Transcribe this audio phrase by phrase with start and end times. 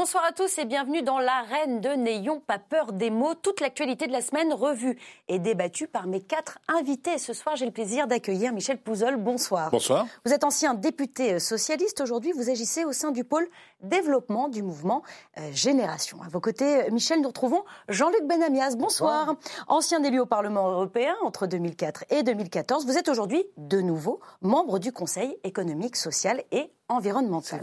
[0.00, 3.34] Bonsoir à tous et bienvenue dans l'arène de N'ayons pas peur des mots.
[3.34, 7.18] Toute l'actualité de la semaine revue et débattue par mes quatre invités.
[7.18, 9.18] Ce soir, j'ai le plaisir d'accueillir Michel Pouzol.
[9.18, 9.70] Bonsoir.
[9.70, 10.06] Bonsoir.
[10.24, 12.00] Vous êtes ancien député socialiste.
[12.00, 13.46] Aujourd'hui, vous agissez au sein du pôle
[13.82, 15.02] développement du mouvement
[15.36, 16.22] euh, Génération.
[16.22, 18.76] À vos côtés, Michel, nous retrouvons Jean-Luc Benamias.
[18.76, 19.34] Bonsoir.
[19.68, 22.86] Ancien élu au Parlement européen entre 2004 et 2014.
[22.86, 27.60] Vous êtes aujourd'hui de nouveau membre du Conseil économique, social et environnemental.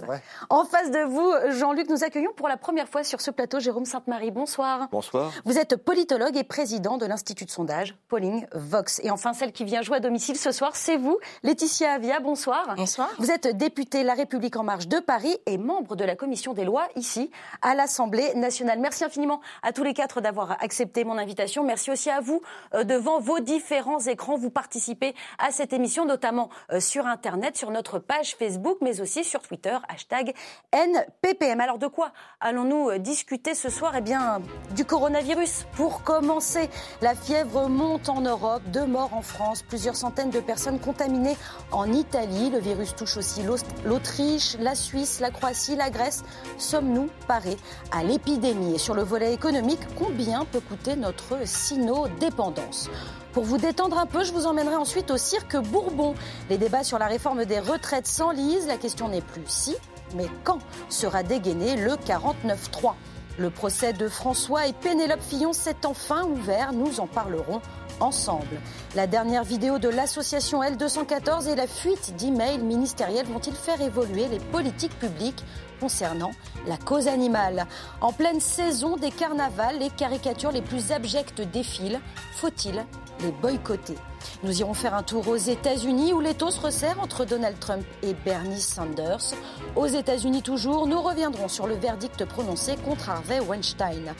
[0.49, 3.85] En face de vous, Jean-Luc, nous accueillons pour la première fois sur ce plateau Jérôme
[3.85, 4.31] Sainte-Marie.
[4.31, 4.87] Bonsoir.
[4.91, 5.31] Bonsoir.
[5.45, 8.99] Vous êtes politologue et président de l'Institut de sondage Polling Vox.
[9.03, 12.19] Et enfin, celle qui vient jouer à domicile ce soir, c'est vous, Laetitia Avia.
[12.19, 12.75] Bonsoir.
[12.75, 13.09] Bonsoir.
[13.19, 16.63] Vous êtes députée La République En Marche de Paris et membre de la commission des
[16.63, 17.29] lois ici
[17.61, 18.79] à l'Assemblée nationale.
[18.79, 21.63] Merci infiniment à tous les quatre d'avoir accepté mon invitation.
[21.63, 22.41] Merci aussi à vous
[22.73, 24.37] euh, devant vos différents écrans.
[24.37, 29.16] Vous participez à cette émission, notamment euh, sur Internet, sur notre page Facebook, mais aussi
[29.23, 30.33] sur Twitter, hashtag
[30.71, 31.59] NPPM.
[31.61, 33.93] Alors de quoi allons-nous euh, discuter ce soir?
[33.97, 34.41] Eh bien,
[34.75, 35.65] du coronavirus.
[35.75, 36.69] Pour commencer,
[37.01, 41.37] la fièvre monte en Europe, deux morts en France, plusieurs centaines de personnes contaminées
[41.71, 42.49] en Italie.
[42.49, 43.41] Le virus touche aussi
[43.85, 46.23] l'Autriche, la Suisse, la Croatie, la Grèce.
[46.57, 47.57] Sommes-nous parés
[47.91, 48.75] à l'épidémie?
[48.75, 52.89] Et sur le volet économique, combien peut coûter notre sino-dépendance?
[53.37, 56.15] Pour vous détendre un peu, je vous emmènerai ensuite au cirque Bourbon.
[56.49, 58.65] Les débats sur la réforme des retraites s'enlisent.
[58.65, 59.75] La question n'est plus si,
[60.15, 60.57] mais quand
[60.89, 62.95] sera dégainé le 49-3
[63.37, 66.73] Le procès de François et Pénélope Fillon s'est enfin ouvert.
[66.73, 67.61] Nous en parlerons
[67.99, 68.59] ensemble.
[68.95, 74.39] La dernière vidéo de l'association L214 et la fuite d'emails ministériels vont-ils faire évoluer les
[74.39, 75.43] politiques publiques?
[75.79, 76.31] Concernant
[76.67, 77.65] la cause animale.
[78.01, 81.99] En pleine saison des carnavals, les caricatures les plus abjectes défilent.
[82.33, 82.85] Faut-il
[83.21, 83.95] les boycotter?
[84.43, 88.13] Nous irons faire un tour aux États-Unis où l'étau se resserre entre Donald Trump et
[88.13, 89.33] Bernie Sanders.
[89.75, 94.13] Aux États-Unis toujours, nous reviendrons sur le verdict prononcé contre Harvey Weinstein.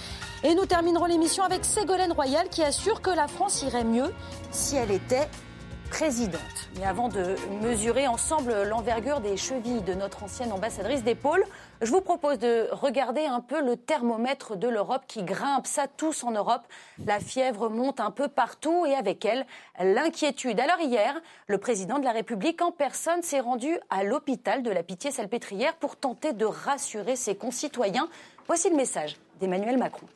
[0.43, 4.13] Et nous terminerons l'émission avec Ségolène Royal qui assure que la France irait mieux
[4.51, 5.29] si elle était
[5.89, 6.69] présidente.
[6.77, 11.43] Mais avant de mesurer ensemble l'envergure des chevilles de notre ancienne ambassadrice d'épaule,
[11.81, 16.23] je vous propose de regarder un peu le thermomètre de l'Europe qui grimpe, ça tous
[16.23, 16.63] en Europe.
[17.05, 19.45] La fièvre monte un peu partout et avec elle
[19.79, 20.59] l'inquiétude.
[20.59, 24.83] Alors hier, le président de la République en personne s'est rendu à l'hôpital de la
[24.83, 28.09] Pitié-Salpêtrière pour tenter de rassurer ses concitoyens.
[28.47, 30.07] Voici le message d'Emmanuel Macron.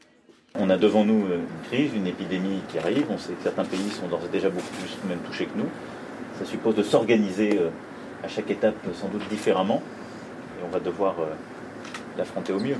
[0.55, 3.05] On a devant nous une crise, une épidémie qui arrive.
[3.09, 5.69] On sait que certains pays sont déjà beaucoup plus touchés que nous.
[6.37, 7.69] Ça suppose de s'organiser euh,
[8.23, 9.81] à chaque étape sans doute différemment.
[10.59, 11.27] Et on va devoir euh,
[12.17, 12.77] l'affronter au mieux.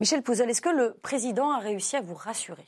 [0.00, 2.66] Michel Pouzol, est-ce que le président a réussi à vous rassurer?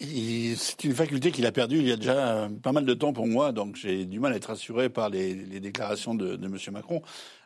[0.00, 3.26] C'est une faculté qu'il a perdue il y a déjà pas mal de temps pour
[3.26, 6.56] moi, donc j'ai du mal à être rassuré par les, déclarations de, de M.
[6.72, 7.02] Macron.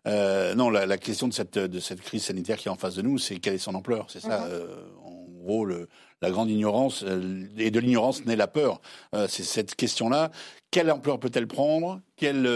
[0.06, 3.02] Euh, non, la, question de cette, de cette crise sanitaire qui est en face de
[3.02, 4.06] nous, c'est quelle est son ampleur.
[4.08, 4.46] C'est ça, mhm.
[4.50, 5.88] euh, en gros, le,
[6.22, 7.04] la grande ignorance.
[7.06, 8.80] Euh, et de l'ignorance naît la peur.
[9.28, 10.30] c'est cette question-là.
[10.70, 12.00] Quelle ampleur peut-elle prendre?
[12.16, 12.48] Quelle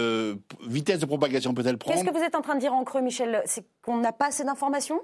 [0.67, 1.97] vitesse de propagation peut-elle prendre?
[1.97, 3.43] Qu'est-ce que vous êtes en train de dire en creux, Michel?
[3.47, 5.01] C'est qu'on n'a pas assez d'informations?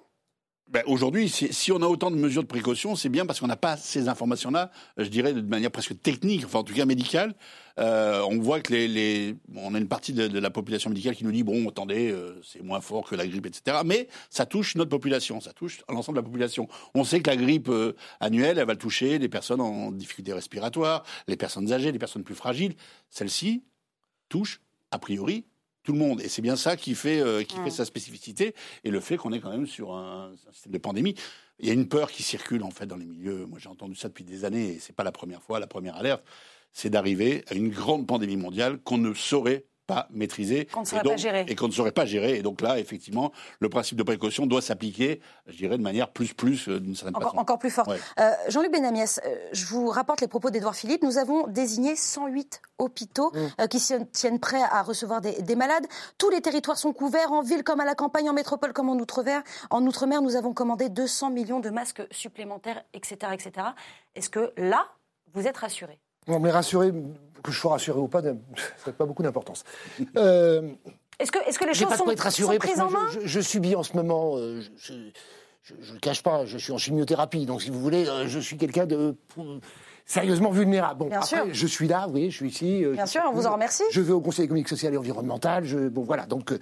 [0.71, 3.57] Ben Aujourd'hui, si, on a autant de mesures de précaution, c'est bien parce qu'on n'a
[3.57, 7.35] pas ces informations-là, je dirais de manière presque technique, enfin en tout cas médicale.
[7.79, 11.33] Euh, on voit que les, on a une partie de, la population médicale qui nous
[11.33, 13.79] dit bon, attendez, euh, c'est moins fort que la grippe, etc.
[13.85, 16.69] Mais ça touche notre population, ça touche l'ensemble de la population.
[16.95, 21.03] On sait que la grippe euh, annuelle, elle va toucher les personnes en difficulté respiratoire,
[21.29, 22.75] les personnes âgées, les personnes plus fragiles.
[23.09, 23.63] Celle-ci
[24.29, 25.45] touche a priori
[25.89, 26.21] tout le monde.
[26.21, 28.55] Et c'est bien ça qui fait, euh, qui fait sa spécificité
[28.85, 31.15] et le fait qu'on est quand même sur un, système de pandémie.
[31.61, 33.47] Il y a une peur qui circule en fait dans les milieux.
[33.47, 35.61] Moi, j'ai entendu ça depuis des années et c'est pas la première fois.
[35.61, 36.23] La première alerte,
[36.75, 40.67] c'est d'arriver à une grande pandémie mondiale qu'on ne saurait pas maîtrisé.
[40.67, 41.47] Qu'on ne saurait pas gérer.
[41.49, 42.37] Et qu'on ne saurait pas gérer.
[42.37, 46.35] Et donc là, effectivement, le principe de précaution doit s'appliquer, je dirais, de manière plus,
[46.35, 47.41] plus, euh, d'une certaine encore, façon.
[47.41, 47.91] Encore plus forte.
[48.21, 51.03] Euh, Jean-Luc Benamias, euh, je vous rapporte les propos d'Edouard Philippe.
[51.03, 53.69] Nous avons désigné 108 hôpitaux mmh.
[53.69, 55.87] qui se tiennent prêts à recevoir des, des, malades.
[56.19, 58.97] Tous les territoires sont couverts, en ville comme à la campagne, en métropole comme en
[58.97, 59.43] outre-mer.
[59.71, 63.33] En outre-mer, nous avons commandé 200 millions de masques supplémentaires, etc.
[63.33, 63.69] etc.
[64.15, 64.87] Est-ce que là,
[65.33, 65.99] vous êtes rassuré
[66.29, 66.93] non, mais rassurer,
[67.43, 68.33] que je sois rassuré ou pas, ça
[68.87, 69.65] n'a pas beaucoup d'importance.
[70.17, 70.71] Euh,
[71.19, 73.75] est-ce que, est que les choses sont, être rassuré prises en main je, je, subis
[73.75, 77.71] en ce moment, euh, je ne le cache pas, je suis en chimiothérapie, donc si
[77.71, 79.17] vous voulez, euh, je suis quelqu'un de
[80.07, 81.01] sérieusement vulnérable.
[81.01, 81.47] Bon, Bien après, sûr.
[81.51, 82.85] je suis là, oui, je suis ici.
[82.93, 83.83] Bien sûr, on vous en remercie.
[83.91, 85.65] Je vais au Conseil économique, social et environnemental.
[85.65, 86.55] Je, bon, voilà, donc,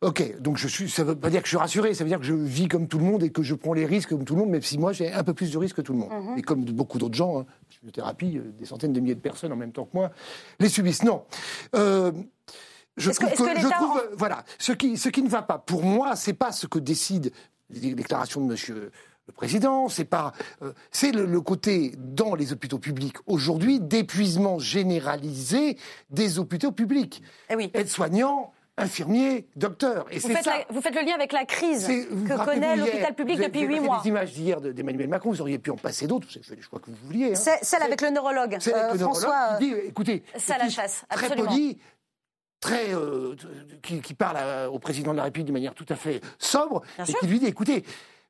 [0.00, 0.88] ok, donc je suis.
[0.88, 2.88] Ça veut pas dire que je suis rassuré, ça veut dire que je vis comme
[2.88, 4.78] tout le monde et que je prends les risques comme tout le monde, même si
[4.78, 6.10] moi j'ai un peu plus de risques que tout le monde.
[6.10, 6.38] Mhm.
[6.38, 7.46] Et comme beaucoup d'autres gens, hein,
[7.88, 10.10] thérapie, euh, des centaines de milliers de personnes en même temps que moi
[10.58, 11.02] les subissent.
[11.02, 11.24] Non.
[11.74, 12.12] Euh,
[12.96, 16.16] je trouve que, je trouve, voilà, ce qui, ce qui ne va pas, pour moi,
[16.16, 17.30] c'est pas ce que décident
[17.70, 18.90] les déclarations de Monsieur
[19.30, 20.32] le président, c'est pas,
[20.62, 25.78] euh, c'est le, côté dans les hôpitaux publics aujourd'hui d'épuisement généralisé
[26.10, 27.22] des hôpitaux publics.
[27.48, 27.70] Eh oui.
[27.72, 30.06] Aides-soignants, infirmiers, docteurs.
[30.10, 33.60] Et vous, faites vous faites le lien avec la crise que connaît l'hôpital public depuis
[33.60, 34.00] huit mois.
[34.02, 36.62] des images d'hier d'Emmanuel Macron, vous auriez pu en passer d'autres, vous avez fait les
[36.62, 37.32] choix que vous vouliez.
[37.32, 37.56] Hein.
[37.62, 39.56] Celle avec le neurologue, euh, François.
[39.58, 41.78] Qui dit, écoutez, ça la chasse, très poli,
[42.60, 43.34] très euh,
[43.82, 47.12] qui, qui, parle au président de la République de manière tout à fait sobre, et
[47.12, 47.84] qui lui dit écoutez,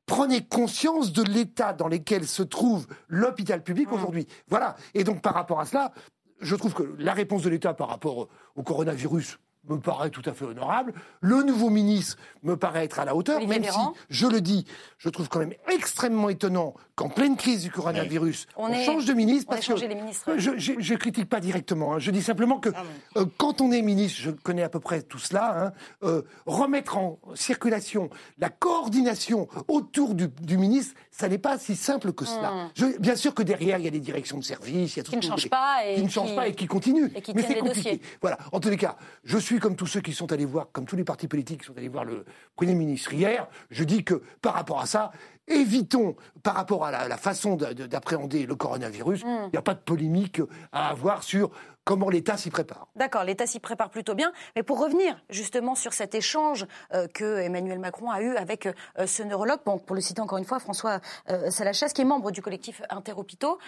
[0.07, 3.95] prenez conscience de l'état dans lequel se trouve l'hôpital public mmh.
[3.95, 4.27] aujourd'hui.
[4.49, 4.77] Voilà.
[4.95, 5.93] Et donc par rapport à cela,
[6.41, 10.33] je trouve que la réponse de l'État par rapport au coronavirus, me paraît tout à
[10.33, 10.95] fait honorable.
[11.21, 13.79] Le nouveau ministre me paraît être à la hauteur, même si,
[14.09, 14.65] je le dis,
[14.99, 19.51] je trouve quand même extrêmement étonnant qu'en pleine crise du coronavirus, on, change de ministre.
[19.51, 20.35] parce que les ministres.
[20.37, 21.95] Je, je, critique pas directement.
[21.95, 21.99] Hein.
[21.99, 22.85] Je dis simplement que ah
[23.17, 25.73] euh, quand on est ministre, je connais à peu près tout cela, hein,
[26.03, 32.25] euh, remettre en circulation la coordination autour du, ministre, ça n'est pas si simple que
[32.25, 32.71] cela.
[32.79, 32.93] Hmm.
[32.99, 35.11] bien sûr que derrière, il y a des directions de service, il y a tout
[35.11, 37.11] qui ne changent pas et qui, ne changent pas et qui continuent.
[37.15, 38.01] Et qui mais c'est compliqué.
[38.23, 38.39] Voilà.
[38.53, 40.97] En tous les cas, je suis comme tous ceux qui sont allés voir, comme tous
[40.97, 42.25] les partis politiques qui sont allés voir le
[42.57, 45.13] Premier ministre hier, je dis que par rapport à ça,
[45.47, 49.49] évitons, par rapport à la, façon d'appréhender le coronavirus, hmm.
[49.49, 50.41] il n'y a pas de polémique
[50.73, 51.51] à avoir sur
[51.91, 52.87] comment l'État s'y prépare.
[52.95, 54.33] D'accord, l'État s'y prépare plutôt bien.
[54.55, 56.65] Mais pour revenir justement sur cet échange
[56.95, 60.39] euh, que Emmanuel Macron a eu avec euh, ce neurologue, bon, pour le citer encore
[60.39, 61.01] une fois, François
[61.31, 63.59] euh, Salachasse, qui est membre du collectif Interhôpitaux,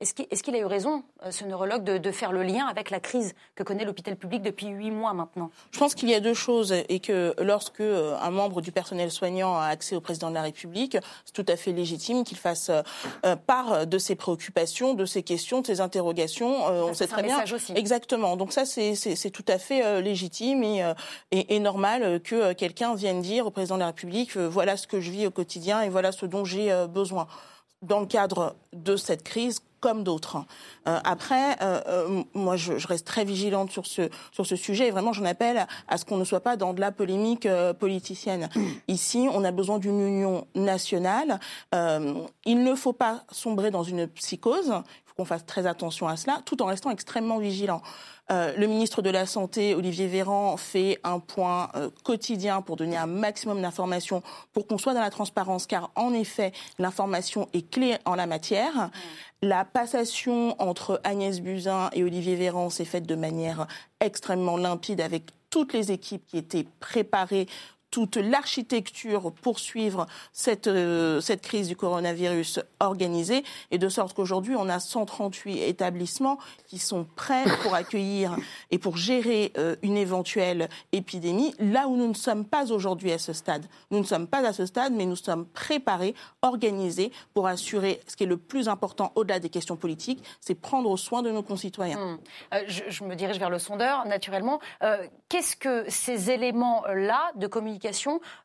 [0.00, 3.62] est-ce qu'il a eu raison, ce neurologue, de, faire le lien avec la crise que
[3.62, 5.50] connaît l'hôpital public depuis huit mois maintenant?
[5.70, 9.56] Je pense qu'il y a deux choses et que lorsque un membre du personnel soignant
[9.56, 12.70] a accès au président de la République, c'est tout à fait légitime qu'il fasse
[13.46, 16.64] part de ses préoccupations, de ses questions, de ses interrogations.
[16.66, 17.38] on sait très bien
[17.74, 18.36] Exactement.
[18.36, 20.94] Donc ça, c'est tout à fait euh, légitime et, euh,
[21.30, 24.86] et, et, normal euh, que quelqu'un vienne dire au président de la République voilà ce
[24.86, 27.26] que je vis au quotidien et voilà ce dont j'ai besoin
[27.82, 30.38] dans le cadre de cette crise comme d'autres.
[30.84, 31.56] après,
[32.34, 35.98] moi, je, reste très vigilante sur ce sur ce sujet et vraiment, j'en appelle à
[35.98, 37.48] ce qu'on ne soit pas dans de la polémique
[37.78, 38.48] politicienne.
[38.88, 41.40] Ici, on a besoin d'une union nationale.
[41.72, 44.72] il ne faut pas sombrer dans une psychose
[45.18, 47.82] qu'on fasse très attention à cela, tout en restant extrêmement vigilant.
[48.30, 52.96] Euh, le ministre de la Santé, Olivier Véran, fait un point euh, quotidien pour donner
[52.96, 54.22] un maximum d'informations,
[54.52, 58.74] pour qu'on soit dans la transparence, car en effet, l'information est clé en la matière.
[58.74, 58.90] Mmh.
[59.40, 63.68] La passation entre Agnès Buzyn et Olivier Véran s'est faite de manière
[64.00, 67.46] extrêmement limpide avec toutes les équipes qui étaient préparées
[67.90, 74.54] toute l'architecture pour suivre cette, euh, cette crise du coronavirus organisée, et de sorte qu'aujourd'hui,
[74.56, 78.36] on a 138 établissements qui sont prêts pour accueillir
[78.70, 83.18] et pour gérer euh, une éventuelle épidémie, là où nous ne sommes pas aujourd'hui à
[83.18, 83.66] ce stade.
[83.90, 88.16] Nous ne sommes pas à ce stade, mais nous sommes préparés, organisés pour assurer ce
[88.16, 91.98] qui est le plus important au-delà des questions politiques, c'est prendre soin de nos concitoyens.
[91.98, 92.18] Hum.
[92.54, 94.60] Euh, je, je, me dirige vers le sondeur, naturellement.
[95.28, 97.77] Qu'est-ce que ces éléments-là de communication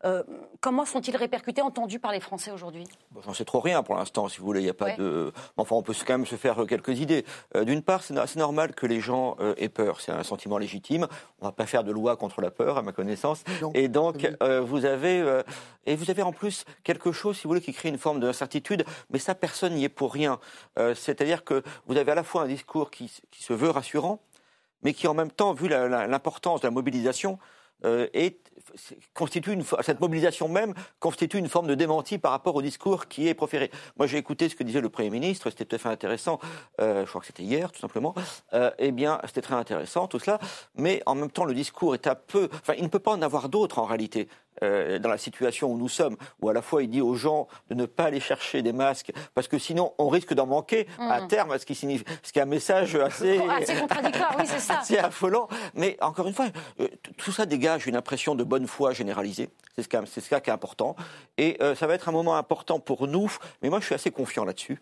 [0.06, 0.24] euh,
[0.60, 2.86] comment sont-ils répercutés, entendus par les Français aujourd'hui?
[3.12, 4.62] Bon, J'en sais trop rien pour l'instant, si vous voulez.
[4.62, 5.32] Il y a pas de.
[5.58, 7.26] Enfin, on peut quand même se faire quelques idées.
[7.56, 10.02] Euh, d'une part, c'est normal que les gens euh, aient peur.
[10.02, 11.08] C'est un sentiment légitime.
[11.40, 13.44] On ne va pas faire de loi contre la peur, à ma connaissance.
[13.74, 15.42] Et donc, vous avez
[15.86, 18.86] et vous avez en plus quelque chose, si vous voulez, qui crée une forme d'incertitude.
[19.10, 20.40] Mais ça, personne n'y est pour rien.
[20.96, 24.22] C'est-à-dire que vous avez à la fois un discours qui, qui, se veut rassurant,
[24.84, 27.40] mais qui en même temps, vu l'importance de la mobilisation,
[27.86, 28.08] euh,
[29.14, 33.34] constitue cette mobilisation même constitue une forme de démenti par rapport au discours qui est
[33.34, 33.72] proféré.
[33.98, 36.40] Moi, j'ai écouté ce que disait le Premier ministre, c'était tout à fait intéressant.
[36.80, 38.16] Euh, je crois que c'était hier, tout simplement.
[38.54, 40.40] Euh, eh bien, c'était très intéressant tout cela,
[40.76, 42.50] mais en même temps, le discours est un peu.
[42.54, 44.28] Enfin, il ne peut pas en avoir d'autres en réalité.
[44.62, 47.48] Euh, dans la situation où nous sommes, où à la fois il dit aux gens
[47.70, 51.22] de ne pas aller chercher des masques parce que sinon on risque d'en manquer à
[51.22, 51.28] mm.
[51.28, 54.80] terme, ce qui signifie, ce qui est un message assez, assez contradictoire, oui c'est ça,
[54.80, 55.48] assez affolant.
[55.74, 56.48] Mais encore une fois,
[56.80, 59.50] euh, tout ça dégage une impression de bonne foi généralisée.
[59.76, 60.96] C'est ce, c'est ce qui est important.
[61.38, 63.36] Et euh, ça va être un moment important pour nous.
[63.64, 64.80] Mais moi, je suis assez confiant là-dessus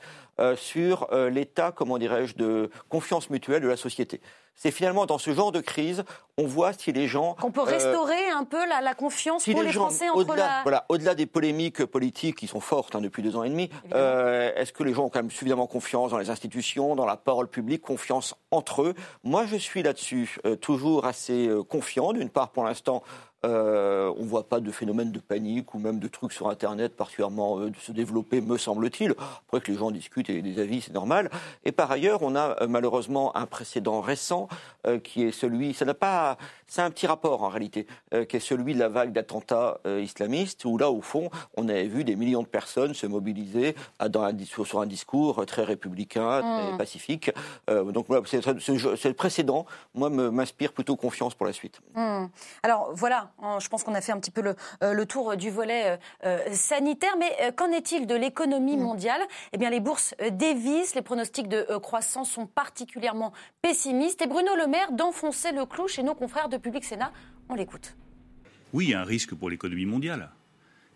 [0.55, 4.21] sur l'état, comment dirais-je, de confiance mutuelle de la société
[4.55, 6.03] c'est finalement dans ce genre de crise,
[6.37, 7.35] on voit si les gens...
[7.35, 10.61] Qu'on peut restaurer un peu la, confiance pour les, Français entre la...
[10.63, 14.51] Voilà, au-delà des polémiques politiques qui sont fortes hein, depuis deux ans et demi, euh,
[14.55, 17.47] est-ce que les gens ont quand même suffisamment confiance dans les institutions, dans la parole
[17.47, 18.93] publique, confiance entre eux?
[19.23, 22.13] Moi, je suis là-dessus euh, toujours assez euh, confiant.
[22.13, 23.03] D'une part, pour l'instant,
[23.43, 26.95] Euh, on ne voit pas de phénomène de panique ou même de trucs sur Internet
[26.95, 29.15] particulièrement euh, se développer, me semble-t-il.
[29.47, 31.31] Après que les gens discutent et des avis, c'est normal.
[31.65, 34.47] Et par ailleurs, on a euh, malheureusement un précédent récent
[35.03, 37.85] qui est celui, ça n'a pas, c'est un petit rapport en réalité,
[38.27, 42.03] qui est celui de la vague d'attentats islamistes où là, au fond, on avait vu
[42.03, 43.75] des millions de personnes se mobiliser
[44.09, 46.77] dans un discours, sur un discours très républicain, très mmh.
[46.77, 47.31] pacifique.
[47.67, 51.79] donc voilà, c'est, le précédent, moi, m'inspire plutôt confiance pour la suite.
[51.93, 52.25] Mmh.
[52.63, 55.91] Alors voilà, je pense qu'on a fait un petit peu le, euh, tour du volet
[55.91, 57.13] euh, euh, sanitaire.
[57.19, 58.81] Mais qu'en est-il de l'économie mm.
[58.81, 59.21] mondiale?
[59.53, 64.21] Eh bien, les bourses dévissent, les pronostics de croissance sont particulièrement pessimistes.
[64.21, 67.11] Et Bruno Le Maire d'enfoncer le clou chez nos confrères de Public Sénat.
[67.49, 67.95] On l'écoute.
[68.73, 70.29] Oui, il y a un risque pour l'économie mondiale.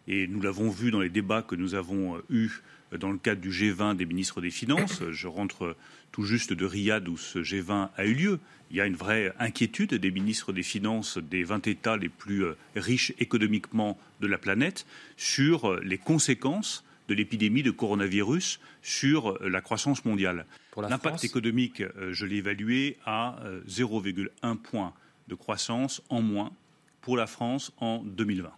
[0.07, 2.61] Et nous l'avons vu dans les débats que nous avons eus
[2.95, 5.01] dans le cadre du G20 des ministres des Finances.
[5.09, 5.75] Je rentre
[6.11, 8.39] tout juste de Riyad où ce G20 a eu lieu.
[8.71, 12.43] Il y a une vraie inquiétude des ministres des Finances des 20 États les plus
[12.43, 14.85] euh, riches économiquement de la planète
[15.17, 20.45] sur euh, les conséquences de l'épidémie de coronavirus sur euh, la croissance mondiale.
[20.77, 24.93] L'impact économique, je l'ai évalué à 0,1 point
[25.29, 26.51] de croissance en moins
[26.99, 28.51] pour la France en 2020.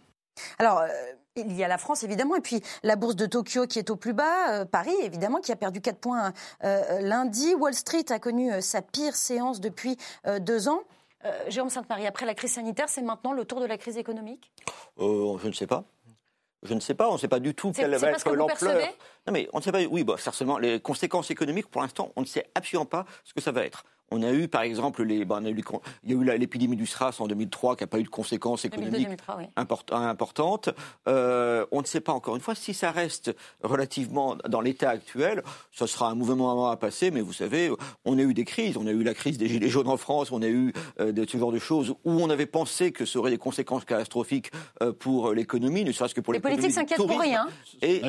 [0.58, 0.82] Alors,
[1.46, 3.96] il y a la France, évidemment, et puis la bourse de Tokyo qui est au
[3.96, 6.32] plus bas, euh, Paris, évidemment, qui a perdu 4 points
[6.64, 7.54] euh, lundi.
[7.54, 9.96] Wall Street a connu euh, sa pire séance depuis
[10.40, 10.80] deux ans.
[11.48, 14.52] Jérôme Sainte-Marie, après la crise sanitaire, c'est maintenant le tour de la crise économique?
[14.98, 15.84] Je ne sais pas.
[16.62, 18.88] Je ne sais pas, on ne sait pas du tout quelle va être l'ampleur.
[19.26, 19.82] Non mais on ne sait pas.
[19.84, 21.70] Oui, bon, certainement les conséquences économiques.
[21.70, 23.84] Pour l'instant, on ne sait absolument pas ce que ça va être.
[24.10, 27.26] On a eu, par exemple, les, ben, il y a eu l'épidémie du SRAS en
[27.26, 29.08] 2003 qui n'a pas eu de conséquences économiques
[29.56, 30.70] importantes.
[31.08, 35.42] Euh, on ne sait pas encore une fois si ça reste relativement dans l'état actuel.
[35.72, 37.70] Ce sera un mouvement à passer, mais vous savez,
[38.04, 38.76] on a eu des crises.
[38.76, 40.32] On a eu la crise des gilets jaunes en France.
[40.32, 43.30] On a eu euh, ce genre de choses où on avait pensé que ça aurait
[43.30, 44.50] des conséquences catastrophiques
[44.82, 46.56] euh, pour l'économie, ne serait-ce que pour l'économie.
[46.56, 47.46] Les politiques s'inquiètent pour rien.
[47.82, 48.00] Et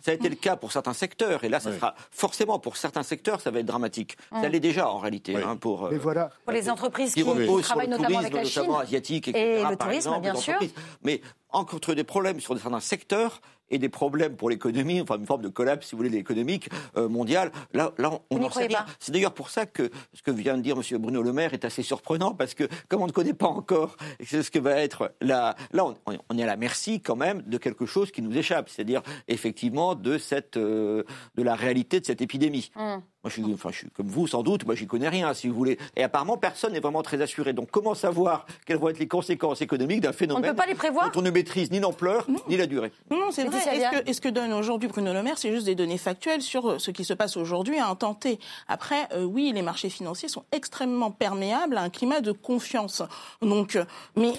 [0.00, 1.44] ça a été le cas pour certains secteurs.
[1.44, 4.16] Et là, ça sera forcément pour certains secteurs, ça va être dramatique.
[4.30, 5.41] Ça l'est déjà en réalité.
[5.42, 6.30] Hein, pour, euh, voilà.
[6.44, 7.24] pour les entreprises qui,
[7.62, 10.58] travaillent notamment avec la Chine asiatique, et le tourisme, bien sûr.
[11.02, 11.20] Mais
[11.50, 13.40] entre des problèmes sur certains secteurs
[13.72, 17.08] et des problèmes pour l'économie, enfin une forme de collapse, si vous voulez, économique euh,
[17.08, 17.50] mondiale.
[17.72, 18.84] Là, là, on n'en sait rien.
[19.00, 20.98] C'est d'ailleurs pour ça que ce que vient de dire M.
[20.98, 24.50] Bruno Le Maire est assez surprenant, parce que comme on ne connaît pas encore ce
[24.50, 25.56] que va être la...
[25.72, 29.02] Là, on, est à la merci quand même de quelque chose qui nous échappe, c'est-à-dire
[29.26, 31.02] effectivement de cette, euh,
[31.34, 32.70] de la réalité de cette épidémie.
[32.76, 33.02] Hum.
[33.24, 34.66] Moi, je suis, enfin, je suis comme vous, sans doute.
[34.66, 35.78] Moi, j'y connais rien, si vous voulez.
[35.94, 37.52] Et apparemment, personne n'est vraiment très assuré.
[37.52, 40.66] Donc, comment savoir quelles vont être les conséquences économiques d'un phénomène on ne peut pas
[40.66, 43.58] les prévoir dont on ne maîtrise ni l'ampleur ni la durée Non, c'est vrai.
[43.58, 46.68] Est-ce que, ce que, donne aujourd'hui Bruno Le Maire, c'est juste des données factuelles sur
[46.68, 49.90] euh, ce qui se passe aujourd'hui à un temps T Après, euh, oui, les marchés
[49.90, 53.02] financiers sont extrêmement perméables à un climat de confiance.
[53.40, 53.84] Donc, euh,
[54.16, 54.32] mais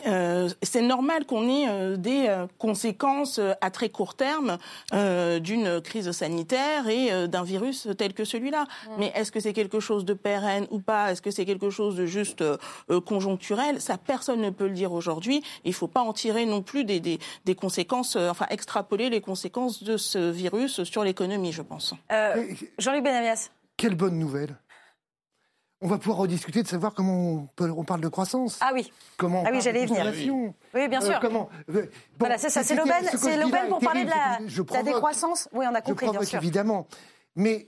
[0.61, 4.57] c'est normal qu'on ait des conséquences à très court terme
[4.91, 8.65] d'une crise sanitaire et d'un virus tel que celui-là.
[8.98, 11.12] Mais est-ce que c'est quelque chose de pérenne ou pas?
[11.12, 12.58] Est-ce que c'est quelque chose de juste euh,
[12.89, 13.82] euh, conjoncturel?
[13.82, 15.44] Ça, personne ne peut le dire aujourd'hui.
[15.63, 19.22] Il ne faut pas en tirer non plus des, des, conséquences, euh, enfin extrapoler les
[19.22, 21.94] conséquences de ce virus sur l'économie, je pense.
[22.77, 23.50] Jean-Luc Benamias.
[23.77, 24.58] Quelle bonne nouvelle
[25.84, 28.58] on va pouvoir rediscuter de savoir comment on, parle de croissance.
[28.62, 28.89] Ah oui.
[29.18, 30.53] Comment ah oui, j'allais venir.
[30.74, 30.88] Oui.
[30.88, 31.20] bien sûr.
[31.20, 31.50] comment
[32.18, 35.50] Voilà, c'est ça, c'est l'aubaine, c'est l'aubaine pour parler de la, la, décroissance.
[35.51, 36.39] Oui, on a compris, je bien sûr.
[36.39, 36.88] Évidemment,
[37.36, 37.68] mais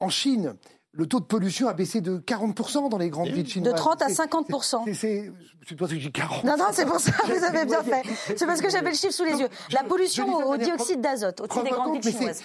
[0.00, 0.54] en Chine,
[0.92, 3.72] le taux de pollution a baissé de 40% dans les grandes villes chinoises.
[3.72, 4.94] De 30 à 50%.
[4.94, 6.44] C'est toi que j'ai 40.
[6.44, 8.02] Non, non, c'est pour ça, vous avez bien fait.
[8.36, 9.48] C'est parce que j'avais le chiffre sous les yeux.
[9.72, 12.42] La pollution au, dioxyde d'azote au-dessus des grandes villes chinoises.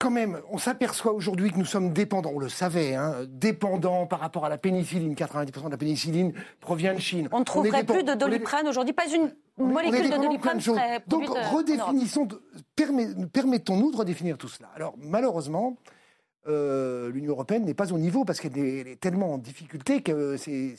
[0.00, 4.20] Quand même, on s'aperçoit aujourd'hui que nous sommes dépendants, on le savait, hein, dépendants par
[4.20, 5.14] rapport à la pénicilline.
[5.14, 7.28] 90% de la pénicilline provient de Chine.
[7.32, 11.48] On ne trouverait plus de doliprane aujourd'hui, pas une molécule de doliprane serait Donc euh,
[11.48, 12.28] redéfinissons,
[13.32, 14.68] permettons-nous de redéfinir tout cela.
[14.74, 15.76] Alors malheureusement,
[16.46, 20.76] euh, l'Union européenne n'est pas au niveau parce qu'elle est, tellement en difficulté que c'est,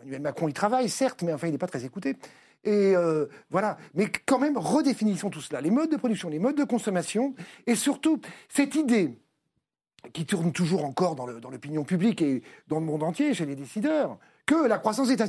[0.00, 2.16] Emmanuel Macron y travaille, certes, mais enfin il n'est pas très écouté.
[2.64, 3.78] Et euh, voilà.
[3.94, 5.60] Mais quand même, redéfinissons tout cela.
[5.60, 7.34] Les modes de production, les modes de consommation,
[7.66, 9.18] et surtout cette idée
[10.12, 14.18] qui tourne toujours encore dans, l'opinion publique et dans le monde entier, chez les décideurs,
[14.46, 15.20] que la croissance est,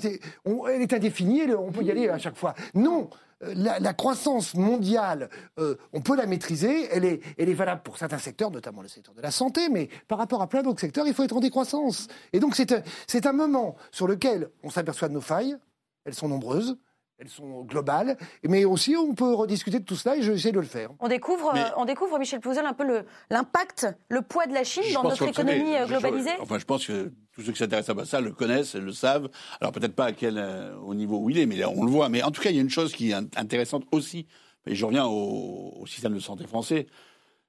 [0.94, 2.54] indéfinie, on peut y aller à chaque fois.
[2.76, 3.10] Non,
[3.44, 5.30] euh, la, croissance mondiale,
[5.60, 9.22] euh, on peut la maîtriser, elle est, valable pour certains secteurs, notamment le secteur de
[9.22, 12.08] la santé, mais par rapport à plein d'autres secteurs, il faut être en décroissance.
[12.34, 15.58] Et donc c'est un moment sur lequel on s'aperçoit de nos failles,
[16.06, 16.78] elles sont nombreuses,
[17.20, 20.66] elles sont globales, mais aussi on peut rediscuter de tout cela et j'essaie de le
[20.66, 20.90] faire.
[21.00, 22.86] On découvre, on découvre Michel Pouzel, un peu
[23.30, 26.32] l'impact, le, poids de la Chine dans notre économie globalisée.
[26.40, 29.30] enfin, je pense que tous ceux qui s'intéressent à ça le connaissent, le savent.
[29.60, 32.10] Alors peut-être pas à quel, euh, au niveau où il est, mais on le voit.
[32.10, 34.26] Mais en tout cas, il y a une chose qui est intéressante aussi,
[34.66, 36.88] et je reviens au, système de santé français,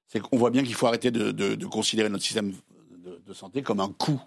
[0.07, 2.53] c'est qu'on voit bien qu'il faut arrêter de, considérer notre système
[2.97, 4.21] de, santé comme un coût.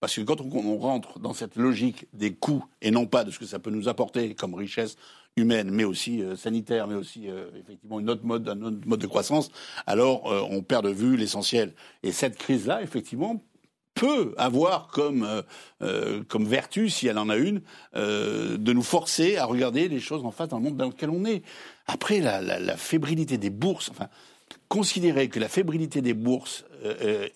[0.00, 3.38] Parce que quand on, rentre dans cette logique des coûts et non pas de ce
[3.38, 4.96] que ça peut nous apporter comme richesse
[5.36, 9.00] humaine, mais aussi euh, sanitaire, mais aussi euh, effectivement une autre mode, un autre mode
[9.00, 9.50] de croissance,
[9.86, 11.74] alors on perd de vue l'essentiel.
[12.02, 13.42] Et cette crise-là, effectivement,
[13.94, 15.42] peut avoir comme, euh,
[15.82, 17.60] euh, comme vertu, si elle en a une,
[17.96, 21.10] euh, de nous forcer à regarder les choses en face dans le monde dans lequel
[21.10, 21.42] on est.
[21.86, 24.08] Après, la, la, la fébrilité des bourses, enfin,
[24.68, 26.64] considérer que la fébrilité des bourses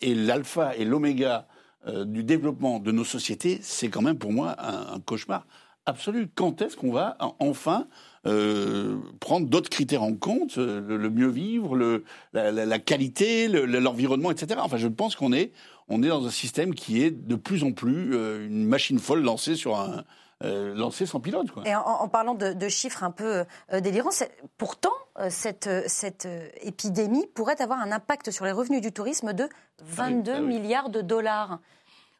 [0.00, 1.46] est l'alpha et l'oméga
[1.86, 5.46] du développement de nos sociétés, c'est quand même pour moi un, cauchemar
[5.86, 6.28] absolu.
[6.34, 7.86] Quand est-ce qu'on va enfin
[8.26, 14.60] euh, prendre d'autres critères en compte, le, mieux vivre, la, qualité, l'environnement, etc.
[14.62, 15.52] Enfin, je pense qu'on est,
[15.88, 19.78] dans un système qui est de plus en plus euh, une machine folle lancée sur
[19.78, 20.04] un
[20.44, 21.50] euh, lancée sans pilote.
[21.50, 21.62] Quoi.
[21.66, 24.10] Et en, parlant de, chiffres un peu euh, délirants,
[24.58, 24.92] pourtant
[25.28, 26.28] cette, cette
[26.60, 29.48] épidémie pourrait avoir un impact sur les revenus du tourisme de
[29.82, 31.60] 22 ah ah milliards de dollars.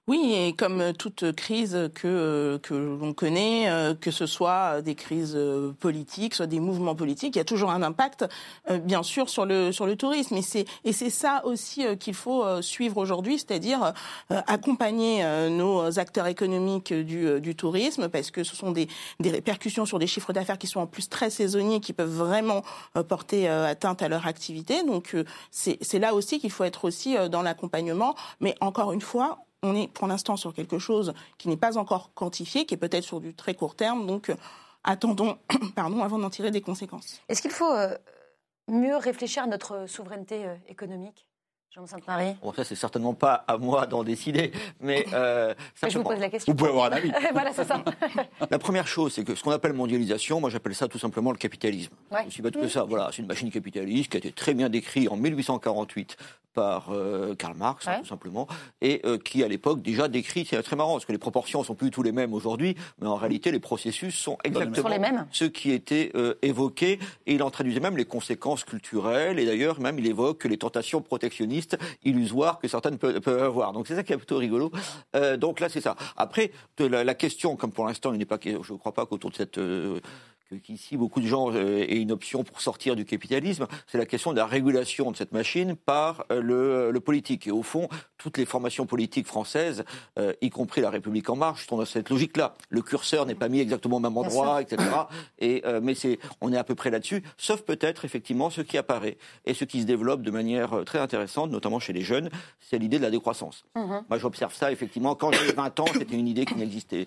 [0.06, 5.38] Oui, et comme toute crise que, que l'on connaît, euh, que ce soit des crises
[5.80, 8.26] politiques, soit des mouvements politiques, il y a toujours un impact,
[8.68, 10.36] euh, bien sûr, sur le, sur le tourisme.
[10.36, 13.94] Et c'est, et c'est ça aussi euh, qu'il faut suivre aujourd'hui, c'est-à-dire
[14.28, 18.88] accompagner nos acteurs économiques du, du tourisme, parce que ce sont des,
[19.20, 22.62] des répercussions sur des chiffres d'affaires qui sont en plus très saisonniers, qui peuvent vraiment
[23.08, 24.82] porter atteinte à leur activité.
[24.84, 25.16] Donc
[25.50, 28.14] c'est, c'est là aussi qu'il faut être aussi dans l'accompagnement.
[28.40, 32.12] Mais encore une fois, on est pour l'instant sur quelque chose qui n'est pas encore
[32.14, 34.06] quantifié, qui est peut-être sur du très court terme.
[34.06, 34.36] Donc, euh,
[34.84, 35.38] attendons,
[35.74, 37.20] pardon, avant d'en tirer des conséquences.
[37.28, 37.96] Est-ce qu'il faut euh,
[38.68, 41.26] mieux réfléchir à notre souveraineté euh, économique?
[41.74, 45.04] Jean Sainte-Marie Bon, ça, c'est certainement pas à moi d'en décider, mais...
[45.12, 45.54] Euh,
[45.88, 46.52] je vous pose la question.
[46.52, 47.10] Vous pouvez avoir un avis.
[47.32, 47.82] voilà, c'est ça.
[48.50, 51.36] la première chose, c'est que ce qu'on appelle mondialisation, moi j'appelle ça tout simplement le
[51.36, 51.92] capitalisme.
[52.12, 52.26] Ouais.
[52.28, 52.84] Aussi bête que ça.
[52.84, 56.16] Voilà, c'est une machine capitaliste qui a été très bien décrite en 1848
[56.54, 58.46] par euh, Karl Marx, tout simplement,
[58.80, 61.74] et euh, qui à l'époque déjà décrit, c'est très marrant, parce que les proportions sont
[61.74, 65.26] plus tous les mêmes aujourd'hui, mais en réalité les processus sont exactement les mêmes.
[65.32, 69.80] ceux qui étaient euh, évoqués, et il en traduisait même les conséquences culturelles, et d'ailleurs
[69.80, 71.63] même il évoque les tentations protectionnistes
[72.04, 73.72] illusoire que certaines peuvent, avoir.
[73.72, 74.70] Donc c'est ça qui est plutôt rigolo.
[75.16, 75.96] Euh, donc là c'est ça.
[76.16, 79.30] Après la, la, question, comme pour l'instant il n'est pas, je ne crois pas qu'autour
[79.30, 80.00] de cette euh,
[80.62, 84.32] qu'ici beaucoup de gens euh, aient une option pour sortir du capitalisme, c'est la question
[84.32, 87.46] de la régulation de cette machine par euh, le, le politique.
[87.46, 89.84] Et au fond, toutes les formations politiques françaises,
[90.18, 92.54] euh, y compris la République en marche, sont dans cette logique-là.
[92.68, 94.82] Le curseur n'est pas mis exactement au même endroit, etc.
[95.38, 99.16] Et, mais c'est, on est à peu près là-dessus, sauf peut-être effectivement ce qui apparaît
[99.44, 102.30] et ce qui se développe de manière très intéressante, notamment chez les jeunes,
[102.60, 103.64] c'est l'idée de la décroissance.
[103.76, 104.02] Mm-hmm.
[104.08, 105.14] Moi, j'observe ça effectivement.
[105.14, 107.06] Quand j'avais 20 ans, c'était une idée qui n'existait,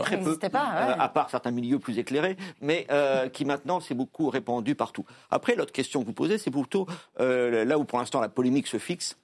[0.00, 2.36] très peu, à part certains milieux plus éclairés.
[2.60, 5.04] Mais mais euh, qui maintenant s'est beaucoup répandu partout.
[5.30, 6.86] Après, l'autre question que vous posez, c'est plutôt
[7.20, 9.16] euh, là où pour l'instant la polémique se fixe,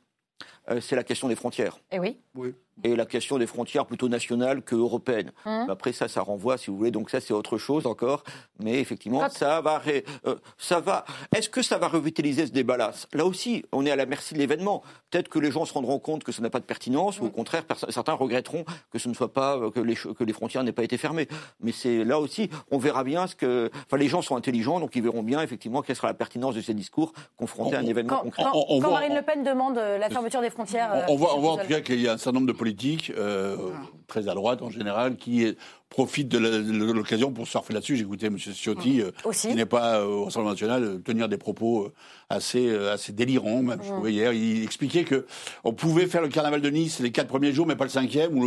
[0.81, 1.79] c'est la question des frontières.
[1.91, 2.17] Et eh oui.
[2.35, 2.55] Oui
[2.85, 5.33] et la question des frontières plutôt nationales que européennes.
[5.45, 5.69] Hum.
[5.69, 8.25] Après ça, ça renvoie, si vous voulez, donc ça c'est autre chose encore.
[8.59, 9.83] Mais effectivement, ça va,
[10.27, 11.05] euh, ça va.
[11.35, 12.93] Est-ce que ça va revitaliser ce débat-là?
[13.13, 14.83] Là aussi, on est à la merci de l'événement.
[15.11, 17.27] Peut-être que les gens se rendront compte que ça n'a pas de pertinence, ou au
[17.27, 17.33] hum.
[17.33, 20.73] contraire, certains regretteront que ce ne soit pas euh, que les, que les frontières n'aient
[20.73, 21.29] pas été fermées.
[21.61, 23.71] Mais c'est là aussi, on verra bien ce que.
[23.87, 26.61] Enfin, les gens sont intelligents, donc ils verront bien effectivement quelle sera la pertinence de
[26.61, 28.45] ces discours confrontés à un événement concret.
[28.45, 30.60] Quand, Marine Le Pen demande euh, la fermeture des frontières,
[31.09, 33.13] on, voit, on voit en tout cas qu'il y a un certain nombre de politiques.
[33.17, 33.57] Euh,
[34.07, 35.57] très à droite en général, qui
[35.91, 36.39] profite de
[36.93, 37.97] l'occasion pour surfer là-dessus.
[37.97, 38.39] J'ai écouté M.
[38.39, 41.93] Ciotti, euh, qui n'est pas euh, au Rassemblement national, tenir des propos
[42.31, 44.33] assez, assez délirants, même, je trouvais hier.
[44.33, 45.27] Il expliquait que
[45.65, 48.39] on pouvait faire le carnaval de Nice les quatre premiers jours, mais pas le cinquième.
[48.39, 48.47] Ou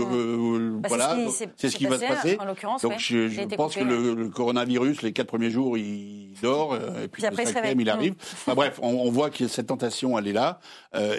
[0.57, 1.17] le, bah, voilà,
[1.57, 2.37] c'est ce qui, va se passer.
[2.81, 7.45] Donc je, pense que le, coronavirus, les quatre premiers jours, il dort, et puis, le
[7.45, 8.15] cinquième, il arrive.
[8.47, 10.59] bref, on, voit que cette tentation, elle est là,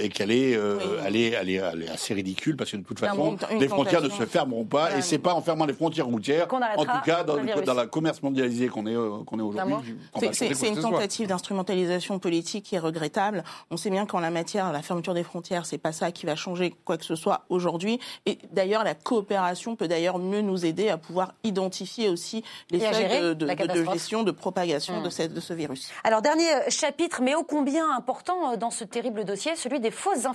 [0.01, 0.59] et qu'elle est,
[1.05, 4.01] elle est, elle est, elle est, assez ridicule, parce que de toute façon, les frontières
[4.01, 7.37] ne se fermeront pas, et c'est pas en fermant les frontières en tout cas dans,
[7.37, 9.97] le, dans la commerce mondialisé qu'on est, euh, qu'on est aujourd'hui.
[10.33, 13.45] C'est une tentative d'instrumentalisation politique qui est regrettable.
[13.71, 16.37] On sait bien qu'en la matière, la fermeture des frontières, c'est pas ça qui va
[16.37, 18.01] changer quoi que ce soit aujourd'hui.
[18.27, 23.35] Et d'ailleurs, la coopération peut d'ailleurs mieux nous aider à pouvoir identifier aussi les seuils
[23.35, 23.47] de,
[23.93, 25.35] gestion, de propagation de, hmm.
[25.35, 25.91] de ce virus.
[26.05, 30.27] Alors, dernier chapitre, mais ô combien important euh, dans ce terrible dossier, celui des fausses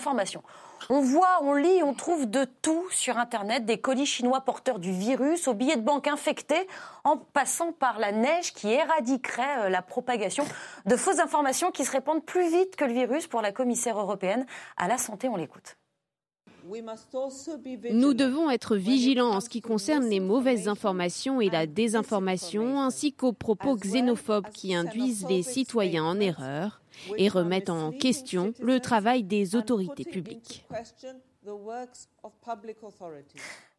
[0.90, 4.92] on voit, on lit, on trouve de tout sur Internet, des colis chinois porteurs du
[4.92, 6.68] virus, au billets de banque infectés,
[7.04, 10.46] en passant par la neige qui éradiquerait euh, la propagation
[10.86, 14.46] de fausses informations qui se répandent plus vite que le virus pour la commissaire européenne
[14.78, 15.28] à la santé.
[15.28, 15.78] On l'écoute.
[17.92, 23.14] Nous devons être vigilants en ce qui concerne les mauvaises informations et la désinformation, ainsi
[23.14, 26.82] qu'aux propos xénophobes qui induisent les citoyens en erreur
[27.18, 30.66] et remettent en question le travail des autorités publiques.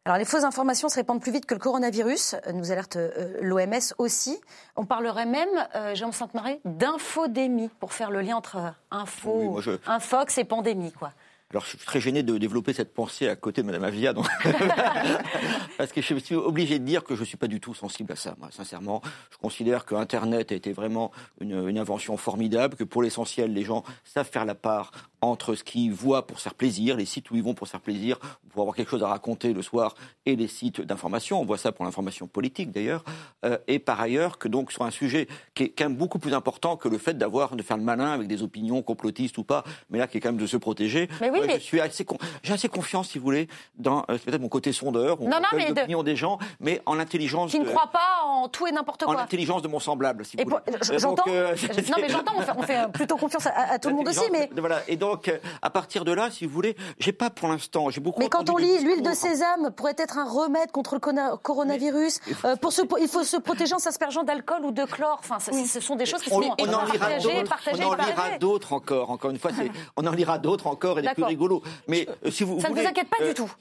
[0.03, 3.93] Alors les fausses informations se répandent plus vite que le coronavirus, nous alerte euh, l'OMS
[3.99, 4.41] aussi.
[4.75, 10.39] On parlerait même, euh, Jean Sainte-Marie, d'infodémie pour faire le lien entre euh, info, infox
[10.39, 11.11] et pandémie, quoi.
[11.51, 14.25] Alors, je suis très gêné de développer cette pensée à côté de Mme Avia, donc...
[15.77, 18.13] parce que je suis obligé de dire que je ne suis pas du tout sensible
[18.13, 18.35] à ça.
[18.39, 21.11] Moi, sincèrement, je considère que Internet a été vraiment
[21.41, 25.63] une, une invention formidable, que pour l'essentiel, les gens savent faire la part entre ce
[25.63, 28.17] qu'ils voient pour se faire plaisir, les sites où ils vont pour se faire plaisir,
[28.49, 29.93] pour avoir quelque chose à raconter le soir,
[30.25, 31.39] et les sites d'information.
[31.39, 33.03] On voit ça pour l'information politique d'ailleurs.
[33.45, 36.33] Euh, et par ailleurs, que donc sur un sujet qui est quand même beaucoup plus
[36.33, 39.63] important que le fait d'avoir de faire le malin avec des opinions complotistes ou pas,
[39.89, 41.07] mais là qui est quand même de se protéger.
[41.21, 42.05] Mais oui, je suis assez,
[42.43, 46.15] j'ai assez confiance, si vous voulez, dans euh, peut-être mon côté sondeur, ou l'opinion des
[46.15, 47.51] gens, mais en l'intelligence.
[47.51, 49.13] Qui ne croit pas en tout et n'importe quoi.
[49.13, 50.61] En l'intelligence de mon semblable, si vous voulez.
[50.69, 51.25] Euh, j'entends.
[51.27, 52.33] non, mais j'entends.
[52.57, 54.49] On fait, plutôt confiance à, tout le monde aussi, mais.
[54.57, 54.81] Voilà.
[54.87, 58.19] Et donc, à partir de là, si vous voulez, j'ai pas pour l'instant, j'ai beaucoup.
[58.19, 62.19] Mais quand on lit l'huile de sésame pourrait être un remède contre le coronavirus,
[62.61, 65.19] pour se, il faut se protéger en s'aspergeant d'alcool ou de chlore.
[65.19, 68.73] Enfin, ce sont des choses qui sont on, en partagées, partagées, On en lira d'autres
[68.73, 69.11] encore.
[69.11, 69.51] Encore une fois,
[69.97, 71.61] on en lira d'autres encore et des plus rigolos.
[71.87, 73.51] Mais euh, si vous ça ne vous inquiète pas du euh, tout.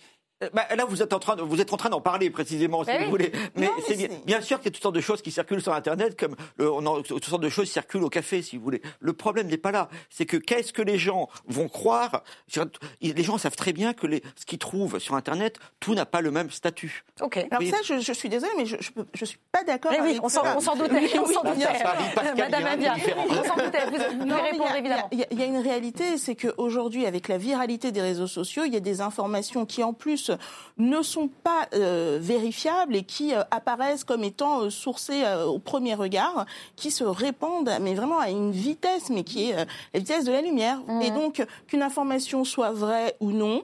[0.43, 2.83] Euh, bah, là, vous êtes en train, de, vous êtes en train d'en parler précisément,
[2.85, 3.31] si vous voulez.
[3.57, 5.75] Mais, c'est bien, bien, sûr qu'il y a toutes sortes de choses qui circulent sur
[5.75, 8.81] Internet, comme le, on a, toutes sortes de choses circulent au café, si vous voulez.
[9.01, 9.89] Le problème n'est pas là.
[10.09, 12.23] C'est que qu'est-ce que les gens vont croire
[13.03, 16.23] Les gens savent très bien que les, ce qu'ils trouvent sur Internet, tout n'a pas
[16.23, 17.05] le même statut.
[17.21, 17.47] Ok.
[17.51, 18.77] Alors ça, je, je, suis désolée, mais je,
[19.15, 19.93] je, suis pas d'accord.
[20.03, 20.43] Oui, on s'en
[20.75, 21.19] doutait.
[21.19, 21.67] on s'en doutait.
[22.37, 22.95] Madame Avia,
[23.29, 23.85] on s'en doutait.
[23.91, 25.09] Vous, vous répondre évidemment.
[25.13, 28.73] Il y, y, a une réalité, c'est qu'aujourd'hui, avec la viralité des réseaux sociaux, il
[28.73, 30.30] y a des informations qui, en plus
[30.79, 35.95] ne sont pas euh, vérifiables et qui euh, apparaissent comme étant euh, sourcées au premier
[35.95, 39.55] regard, qui se répandent, mais vraiment à une vitesse, mais qui est
[39.93, 40.79] la vitesse de la lumière.
[40.87, 41.03] Mmh.
[41.03, 43.63] Et donc, qu'une information soit vraie ou non,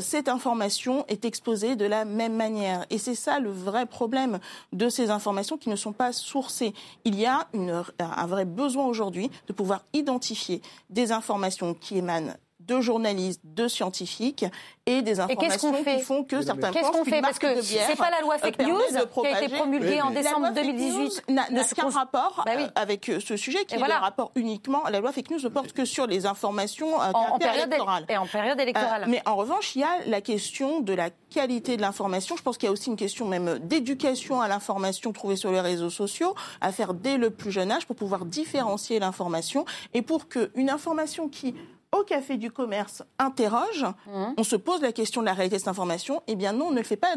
[0.00, 2.84] cette information est exposée de la même manière.
[2.90, 4.38] Et c'est ça le vrai problème
[4.72, 6.74] de ces informations qui ne sont pas sourcées.
[7.04, 12.34] Il y a une, un vrai besoin aujourd'hui de pouvoir identifier des informations qui émanent
[12.66, 14.44] de journalistes, de scientifiques
[14.86, 18.20] et des informations qui font que certains Qu'est-ce qu'on fait Parce que c'est pas la
[18.20, 18.80] loi fake news
[19.22, 23.36] qui a été promulguée en décembre 2018 n'a qu'un rapport bah euh, avec euh, ce
[23.36, 24.82] sujet qui est le rapport uniquement.
[24.90, 28.06] La loi fake news ne porte que sur les informations euh, en, période électorale.
[28.08, 29.06] Et en période électorale.
[29.08, 32.36] mais en revanche, il y a la question de la qualité de l'information.
[32.36, 35.60] Je pense qu'il y a aussi une question même d'éducation à l'information trouvée sur les
[35.60, 40.28] réseaux sociaux à faire dès le plus jeune âge pour pouvoir différencier l'information et pour
[40.28, 41.54] qu'une information qui
[41.94, 44.34] au Café du Commerce interroge, mmh.
[44.36, 46.70] on se pose la question de la réalité de cette information, eh bien non, on
[46.72, 47.14] ne le fait pas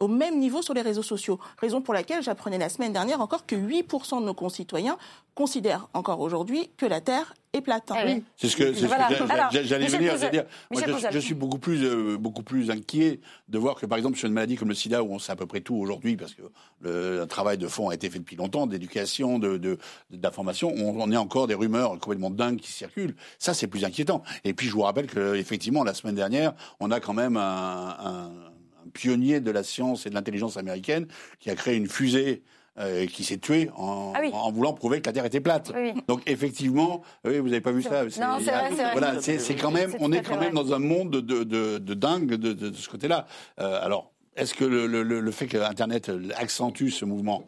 [0.00, 1.38] au même niveau sur les réseaux sociaux.
[1.58, 4.98] Raison pour laquelle j'apprenais la semaine dernière encore que 8% de nos concitoyens
[5.34, 7.34] considèrent encore aujourd'hui que la Terre
[8.04, 8.22] oui.
[8.36, 10.14] C'est ce que, j'allais venir.
[10.30, 10.44] Dire,
[11.10, 14.34] je, suis beaucoup plus, euh, beaucoup plus inquiet de voir que, par exemple, sur une
[14.34, 16.42] maladie comme le sida, où on sait à peu près tout aujourd'hui, parce que
[16.80, 19.38] le, travail de fond a été fait depuis longtemps, d'éducation,
[20.10, 23.16] d'information, de, on, on est encore des rumeurs complètement dingues qui circulent.
[23.38, 24.22] Ça, c'est plus inquiétant.
[24.44, 27.96] Et puis, je vous rappelle que, effectivement, la semaine dernière, on a quand même un,
[27.98, 28.30] un
[28.92, 31.06] pionnier de la science et de l'intelligence américaine
[31.38, 32.42] qui a créé une fusée
[32.78, 35.72] euh, qui s'est tué en, ah en, voulant prouver que la Terre était plate.
[36.08, 38.04] Donc effectivement, oui, vous n'avez pas vu ça.
[38.04, 41.20] Non, c'est vrai, Voilà, c'est quand même, on est quand même dans un monde de,
[41.20, 43.26] de, de, dingue de, de, ce côté-là.
[43.60, 47.44] Euh, alors, est-ce que le, le, le fait que Internet accentue ce mouvement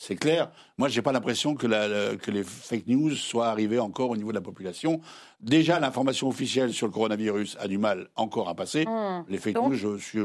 [0.00, 0.52] c'est clair.
[0.78, 1.66] Moi, j'ai pas l'impression que,
[2.14, 5.00] que, les fake news soient arrivées encore au niveau de la population.
[5.40, 8.86] Déjà, l'information officielle sur le coronavirus a du mal encore à passer.
[8.86, 9.24] Hmm.
[9.28, 10.20] Les fake news, je suis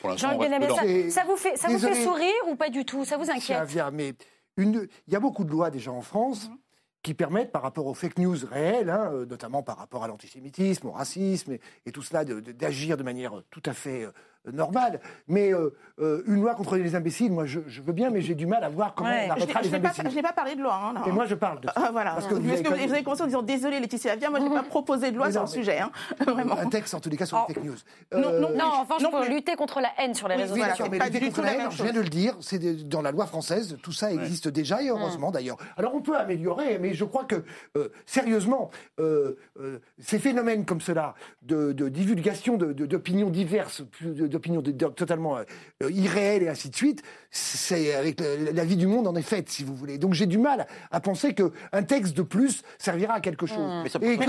[0.00, 3.04] pour l'instant ça, ça, vous fait, ça vous fait sourire ou pas du tout?
[3.04, 3.58] Ça vous inquiète?
[3.92, 4.14] Mais
[4.56, 6.48] il y a beaucoup de lois déjà en France.
[6.48, 6.56] Hmm.
[7.02, 10.86] qui permettent, par rapport aux fake news réelles, hein, euh, notamment par rapport à l'antisémitisme,
[10.86, 14.12] au racisme et, tout cela, d'agir de, manière tout à fait euh, euh,
[14.52, 15.00] normal.
[15.28, 18.46] Mais euh, euh, une loi contre les imbéciles, moi je, veux bien, mais j'ai du
[18.46, 20.04] mal à voir comment on arrêtera les imbéciles.
[20.10, 20.74] je n'ai pas parlé de loi.
[20.74, 21.74] Hein, Et moi je parle de ça.
[21.76, 22.12] Ah, voilà.
[22.12, 23.02] Parce que, vous, avez...
[23.02, 25.46] commencé en disant désolé Laetitia Avia, moi je n'ai pas proposé de loi sur le
[25.46, 25.78] sujet.
[25.78, 25.90] Hein.
[26.26, 26.56] Vraiment.
[26.58, 27.76] Un texte en tous les cas sur les fake news.
[28.12, 30.86] non, non, enfin je peux lutter contre la haine sur les réseaux sociaux.
[30.90, 33.76] mais lutter contre la haine, je viens de le dire, c'est dans la loi française,
[33.82, 35.58] tout ça existe déjà et heureusement d'ailleurs.
[35.76, 37.44] Alors on peut améliorer, mais je crois que
[38.06, 38.70] sérieusement,
[39.98, 46.70] ces phénomènes comme cela de divulgation d'opinions diverses, de d'opinions totalement euh, irréelles et ainsi
[46.70, 49.98] de suite, c'est avec la vie du monde en est faite, si vous voulez.
[49.98, 53.58] Donc j'ai du mal à penser qu'un texte de plus servira à quelque chose.
[53.58, 53.84] Mmh.
[54.00, 54.24] Mais, et que,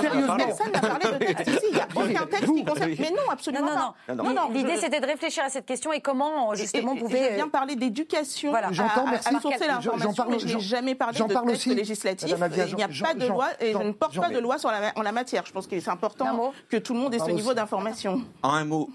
[0.00, 1.66] sérieusement, personne n'a parlé de texte ici.
[1.70, 2.90] Il n'y a aucun texte qui concerne.
[2.98, 4.50] Mais non, absolument non, non, non.
[4.50, 7.30] L'idée, c'était de réfléchir à cette question et comment justement on pouvait.
[7.30, 8.50] Je viens parler d'éducation.
[8.50, 8.72] Voilà.
[8.72, 9.32] J'entends, merci.
[9.66, 12.28] L'information, mais je n'ai jamais parlé de texte législatif.
[12.28, 14.56] Il n'y a pas de loi et je ne porte pas de loi
[14.94, 15.44] en la matière.
[15.46, 18.22] Je pense que c'est important que tout le monde ait ce niveau d'information.
[18.42, 18.90] En un mot,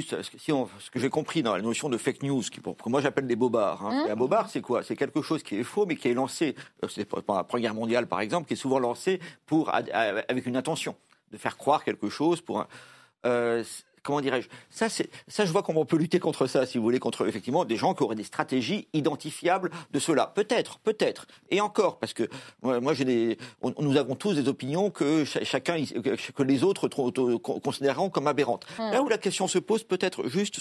[0.00, 3.36] juste ce que j'ai compris dans la notion de fake news, que moi j'appelle des
[3.36, 3.84] bobards.
[3.84, 4.04] Hein.
[4.04, 4.10] Hum.
[4.10, 4.82] Un bobard, c'est quoi?
[4.82, 6.54] C'est quelque chose qui est faux, mais qui est lancé,
[6.88, 10.56] c'est pendant la Première Guerre mondiale par exemple, qui est souvent lancé pour, avec une
[10.56, 10.96] intention
[11.30, 12.66] de faire croire quelque chose pour.
[13.26, 13.62] Euh,
[14.02, 16.98] comment dirais-je ça, ça, je vois comment on peut lutter contre ça, si vous voulez,
[16.98, 20.26] contre effectivement des gens qui auraient des stratégies identifiables de cela.
[20.34, 21.26] Peut-être, peut-être.
[21.50, 22.28] Et encore, parce que
[22.62, 23.38] moi, j'ai des,
[23.78, 25.82] nous avons tous des opinions que chacun,
[26.34, 26.88] que les autres
[27.38, 28.66] considéreront comme aberrantes.
[28.78, 28.92] Hmm.
[28.92, 30.60] Là où la question se pose, peut-être juste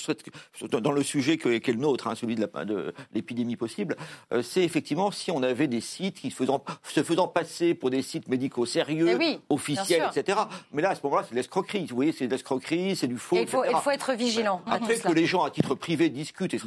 [0.72, 3.96] dans le sujet qui est le nôtre, hein, celui de l'épidémie possible,
[4.34, 7.90] euh, c'est effectivement si on avait des sites qui se faisant, se faisant passer pour
[7.90, 10.40] des sites médicaux sérieux, eh officiels, etc.
[10.72, 11.86] Mais là, à ce moment-là, c'est de l'escroquerie.
[11.88, 14.62] Vous voyez, c'est de l'escroquerie, c'est du il faut, il faut être vigilant.
[14.66, 16.66] Après que les gens, à titre privé, discutent et se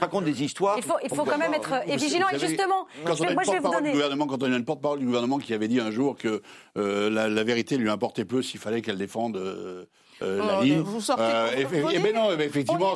[0.00, 0.76] racontent, des histoires.
[0.76, 2.26] Il faut, il faut quand même être vigilant.
[2.32, 3.92] Et justement, quand on moi, je vais vous donner.
[3.92, 6.42] Gouvernement, quand on a une porte-parole du gouvernement qui avait dit un jour que
[6.76, 9.36] euh, la, la, vérité lui importait peu s'il fallait qu'elle défende.
[9.36, 9.84] Euh,
[10.22, 10.80] euh, la oh, ligne.
[10.80, 12.94] Vous sortez euh, et, et, mais non, mais effectivement,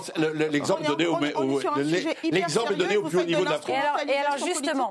[0.50, 1.18] l'exemple donné au,
[2.30, 3.76] l'exemple donné au plus haut niveau de la France.
[4.08, 4.90] Et alors, justement,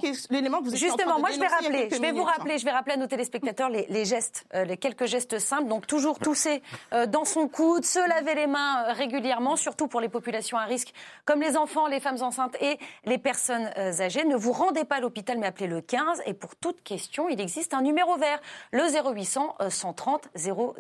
[0.74, 3.70] justement, moi je vais rappeler, je vais vous rappeler, je vais rappeler à nos téléspectateurs
[3.70, 5.68] les, gestes, euh, les quelques gestes simples.
[5.68, 6.62] Donc toujours tousser
[6.94, 10.94] euh, dans son coude, se laver les mains régulièrement, surtout pour les populations à risque
[11.26, 14.24] comme les enfants, les femmes enceintes et les personnes âgées.
[14.24, 16.24] Ne vous rendez pas à l'hôpital, mais appelez le 15.
[16.26, 18.40] Et pour toute question, il existe un numéro vert,
[18.72, 20.76] le 0800 130 000.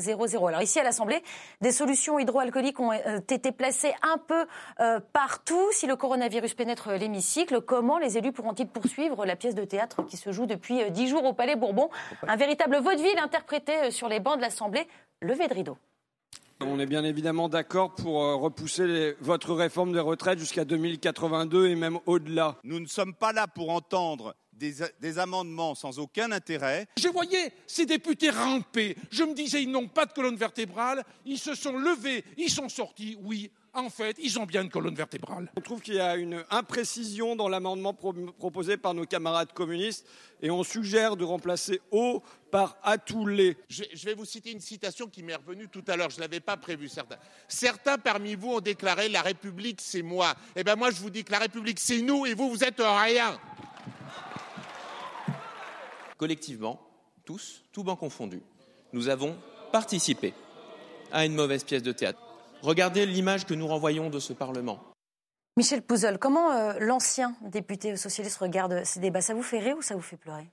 [0.47, 1.21] Alors ici à l'Assemblée,
[1.61, 4.45] des solutions hydroalcooliques ont euh, été placées un peu
[4.79, 5.67] euh, partout.
[5.71, 10.17] Si le coronavirus pénètre l'hémicycle, comment les élus pourront-ils poursuivre la pièce de théâtre qui
[10.17, 11.89] se joue depuis euh, dix jours au Palais Bourbon?
[12.27, 14.87] Un véritable vaudeville interprété sur les bancs de l'Assemblée.
[15.21, 15.77] Levé de rideau.
[16.63, 21.97] On est bien évidemment d'accord pour repousser votre réforme des retraites jusqu'à 2082 et même
[22.05, 22.57] au-delà.
[22.63, 24.35] Nous ne sommes pas là pour entendre
[24.99, 26.87] des, amendements sans aucun intérêt.
[26.97, 28.95] Je voyais ces députés ramper.
[29.09, 31.03] Je me disais, ils n'ont pas de colonne vertébrale.
[31.25, 33.17] Ils se sont levés, ils sont sortis.
[33.23, 35.49] Oui, en fait, ils ont bien une colonne vertébrale.
[35.55, 40.05] On trouve qu'il y a une imprécision dans l'amendement proposé par nos camarades communistes
[40.41, 42.21] et on suggère de remplacer au
[42.51, 43.55] par à tous les.
[43.69, 46.41] Je, vais vous citer une citation qui m'est revenue tout à l'heure, je ne l'avais
[46.41, 47.17] pas prévue, certains.
[47.47, 50.35] Certains parmi vous ont déclaré la République, c'est moi.
[50.55, 52.81] Eh bien, moi, je vous dis que la République, c'est nous et vous, vous êtes
[52.81, 53.39] rien
[56.21, 56.79] collectivement,
[57.25, 58.43] tous, tous bancs confondus,
[58.93, 59.35] nous avons
[59.71, 60.35] participé
[61.11, 62.19] à une mauvaise pièce de théâtre.
[62.61, 64.79] Regardez l'image que nous renvoyons de ce Parlement.
[65.57, 69.21] Michel Pouzol, comment euh, l'ancien député socialiste regarde ces débats?
[69.21, 70.47] Ça vous fait rire ou ça vous fait pleurer?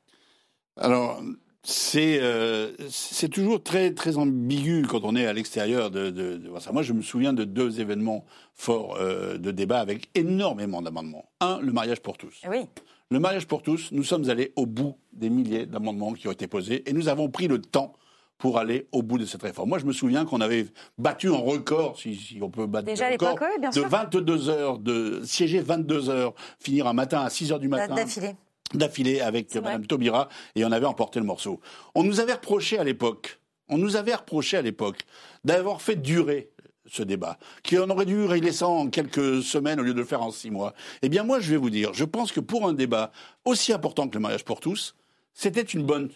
[0.79, 1.23] Alors,
[1.63, 6.59] c'est euh, c'est toujours très très ambigu quand on est à l'extérieur de, de, de,
[6.61, 6.73] ça.
[6.73, 11.29] Moi, je me souviens de deux événements forts euh, de débat avec énormément d'amendements.
[11.41, 12.41] Un, le mariage pour tous.
[12.49, 12.67] Oui.
[13.11, 16.47] Le mariage pour tous, nous sommes allés au bout des milliers d'amendements qui ont été
[16.47, 17.94] posés et nous avons pris le temps
[18.37, 19.71] pour aller au bout de cette réforme.
[19.71, 20.66] Moi, je me souviens qu'on avait
[20.99, 25.61] battu un record, si, on peut battre Déjà record, bien de 22 heures, de siéger
[25.61, 27.94] 22 heures, finir un matin à 6 heures du matin.
[27.94, 28.37] D'affilée.
[28.75, 31.61] D'affilée avec Mme Taubira, et on avait emporté le morceau.
[31.94, 33.40] On nous avait reproché à l'époque,
[33.71, 35.01] on nous avait reproché à l'époque
[35.44, 36.51] d'avoir fait durer
[36.90, 40.05] ce débat, qui en aurait dû régler ça en quelques semaines au lieu de le
[40.05, 40.74] faire en six mois.
[41.03, 43.12] Eh bien, moi, je vais vous dire, je pense que pour un débat
[43.44, 44.94] aussi important que le mariage pour tous,
[45.35, 46.11] c'était une bonne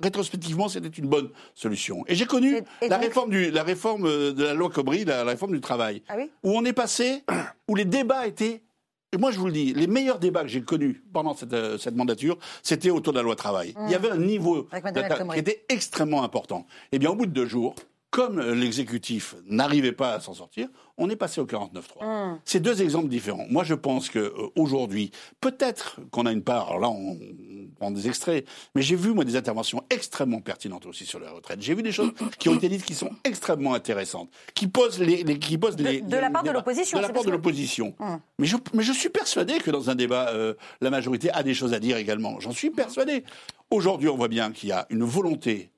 [0.00, 2.04] rétrospectivement, c'était une bonne solution.
[2.08, 5.60] Et j'ai connu la, réforme du, la réforme de la loi Cobry, la, réforme du
[5.60, 7.22] travail, ah où on est passé,
[7.68, 8.62] où les débats étaient
[9.14, 11.78] et moi, je vous le dis, les meilleurs débats que j'ai connus pendant cette, euh,
[11.78, 13.72] cette mandature, c'était autour de la loi travail.
[13.82, 13.94] Il y mmh.
[13.94, 14.66] avait un niveau
[15.32, 16.66] qui était extrêmement important.
[16.90, 17.76] Eh bien, au bout de deux jours,
[18.14, 22.04] comme l'exécutif n'arrivait pas à s'en sortir, on est passé au 49.3.
[22.04, 22.38] Mmh.
[22.44, 23.46] C'est deux exemples différents.
[23.50, 27.18] Moi, je pense qu'aujourd'hui, euh, peut-être qu'on a une part, alors là, on,
[27.74, 28.46] prend des extraits,
[28.76, 31.60] mais j'ai vu, moi, des interventions extrêmement pertinentes aussi sur la retraite.
[31.60, 35.24] J'ai vu des choses qui ont été dites qui sont extrêmement intéressantes, qui posent les...
[35.40, 36.98] qui posent les, de, la part de l'opposition.
[36.98, 37.96] De la part de l'opposition.
[37.98, 38.14] Mmh.
[38.38, 41.52] Mais, je, mais je suis persuadé que dans un débat, euh, la majorité a des
[41.52, 42.38] choses à dire également.
[42.38, 43.24] J'en suis persuadé.
[43.72, 45.72] Aujourd'hui, on voit bien qu'il y a une volonté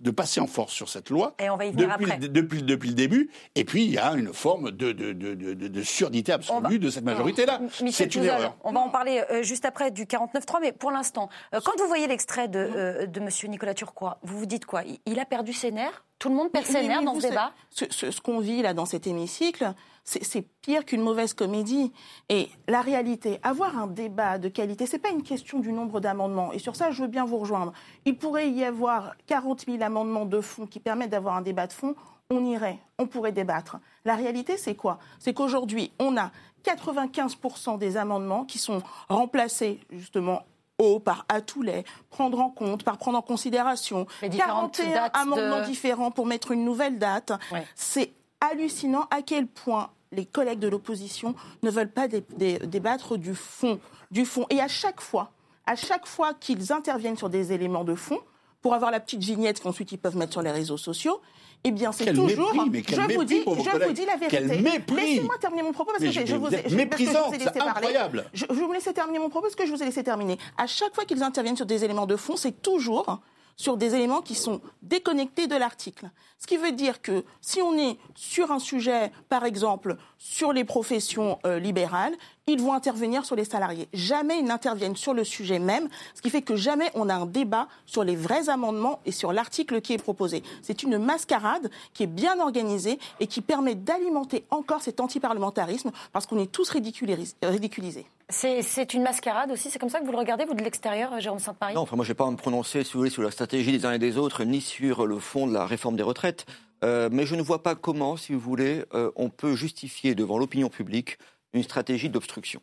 [0.00, 1.34] de passer en force sur cette loi.
[1.38, 2.28] Et on va y venir depuis, après.
[2.28, 3.30] Depuis, depuis, le début.
[3.54, 6.90] Et puis, il y a une forme de, de, de, de, de surdité absolue de
[6.90, 7.60] cette majorité-là.
[7.90, 8.56] C'est une erreur.
[8.64, 11.86] On va en parler euh, juste après du 49-3, mais pour l'instant, euh, quand vous
[11.86, 13.28] voyez l'extrait de, euh, de M.
[13.48, 14.82] Nicolas Turquois, vous vous dites quoi?
[15.06, 16.04] Il, a perdu ses nerfs?
[16.18, 17.52] Tout le monde perd ses nerfs dans ce débat?
[17.70, 19.74] Ce, ce, ce qu'on vit là dans cet hémicycle,
[20.22, 21.92] c'est pire qu'une mauvaise comédie.
[22.28, 26.52] Et la réalité, avoir un débat de qualité, c'est pas une question du nombre d'amendements.
[26.52, 27.72] Et sur ça, je veux bien vous rejoindre.
[28.04, 31.72] Il pourrait y avoir 40 000 amendements de fond qui permettent d'avoir un débat de
[31.72, 31.94] fond.
[32.30, 33.78] On irait, on pourrait débattre.
[34.04, 34.98] La réalité, c'est quoi?
[35.18, 36.30] C'est qu'aujourd'hui, on a
[36.64, 40.42] 95% des amendements qui sont remplacés justement
[40.78, 46.10] au par à tous les, prendre en compte, par prendre en considération, 41 amendements différents
[46.10, 47.32] pour mettre une nouvelle date.
[47.74, 53.78] C'est hallucinant à quel point les collègues de l'opposition ne veulent pas débattre du fond,
[54.10, 54.46] du fond.
[54.50, 55.32] Et à chaque fois,
[55.66, 58.18] à chaque fois qu'ils interviennent sur des éléments de fond,
[58.62, 61.20] pour avoir la petite vignette qu'ensuite ils peuvent mettre sur les réseaux sociaux,
[61.64, 62.54] eh bien, c'est toujours.
[62.54, 64.40] Mépris, je vous dis, je vous dis la vérité.
[64.40, 68.24] Laissez-moi terminer mon propos parce que je vous ai, je, méprisant, c'est incroyable.
[68.32, 70.38] Je, je vous laisser terminer mon propos parce que je vous ai laissé terminer.
[70.56, 73.20] À chaque fois qu'ils interviennent sur des éléments de fond, c'est toujours
[73.60, 76.10] sur des éléments qui sont déconnectés de l'article.
[76.38, 80.64] Ce qui veut dire que si on est sur un sujet, par exemple, sur les
[80.64, 82.14] professions euh, libérales,
[82.52, 83.88] ils vont intervenir sur les salariés.
[83.92, 87.26] Jamais ils n'interviennent sur le sujet même, ce qui fait que jamais on a un
[87.26, 90.42] débat sur les vrais amendements et sur l'article qui est proposé.
[90.62, 96.26] C'est une mascarade qui est bien organisée et qui permet d'alimenter encore cet antiparlementarisme parce
[96.26, 98.06] qu'on est tous ridiculisés.
[98.28, 101.40] C'est une mascarade aussi, c'est comme ça que vous le regardez, vous de l'extérieur, Jérôme
[101.40, 101.74] Sainte-Marie?
[101.74, 103.72] Non, enfin moi je ne vais pas me prononcer, si vous voulez, sur la stratégie
[103.72, 106.46] des uns et des autres, ni sur le fond de la réforme des retraites.
[106.82, 110.38] Euh, mais je ne vois pas comment, si vous voulez, euh, on peut justifier devant
[110.38, 111.18] l'opinion publique
[111.52, 112.60] une stratégie d'obstruction.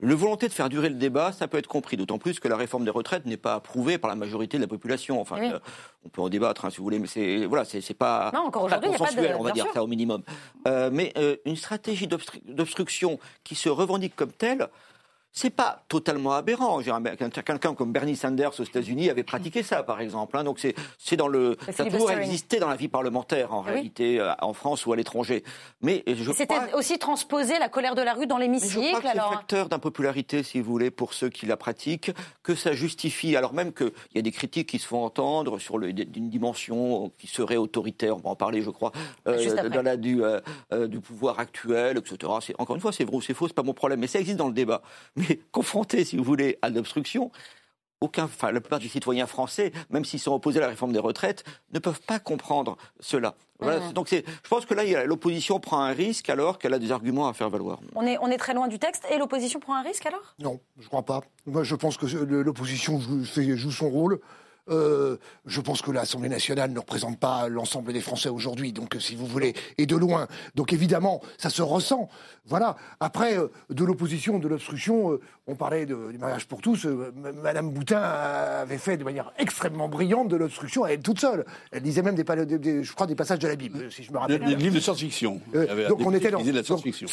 [0.00, 2.56] Une volonté de faire durer le débat, ça peut être compris, d'autant plus que la
[2.56, 5.20] réforme des retraites n'est pas approuvée par la majorité de la population.
[5.20, 5.58] Enfin, euh,
[6.04, 8.68] on peut en débattre, hein, si vous voulez, mais c'est voilà, c'est pas, non, encore
[8.68, 10.22] pas consensuel, on va dire ça au minimum.
[10.68, 14.68] Euh, mais euh, une stratégie d'obstruction qui se revendique comme telle,
[15.32, 16.80] c'est pas totalement aberrant.
[16.80, 20.36] Quelqu'un comme Bernie Sanders aux États-Unis avait pratiqué ça, par exemple.
[20.36, 20.44] Hein.
[20.44, 24.52] Donc c'est dans le ça pourrait exister dans la vie parlementaire en réalité euh, en
[24.52, 25.44] France ou à l'étranger.
[25.80, 28.98] Mais je c'était aussi transposer la colère de la rue dans l'hémicycle.
[29.02, 32.10] C'est facteur d'impopularité, si vous voulez, pour ceux qui la pratiquent,
[32.42, 33.36] que ça justifie.
[33.36, 37.12] Alors même qu'il y a des critiques qui se font entendre sur le, une dimension
[37.18, 38.16] qui serait autoritaire.
[38.16, 38.92] On va en parler, je crois,
[39.26, 40.40] euh, dans la, du, euh,
[40.88, 42.32] du pouvoir actuel, etc.
[42.58, 44.38] Encore une fois, c'est vrai ou c'est faux, c'est pas mon problème, mais ça existe
[44.38, 44.82] dans le débat
[45.18, 47.30] mais confrontés, si vous voulez, à l'obstruction,
[48.00, 50.98] aucun, enfin, la plupart des citoyens français, même s'ils sont opposés à la réforme des
[50.98, 53.34] retraites, ne peuvent pas comprendre cela.
[53.60, 57.26] Voilà, Donc je pense que là, l'opposition prend un risque alors qu'elle a des arguments
[57.26, 57.80] à faire valoir.
[57.96, 60.36] On est, on est très loin du texte et l'opposition prend un risque alors?
[60.38, 61.22] Non, je ne crois pas.
[61.44, 64.20] Moi, je pense que l'opposition joue son rôle.
[64.70, 69.14] Euh, je pense que l'Assemblée nationale ne représente pas l'ensemble des Français aujourd'hui, donc si
[69.14, 70.28] vous voulez, et de loin.
[70.54, 72.08] Donc évidemment, ça se ressent.
[72.46, 72.76] Voilà.
[73.00, 76.86] Après, euh, de l'opposition, de l'obstruction, euh, on parlait du mariage pour tous.
[77.42, 81.44] Madame Boutin avait fait de manière extrêmement brillante de l'obstruction à elle toute seule.
[81.72, 84.44] Elle disait même des, je crois, des passages de la Bible, si je me rappelle.
[84.44, 85.40] Des livres de science-fiction.
[85.88, 86.42] donc on était dans.
[86.42, 87.08] De la science-fiction.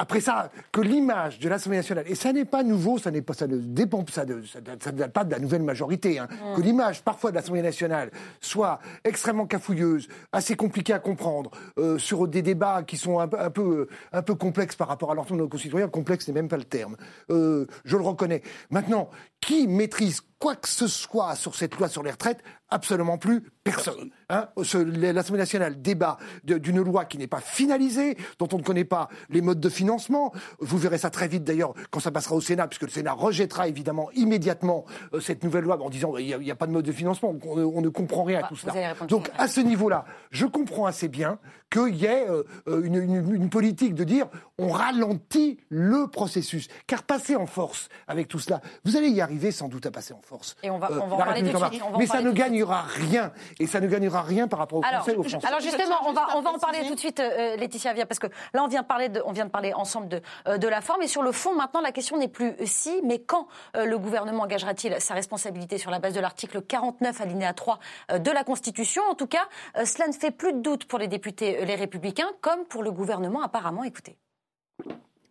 [0.00, 3.34] Après ça, que l'image de l'Assemblée nationale, et ça n'est pas nouveau, ça n'est pas,
[3.34, 7.02] ça ne dépend, ça ne, ça, date pas de la nouvelle majorité, hein, que l'image
[7.02, 12.84] parfois de l'Assemblée nationale soit extrêmement cafouilleuse, assez compliquée à comprendre, euh, sur des débats
[12.84, 15.88] qui sont un, un, peu, un peu complexes par rapport à l'ensemble de nos concitoyens,
[15.88, 16.96] complexe n'est même pas le terme.
[17.30, 18.42] Euh, je le reconnais.
[18.70, 23.42] Maintenant, qui maîtrise quoi que ce soit sur cette loi sur les retraites Absolument plus
[23.64, 24.10] personne.
[24.28, 24.48] Hein
[24.84, 29.40] L'Assemblée nationale débat d'une loi qui n'est pas finalisée, dont on ne connaît pas les
[29.40, 30.34] modes de financement.
[30.58, 33.68] Vous verrez ça très vite d'ailleurs quand ça passera au Sénat, puisque le Sénat rejettera
[33.68, 36.92] évidemment immédiatement euh, cette nouvelle loi en disant il n'y a, pas de mode de
[36.92, 38.94] financement, on, ne comprend rien à bah, tout cela.
[39.06, 41.38] Donc à ce niveau-là, je comprends assez bien
[41.70, 44.26] qu'il y ait euh, euh, une, une, une, politique de dire
[44.58, 46.68] on ralentit le processus.
[46.86, 50.12] Car passer en force avec tout cela, vous allez y arriver sans doute à passer
[50.12, 50.27] en force.
[50.62, 51.82] Et on va, on va en parler tout de suite.
[51.98, 53.32] Mais ça ne gagnera rien.
[53.58, 55.46] Et ça ne gagnera rien par rapport au alors, Français aux Français.
[55.46, 58.18] Alors justement, on va, on va en parler tout de suite, euh, Laetitia Via, parce
[58.18, 60.80] que là, on vient, parler de, on vient de parler ensemble de, euh, de la
[60.80, 61.02] forme.
[61.02, 64.44] Et sur le fond, maintenant, la question n'est plus si, mais quand euh, le gouvernement
[64.44, 67.78] engagera-t-il sa responsabilité sur la base de l'article 49, alinéa 3
[68.18, 69.02] de la Constitution?
[69.10, 69.48] En tout cas,
[69.84, 73.42] cela ne fait plus de doute pour les députés Les Républicains, comme pour le gouvernement,
[73.42, 73.84] apparemment.
[73.84, 74.16] Écoutez.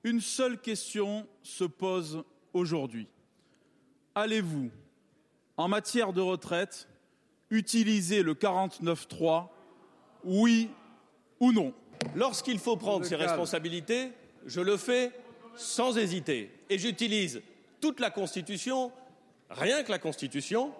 [0.03, 3.07] Une seule question se pose aujourd'hui.
[4.15, 4.71] Allez-vous,
[5.57, 6.87] en matière de retraite,
[7.49, 9.47] utiliser le 49.3,
[10.23, 10.69] oui
[11.39, 11.73] ou non
[12.15, 14.11] Lorsqu'il faut prendre ses responsabilités,
[14.45, 15.11] je le fais
[15.55, 16.51] sans hésiter.
[16.69, 17.41] Et j'utilise
[17.81, 18.91] toute la Constitution,
[19.49, 20.71] rien que la Constitution,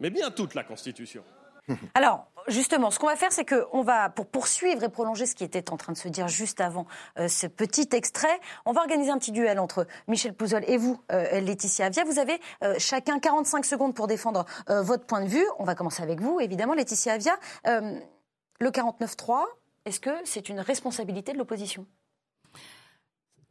[0.00, 1.22] mais bien toute la Constitution.
[1.94, 5.44] Alors, justement, ce qu'on va faire, c'est qu'on va, pour poursuivre et prolonger ce qui
[5.44, 6.86] était en train de se dire juste avant
[7.18, 11.00] euh, ce petit extrait, on va organiser un petit duel entre Michel Pouzol et vous,
[11.12, 12.04] euh, Laetitia Avia.
[12.04, 15.44] Vous avez euh, chacun 45 secondes pour défendre votre point de vue.
[15.58, 17.38] On va commencer avec vous, évidemment, Laetitia Avia.
[17.64, 19.44] le 49-3,
[19.84, 21.86] est-ce que c'est une responsabilité de l'opposition?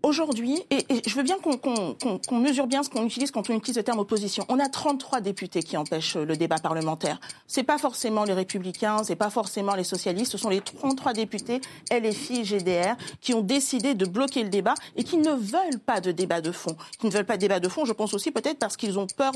[0.06, 3.82] Aujourd'hui, et, je veux bien qu'on mesure bien ce qu'on utilise quand on utilise le
[3.82, 4.46] terme opposition.
[4.50, 7.20] On a 33 députés qui empêchent le débat parlementaire.
[7.48, 11.60] C'est pas forcément les républicains, c'est pas forcément les socialistes, ce sont les 33 députés
[11.92, 16.12] LFI, GDR qui ont décidé de bloquer le débat et qui ne veulent pas de
[16.12, 16.78] débat de fond.
[17.00, 19.08] Qui ne veulent pas de débat de fond, je pense aussi peut-être parce qu'ils ont
[19.08, 19.34] peur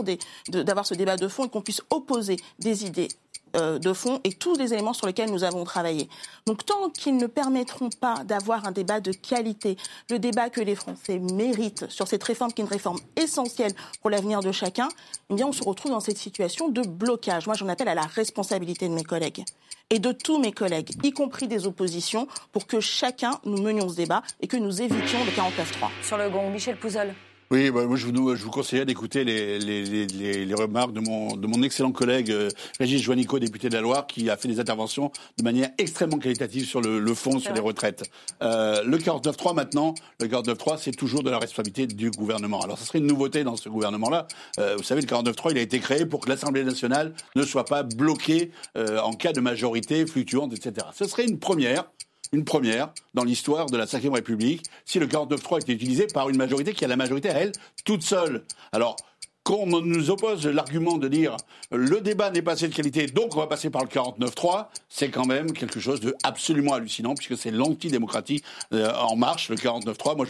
[0.49, 4.33] d'avoir ce débat de fond et qu'on puisse opposer des idées euh, de fond et
[4.33, 6.09] tous les éléments sur lesquels nous avons travaillé.
[6.45, 9.77] Donc tant qu'ils ne permettront pas d'avoir un débat de qualité,
[10.09, 14.09] le débat que les Français méritent sur cette réforme qui est une réforme essentielle pour
[14.09, 14.89] l'avenir de chacun,
[15.29, 17.45] eh bien on se retrouve dans cette situation de blocage.
[17.47, 19.43] Moi j'en appelle à la responsabilité de mes collègues
[19.89, 23.95] et de tous mes collègues, y compris des oppositions, pour que chacun nous menions ce
[23.95, 25.89] débat et que nous évitions le 49-3.
[26.03, 27.13] Sur le gong, Michel Pouzol.
[27.51, 30.99] Oui, bah, moi je vous, je vous conseillerais d'écouter les, les, les, les, remarques de
[30.99, 32.47] mon, de mon excellent collègue euh,
[32.79, 36.65] Régis Joannico, député de la Loire, qui a fait des interventions de manière extrêmement qualitative
[36.65, 38.03] sur le, le fond, sur les retraites.
[38.43, 42.61] Euh, le 49.3 maintenant, le 49.3 c'est toujours de la responsabilité du gouvernement.
[42.61, 44.27] Alors ça serait une nouveauté dans ce gouvernement-là.
[44.59, 47.65] Euh, vous savez, le 49.3 il a été créé pour que l'Assemblée nationale ne soit
[47.65, 50.85] pas bloquée euh, en cas de majorité fluctuante, etc.
[50.93, 51.85] Ce serait une première
[52.31, 56.37] une première dans l'histoire de la Ve République, si le 49-3 était utilisé par une
[56.37, 57.51] majorité qui a la majorité à elle
[57.85, 58.43] toute seule.
[58.71, 58.95] Alors,
[59.43, 61.35] quand on nous oppose l'argument de dire
[61.71, 65.09] le débat n'est pas assez de qualité, donc on va passer par le 49-3, c'est
[65.09, 70.17] quand même quelque chose de absolument hallucinant, puisque c'est l'antidémocratie euh, en marche, le 49-3.
[70.17, 70.25] Moi,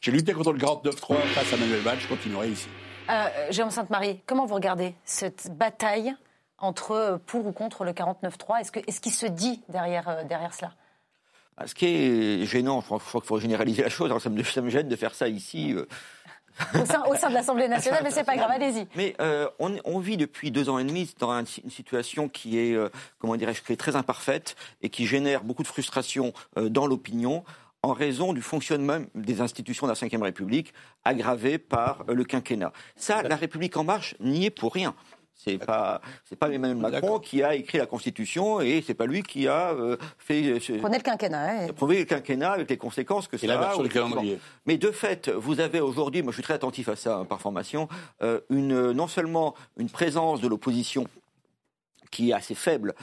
[0.00, 2.66] j'ai lutté contre le 49-3 face à Manuel Valls, je continuerai ici.
[3.10, 6.14] Euh, Jérôme Sainte-Marie, comment vous regardez cette bataille
[6.58, 10.72] entre pour ou contre le 49-3 Est-ce qu'il est se dit derrière, euh, derrière cela?
[11.66, 14.70] Ce qui est gênant, je crois, qu'il faut généraliser la chose, ça, me, ça, me,
[14.70, 15.74] gêne de faire ça ici.
[15.74, 15.86] Euh.
[17.08, 18.88] Au, sein, de l'Assemblée nationale, mais c'est pas grave, allez-y.
[18.96, 22.88] Mais euh, on, vit depuis deux ans et demi dans une situation qui est, euh,
[23.20, 27.44] comment dirais-je, très imparfaite et qui génère beaucoup de frustration dans l'opinion
[27.82, 32.72] en raison du fonctionnement des institutions de la Ve République aggravé par le quinquennat.
[32.96, 34.94] Ça, la République en marche n'y est pour rien.
[35.38, 39.22] C'est pas c'est pas Emmanuel Macron qui a écrit la Constitution et c'est pas lui
[39.22, 40.42] qui a euh, fait.
[40.42, 41.50] Euh, Prenez le quinquennat.
[41.50, 41.66] Hein.
[41.76, 43.72] Prenez le quinquennat avec les conséquences que ça a.
[43.72, 44.40] Sur le calendrier.
[44.66, 47.40] Mais de fait, vous avez aujourd'hui, moi je suis très attentif à ça hein, par
[47.40, 47.88] formation,
[48.22, 51.06] euh, une non seulement une présence de l'opposition
[52.10, 52.94] qui est assez faible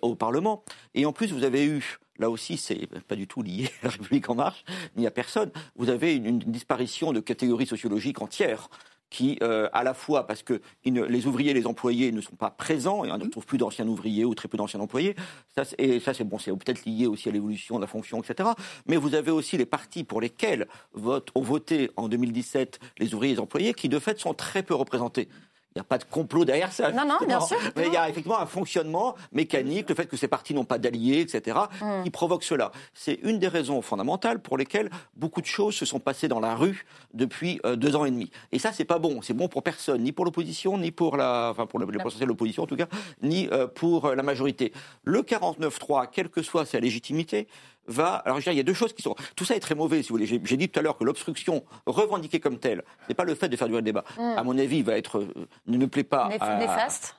[0.00, 0.64] au Parlement,
[0.94, 3.90] et en plus vous avez eu là aussi, c'est pas du tout lié à la
[3.90, 4.64] République en marche,
[4.96, 5.50] ni à personne.
[5.76, 8.68] Vous avez une disparition de catégories sociologiques entières
[9.10, 12.50] qui, euh, à la fois parce que les ouvriers et les employés ne sont pas
[12.50, 15.14] présents, et on ne trouve plus d'anciens ouvriers ou très peu d'anciens employés,
[15.54, 18.50] ça, et ça c'est bon, c'est peut-être lié aussi à l'évolution de la fonction, etc.
[18.86, 23.32] Mais vous avez aussi les partis pour lesquels vote, ont voté en 2017 les ouvriers
[23.32, 25.28] et les employés, qui de fait sont très peu représentés.
[25.76, 26.92] Il n'y a pas de complot derrière ça.
[26.92, 27.56] Non, non, bien sûr.
[27.74, 30.78] Mais il y a effectivement un fonctionnement mécanique, le fait que ces partis n'ont pas
[30.78, 32.04] d'alliés, etc., mm.
[32.04, 32.70] qui provoque cela.
[32.92, 36.54] C'est une des raisons fondamentales pour lesquelles beaucoup de choses se sont passées dans la
[36.54, 38.30] rue depuis euh, deux ans et demi.
[38.52, 39.20] Et ça, c'est pas bon.
[39.20, 42.26] C'est bon pour personne, ni pour l'opposition, ni pour la, enfin pour les potentiels de
[42.26, 42.86] l'opposition en tout cas,
[43.20, 44.72] ni euh, pour euh, la majorité.
[45.02, 47.48] Le 49-3, quelle que soit sa légitimité,
[47.86, 48.14] va.
[48.14, 49.14] Alors, je il y a deux choses qui sont.
[49.36, 50.26] Tout ça est très mauvais, si vous voulez.
[50.26, 53.56] J'ai dit tout à l'heure que l'obstruction revendiquée comme telle n'est pas le fait de
[53.56, 54.04] faire durer le débat.
[54.18, 54.20] Mm.
[54.36, 56.58] À mon avis, va être euh, ne plaît pas à,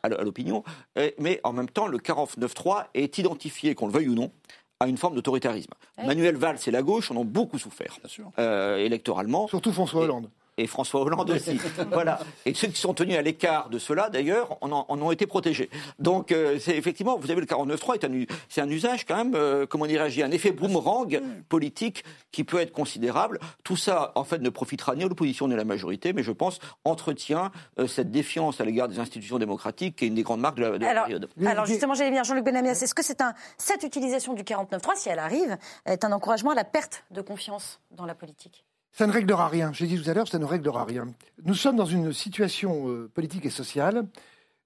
[0.04, 0.64] à l'opinion.
[1.20, 4.32] Mais en même temps, le 49-3 est identifié, qu'on le veuille ou non,
[4.80, 5.72] à une forme d'autoritarisme.
[6.06, 7.98] Manuel Valls et la gauche en ont beaucoup souffert
[8.40, 9.48] euh, électoralement.
[9.48, 10.30] Surtout François Hollande et
[10.68, 11.60] François Hollande aussi.
[11.92, 12.20] voilà.
[12.46, 15.70] Et ceux qui sont tenus à l'écart de cela, d'ailleurs, en, en, ont été protégés.
[16.00, 19.86] Donc, euh, c'est effectivement, vous avez le 49.3, c'est un, usage quand même, euh, comment
[19.86, 23.40] dirais-je, un effet boomerang politique qui peut être considérable.
[23.64, 26.32] Tout ça, en fait, ne profitera ni à l'opposition ni à la majorité, mais je
[26.32, 30.42] pense entretient euh, cette défiance à l'égard des institutions démocratiques qui est une des grandes
[30.42, 31.30] marques de la, de alors, période.
[31.46, 35.10] Alors, justement, j'allais bien, Jean-Luc Benamias, est-ce que c'est un, cette utilisation du 49.3, si
[35.10, 38.66] elle arrive, est un encouragement à la perte de confiance dans la politique?
[38.98, 39.72] Ça ne réglera rien.
[39.74, 41.08] J'ai dit tout à l'heure, ça ne réglera rien.
[41.44, 44.08] Nous sommes dans une situation euh, politique et sociale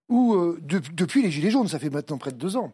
[0.07, 2.73] où, euh, depuis les Gilets jaunes, ça fait maintenant près de deux ans,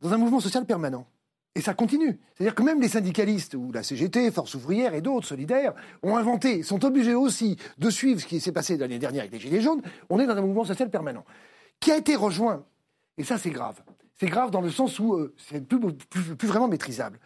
[0.00, 1.06] dans un mouvement social permanent.
[1.54, 2.18] Et ça continue.
[2.34, 6.62] C'est-à-dire que même les syndicalistes, ou la CGT, Force ouvrière et d'autres solidaires, ont inventé,
[6.62, 9.82] sont obligés aussi de suivre ce qui s'est passé l'année dernière avec les Gilets jaunes.
[10.10, 11.24] On est dans un mouvement social permanent
[11.80, 12.64] qui a été rejoint?
[13.18, 13.82] Et ça, c'est grave.
[14.18, 17.18] C'est grave dans le sens où euh, c'est plus, vraiment maîtrisable.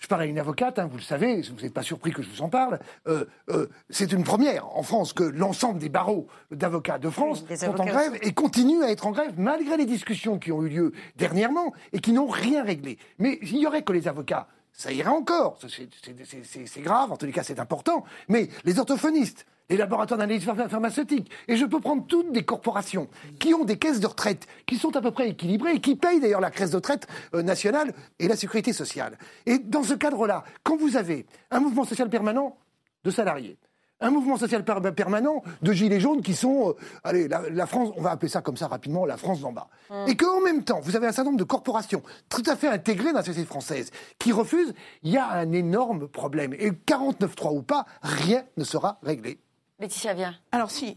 [0.00, 2.30] Je parle à une avocate, hein, vous le savez, vous n'êtes pas surpris que je
[2.30, 2.80] vous en parle.
[3.06, 7.80] Euh, euh, c'est une première en France que l'ensemble des barreaux d'avocats de France sont
[7.80, 10.92] en grève et continuent à être en grève malgré les discussions qui ont eu lieu
[11.16, 12.98] dernièrement et qui n'ont rien réglé.
[13.18, 14.48] Mais il n'y aurait que les avocats.
[14.72, 19.76] Ça irait encore, c'est grave, en tous les cas c'est important, mais les orthophonistes, les
[19.76, 21.30] laboratoires d'analyse pharmaceutique.
[21.48, 23.08] Et je peux prendre toutes des corporations
[23.38, 26.20] qui ont des caisses de retraite qui sont à peu près équilibrées et qui payent
[26.20, 29.16] d'ailleurs la caisse de retraite euh, nationale et la sécurité sociale.
[29.46, 32.56] Et dans ce cadre-là, quand vous avez un mouvement social permanent
[33.04, 33.56] de salariés,
[34.02, 38.10] un mouvement social permanent de gilets jaunes qui sont, euh, allez, la, France, on va
[38.10, 39.68] appeler ça comme ça rapidement, la France d'en bas.
[39.90, 40.08] Hum.
[40.08, 43.12] Et qu'en même temps, vous avez un certain nombre de corporations tout à fait intégrées
[43.12, 46.54] dans la société française qui refusent, il y a un énorme problème.
[46.54, 49.38] Et 49-3 ou pas, rien ne sera réglé.
[49.80, 50.34] Laetitia Vien.
[50.52, 50.96] Alors si,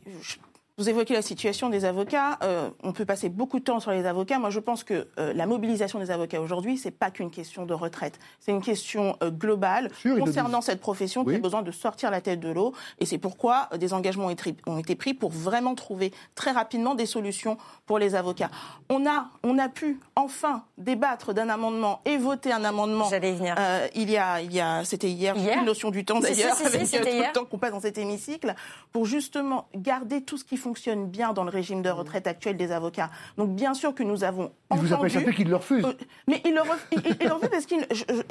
[0.78, 2.40] vous évoquez la situation des avocats.
[2.42, 4.40] Euh, on peut passer beaucoup de temps sur les avocats.
[4.40, 7.76] Moi, je pense que euh, la mobilisation des avocats aujourd'hui, c'est pas qu'une question de
[7.76, 8.20] retraite.
[8.40, 12.40] C'est une question euh, globale concernant cette profession qui a besoin de sortir la tête
[12.40, 12.74] de l'eau.
[13.00, 14.32] Et c'est pourquoi des engagements
[14.66, 18.50] ont été pris pour vraiment trouver très rapidement des solutions pour les avocats.
[18.90, 23.10] On a, on a pu enfin débattre d'un amendement et voter un amendement.
[23.10, 23.56] J'allais venir.
[23.94, 25.38] il y a, il y a, c'était hier.
[25.38, 25.60] Hier.
[25.60, 28.56] Une notion du temps d'ailleurs, avec tout le temps qu'on passe dans cet hémicycle,
[28.92, 32.72] pour justement garder tout ce qui fonctionne bien dans le régime de retraite actuel des
[32.72, 33.10] avocats.
[33.38, 35.86] Donc bien sûr que nous avons ils vous appellent chaque qu'ils le refusent.
[35.86, 35.94] Euh,
[36.28, 37.80] mais ils le, refusent parce qu'ils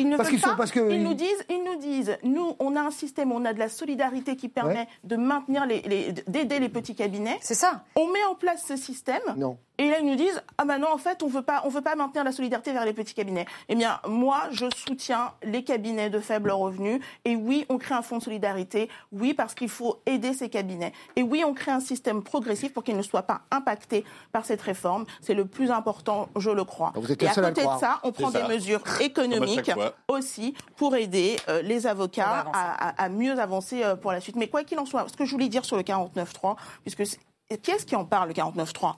[0.08, 0.56] ne veulent pas.
[0.56, 3.52] parce que ils, nous disent, ils nous disent, nous, on a un système, on a
[3.52, 7.38] de la solidarité qui permet de maintenir les, d'aider les petits cabinets.
[7.40, 7.84] C'est ça.
[7.96, 9.22] On met en place ce système.
[9.36, 9.58] Non.
[9.78, 11.80] Et là, ils nous disent ah ben non, en fait, on veut pas, on veut
[11.80, 13.46] pas maintenir la solidarité vers les petits cabinets.
[13.68, 17.00] Eh bien, moi, je soutiens les cabinets de faible revenu.
[17.24, 18.88] Et oui, on crée un fonds de solidarité.
[19.12, 20.92] Oui, parce qu'il faut aider ces cabinets.
[21.16, 24.60] Et oui, on crée un système progressif pour qu'ils ne soient pas impactés par cette
[24.60, 25.04] réforme.
[25.20, 26.92] C'est le plus important, je le crois.
[26.94, 29.70] Vous êtes et à côté de ça, on prend des mesures économiques
[30.08, 34.36] aussi pour aider euh, les avocats à, mieux avancer euh, pour la suite.
[34.36, 37.18] Mais quoi qu'il en soit, ce que je voulais dire sur le 49.3, puisque
[37.62, 38.94] qui est-ce qui en parle, le 49.3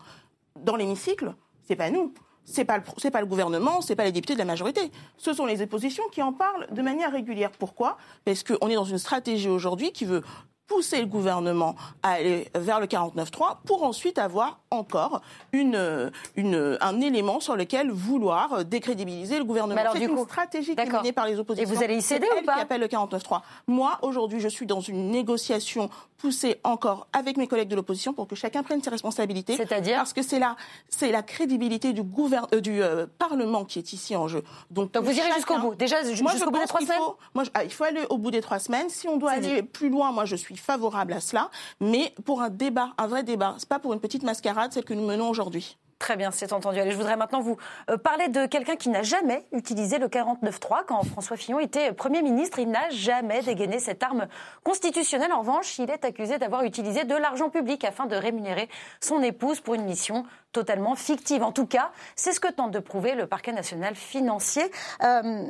[0.61, 2.13] dans l'hémicycle, c'est pas nous.
[2.47, 4.91] C'est pas le, pas le gouvernement, c'est pas les députés de la majorité.
[5.17, 7.51] Ce sont les oppositions qui en parlent de manière régulière.
[7.51, 7.97] Pourquoi?
[8.27, 10.23] Parce qu'on est dans une stratégie aujourd'hui qui veut
[10.67, 15.21] pousser le gouvernement à aller vers le 49.3 pour ensuite avoir encore
[15.53, 19.81] une, une, un élément sur lequel vouloir décrédibiliser le gouvernement.
[19.93, 21.71] C'est une stratégie qui est menée par les oppositions.
[21.71, 23.41] Et vous allez y céder ou pas qui appelle le 49.3.
[23.67, 25.91] Moi, aujourd'hui, je suis dans une négociation
[26.25, 29.57] poussée encore avec mes collègues de l'opposition pour que chacun prenne ses responsabilités.
[29.57, 30.57] C'est-à-dire Parce que c'est la,
[30.89, 34.43] c'est la crédibilité du, gouverne, euh, du euh, Parlement qui est ici en jeu.
[34.71, 35.75] Donc, vous irez jusqu'au bout.
[35.75, 36.99] Déjà, jusqu'au bout des trois semaines
[37.35, 38.89] moi, ah, Il faut aller au bout des trois semaines.
[38.89, 41.51] Si on doit aller plus loin, moi, je suis favorable à cela,
[41.81, 43.55] mais pour un débat, un vrai débat.
[43.59, 45.77] C'est pas pour une petite mascarade, celle que nous menons aujourd'hui.
[45.99, 46.79] Très bien, c'est entendu.
[46.85, 47.57] Je voudrais maintenant vous
[47.89, 50.85] euh, parler de quelqu'un qui n'a jamais utilisé le 49.3.
[50.87, 54.27] Quand François Fillon était Premier ministre, il n'a jamais dégainé cette arme
[54.65, 55.33] constitutionnelle.
[55.33, 58.69] En revanche, il est accusé d'avoir utilisé de l'argent public afin de rémunérer
[59.01, 61.43] son épouse pour une mission totalement fictive.
[61.43, 64.65] En tout cas, c'est ce que tente de prouver le parquet national financier.
[65.03, 65.47] Euh,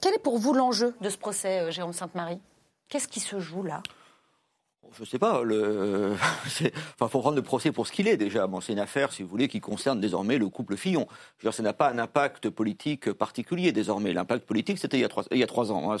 [0.00, 2.40] quel est pour vous l'enjeu de ce procès, euh, Jérôme Sainte-Marie?
[2.88, 3.82] Qu'est-ce qui se joue là?
[4.98, 5.42] Je sais pas.
[5.42, 6.12] Le...
[6.94, 8.46] enfin, faut prendre le procès pour ce qu'il est déjà.
[8.46, 11.06] Bon, c'est une affaire, si vous voulez, qui concerne désormais le couple Fillon.
[11.38, 14.12] Je veux dire, ça n'a pas un impact politique particulier désormais.
[14.12, 15.92] L'impact politique, c'était il y a trois, il y a trois ans.
[15.92, 15.96] Hein.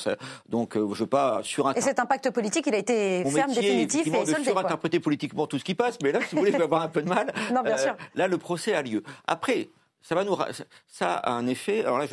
[0.48, 1.70] Donc, euh, je veux pas sur.
[1.76, 4.44] Et cet impact politique, il a été ferme, définitif et soldé.
[4.44, 6.88] surinterpréter politiquement tout ce qui passe, mais là, si vous voulez, je vais avoir un
[6.88, 7.32] peu de mal.
[7.54, 7.96] non, bien euh, sûr.
[8.14, 9.02] Là, le procès a lieu.
[9.26, 9.68] Après.
[10.04, 10.36] Ça, va nous,
[10.88, 12.06] ça a un effet, alors là,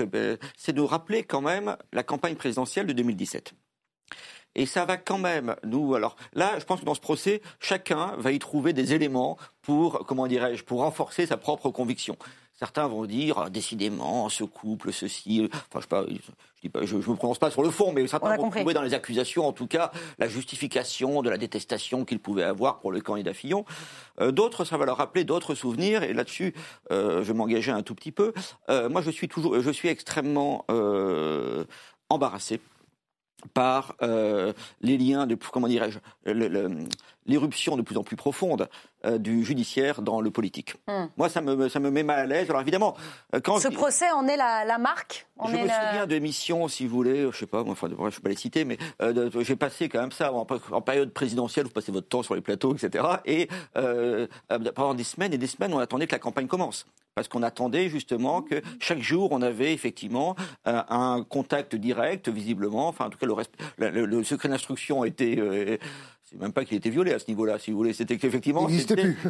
[0.55, 3.55] c'est de rappeler quand même la campagne présidentielle de 2017.
[4.55, 8.15] Et ça va quand même, nous, alors là, je pense que dans ce procès, chacun
[8.17, 12.17] va y trouver des éléments pour, comment dirais-je, pour renforcer sa propre conviction.
[12.59, 15.49] Certains vont dire, ah, décidément, ce couple, ceci.
[15.73, 16.05] Enfin,
[16.61, 18.93] je ne je, me prononce pas sur le fond, mais certains vont trouver dans les
[18.93, 23.33] accusations, en tout cas, la justification de la détestation qu'ils pouvaient avoir pour le candidat
[23.33, 23.63] Fillon.
[24.19, 26.53] Euh, d'autres, ça va leur rappeler d'autres souvenirs, et là-dessus,
[26.91, 28.33] euh, je m'engageais un tout petit peu.
[28.69, 30.65] Euh, moi, je suis toujours, je suis extrêmement
[32.09, 32.59] embarrassé
[33.53, 35.99] par euh, les liens de comment dirais-je
[37.25, 38.69] l'éruption de plus en plus profonde
[39.05, 40.75] euh, du judiciaire dans le politique.
[40.87, 41.05] Hmm.
[41.15, 42.49] Moi, ça me, ça me met mal à l'aise.
[42.49, 42.97] Alors évidemment,
[43.33, 45.27] euh, quand ce procès en est la, marque?
[45.45, 48.29] je me souviens d'émissions, si vous voulez, je sais pas, enfin, je ne vais pas
[48.29, 48.77] les citer, mais
[49.39, 50.45] j'ai passé quand même ça en,
[50.81, 51.65] période présidentielle.
[51.65, 53.05] Vous passez votre temps sur les plateaux, etc.
[53.25, 53.47] Et
[54.75, 57.89] pendant des semaines et des semaines, on attendait que la campagne commence parce qu'on attendait
[57.89, 62.87] justement que chaque jour on avait effectivement un contact direct, visiblement.
[62.87, 65.79] Enfin, en tout cas, le, le, le secret d'instruction était
[66.29, 67.93] c'est même pas qu'il était violé à ce niveau-là, si vous voulez.
[67.93, 68.67] C'était qu'effectivement,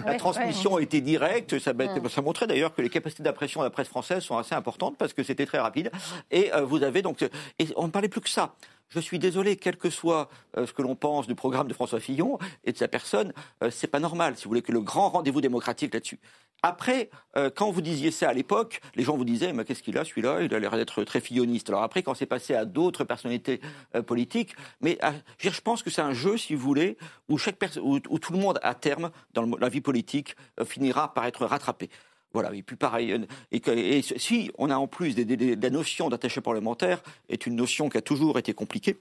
[0.05, 1.57] la transmission était directe.
[1.59, 2.09] Ça, mm.
[2.09, 5.13] ça montrait d'ailleurs que les capacités d'impression de la presse française sont assez importantes parce
[5.13, 5.91] que c'était très rapide.
[6.29, 8.53] Et euh, vous avez donc, et on ne parlait plus que ça.
[8.89, 11.99] Je suis désolé, quel que soit euh, ce que l'on pense du programme de François
[11.99, 13.33] Fillon et de sa personne,
[13.63, 16.19] euh, c'est pas normal, si vous voulez, que le grand rendez-vous démocratique là-dessus.
[16.63, 19.97] Après, euh, quand vous disiez ça à l'époque, les gens vous disaient, mais qu'est-ce qu'il
[19.97, 20.41] a, celui-là?
[20.41, 21.69] Il a l'air d'être très filloniste.
[21.69, 23.61] Alors après, quand c'est passé à d'autres personnalités
[24.07, 24.97] politiques, mais
[25.37, 26.97] je pense que c'est un jeu, si vous voulez,
[27.29, 30.35] où, chaque où, où, tout le monde, à terme, dans la vie politique,
[30.65, 31.89] finira par être rattrapé.
[32.33, 33.11] Voilà, et puis pareil.
[33.11, 37.89] Euh, et, si on a en plus des, la notion d'attaché parlementaire, est une notion
[37.89, 38.97] qui a toujours été compliquée.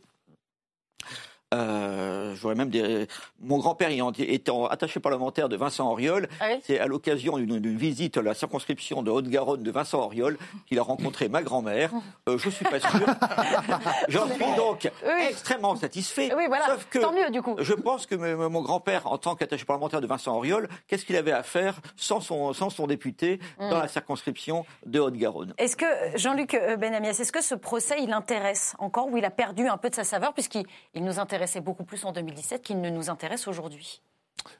[1.54, 3.06] Euh, J'aurais même des...
[3.40, 3.88] Mon grand-père
[4.18, 9.02] étant attaché parlementaire de Vincent Auriol, ah c'est à l'occasion d'une visite à la circonscription
[9.02, 10.36] de Haute-Garonne de Vincent Auriol
[10.66, 11.90] qu'il a rencontré ma grand-mère.
[12.28, 12.90] Euh, je suis pas sûr.
[14.08, 14.90] J'en suis donc
[15.28, 16.30] extrêmement satisfait.
[16.36, 16.66] Oui, voilà.
[16.66, 17.56] Sauf que Tant mieux, du coup.
[17.58, 21.32] Je pense que mon grand-père, en tant qu'attaché parlementaire de Vincent Auriol, qu'est-ce qu'il avait
[21.32, 23.82] à faire sans son, sans son député dans mm.
[23.82, 25.54] la circonscription de Haute-Garonne?
[25.56, 25.86] Est-ce que,
[26.16, 29.88] Jean-Luc Benamias, est-ce que ce procès, il intéresse encore ou il a perdu un peu
[29.88, 33.46] de sa saveur puisqu'il nous intéresse intéressait beaucoup plus en 2017 qu'il ne nous intéresse
[33.46, 34.02] aujourd'hui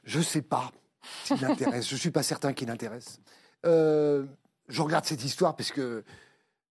[0.05, 0.71] Je ne sais pas
[1.25, 1.89] s'il intéresse.
[1.89, 3.19] je ne suis pas certain qu'il intéresse.
[3.65, 4.23] Euh,
[4.69, 6.05] je regarde cette histoire parce que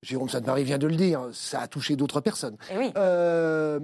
[0.01, 2.57] Jérôme Sainte-Marie vient de le dire, ça a touché d'autres personnes.
[2.71, 2.93] Et eh oui.
[2.97, 3.81] Euh,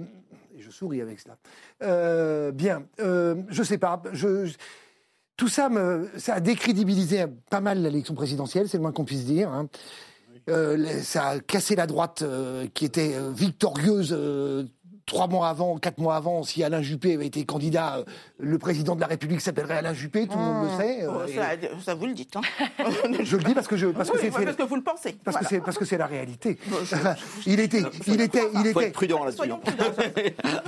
[0.57, 1.37] je souris avec cela.
[1.83, 4.01] Euh, bien, je ne sais pas.
[4.11, 4.51] Je,
[5.37, 9.25] tout ça, me, ça a décrédibilisé pas mal l'élection présidentielle, c'est le moins qu'on puisse
[9.25, 9.51] dire.
[9.51, 9.67] Hein.
[11.03, 12.23] ça a cassé la droite
[12.73, 14.17] qui était victorieuse
[15.05, 18.03] trois mois avant, quatre mois avant, si Alain Juppé avait été candidat, euh,
[18.39, 20.77] le président de la République s'appellerait Alain Juppé, tout le monde le mmh.
[20.77, 21.03] sait.
[21.03, 22.35] Euh, ça, vous le dites.
[22.35, 22.41] Hein.
[23.23, 25.17] je le dis parce que je parce que c'est parce que vous le pensez.
[25.23, 26.57] Parce que c'est parce que c'est la réalité.
[27.45, 28.87] il était il était il était.
[28.87, 29.51] être prudent là-dessus.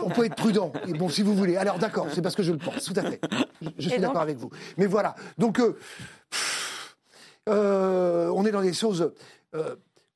[0.03, 0.71] On peut être prudent.
[0.87, 1.57] Et bon, si vous voulez.
[1.57, 3.19] Alors d'accord, c'est parce que je le pense, tout à fait.
[3.77, 4.49] Je, suis d'accord avec vous.
[4.77, 5.15] Mais voilà.
[5.37, 5.59] Donc
[7.49, 9.11] euh, on est dans des choses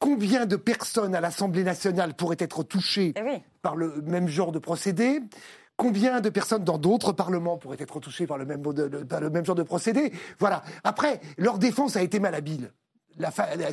[0.01, 4.59] combien de personnes à l'Assemblée nationale pourraient être touchées eh par le même genre de
[4.59, 5.21] procédé?
[5.77, 9.55] Combien de personnes dans d'autres parlements pourraient être touchées par le même, le même genre
[9.55, 10.11] de procédé?
[10.39, 10.63] Voilà.
[10.83, 12.71] Après, leur défense a été malhabile.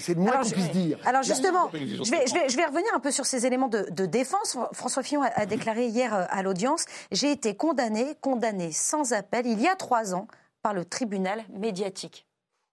[0.01, 0.99] C'est le moins qu'on puisse dire.
[1.05, 4.59] Alors justement, je vais, je, vais, revenir un peu sur ces éléments de, défense.
[4.73, 9.61] François Fillon a, déclaré hier euh, à l'audience, j'ai été condamné, condamné sans appel, il
[9.61, 10.27] y a trois ans,
[10.63, 12.28] par le tribunal médiatique.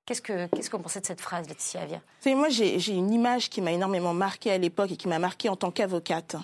[0.06, 3.50] Qu'est-ce que, qu'est-ce que vous pensez de cette phrase, Laetitia Avia Moi, j'ai, une image
[3.50, 6.36] qui m'a énormément marquée à l'époque et qui m'a marquée en tant qu'avocate.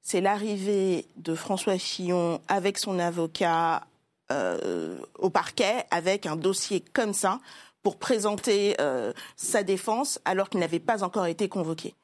[0.00, 3.86] C'est l'arrivée de François Fillon avec son avocat
[4.32, 7.40] euh, au parquet, avec un dossier comme ça,
[7.82, 11.94] pour présenter euh, sa défense alors qu'il n'avait pas encore été convoqué.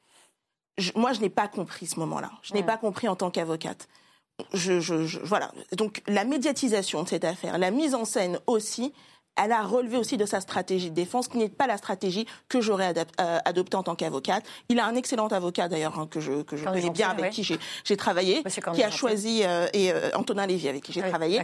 [0.95, 2.31] moi, je n'ai pas compris ce moment-là.
[2.43, 3.87] Je n'ai pas compris en tant qu'avocate.
[4.53, 5.51] Je, je, voilà.
[5.71, 8.93] Donc la médiatisation de cette affaire, la mise en scène aussi,
[9.37, 12.59] elle a relevé aussi de sa stratégie de défense, qui n'est pas la stratégie que
[12.59, 14.43] j'aurais euh, adoptée en tant qu'avocate.
[14.69, 17.43] Il a un excellent avocat d'ailleurs hein, que je, que je connais bien, avec qui
[17.43, 21.41] j'ai travaillé, qui a choisi, euh, et euh, Antonin Lévy avec qui j'ai travaillé,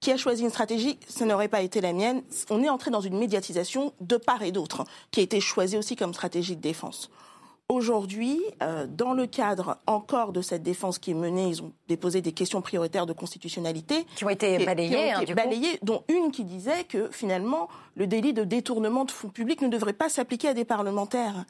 [0.00, 2.22] qui a choisi une stratégie, ce n'aurait pas été la mienne.
[2.50, 5.96] On est entré dans une médiatisation de part et d'autre, qui a été choisie aussi
[5.96, 7.10] comme stratégie de défense.
[7.70, 12.20] Aujourd'hui, euh, dans le cadre encore de cette défense qui est menée, ils ont déposé
[12.20, 14.04] des questions prioritaires de constitutionnalité.
[14.16, 15.12] Qui ont été balayées.
[15.12, 19.62] Hein, balayées dont une qui disait que finalement, le délit de détournement de fonds publics
[19.62, 21.46] ne devrait pas s'appliquer à des parlementaires.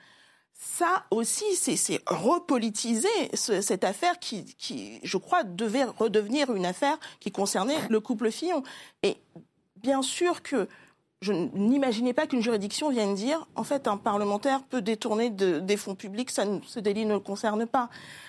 [0.53, 7.33] Ça aussi, c'est repolitiser cette affaire qui, qui, je crois, devait redevenir une affaire qui
[7.33, 8.63] concernait le couple Fillon.
[9.03, 9.17] Et
[9.83, 10.69] bien sûr que
[11.25, 15.95] je n'imaginais pas qu'une juridiction vienne dire, en fait, un parlementaire peut détourner des fonds
[15.95, 17.89] publics, ce délit ne le concerne pas.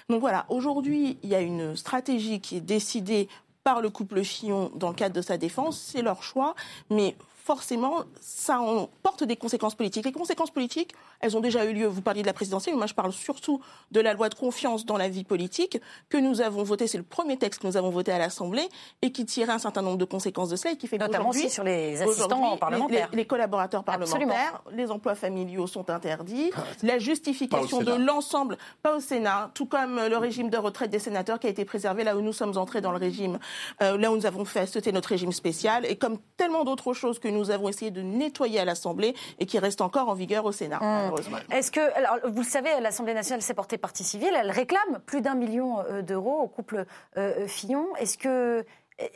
[0.10, 3.28] Donc voilà, aujourd'hui, il y a une stratégie qui est décidée
[3.66, 6.56] par le couple Fillon dans le cadre de sa défense, c'est leur choix,
[6.90, 10.04] mais forcément, ça en porte des conséquences politiques.
[10.04, 11.86] Les conséquences politiques, elles ont déjà eu lieu.
[11.86, 14.84] Vous parliez de la présidentielle, mais moi je parle surtout de la loi de confiance
[14.84, 15.80] dans la vie politique
[16.10, 16.88] que nous avons voté.
[16.88, 18.68] C'est le premier texte que nous avons voté à l'Assemblée
[19.04, 21.52] et qui tirait un certain nombre de conséquences de cela et qui fait notamment aussi
[21.52, 26.50] sur les assistants parlementaires, les, collaborateurs parlementaires, les emplois familiaux sont interdits,
[26.82, 31.40] la justification de l'ensemble, pas au Sénat, tout comme le régime de retraite des sénateurs
[31.40, 33.38] qui a été préservé là où nous sommes entrés dans le régime,
[33.84, 37.20] euh, là où nous avons fait, c'était notre régime spécial et comme tellement d'autres choses
[37.20, 40.52] que nous avons essayé de nettoyer à l'Assemblée et qui reste encore en vigueur au
[40.52, 40.84] Sénat, mmh.
[40.84, 41.38] malheureusement.
[41.52, 45.22] Est-ce que, alors, vous le savez, l'Assemblée nationale s'est portée partie civile, elle réclame plus
[45.22, 46.86] d'un million euh, d'euros au couple
[47.18, 47.96] euh, Fillon.
[47.98, 48.66] Est-ce que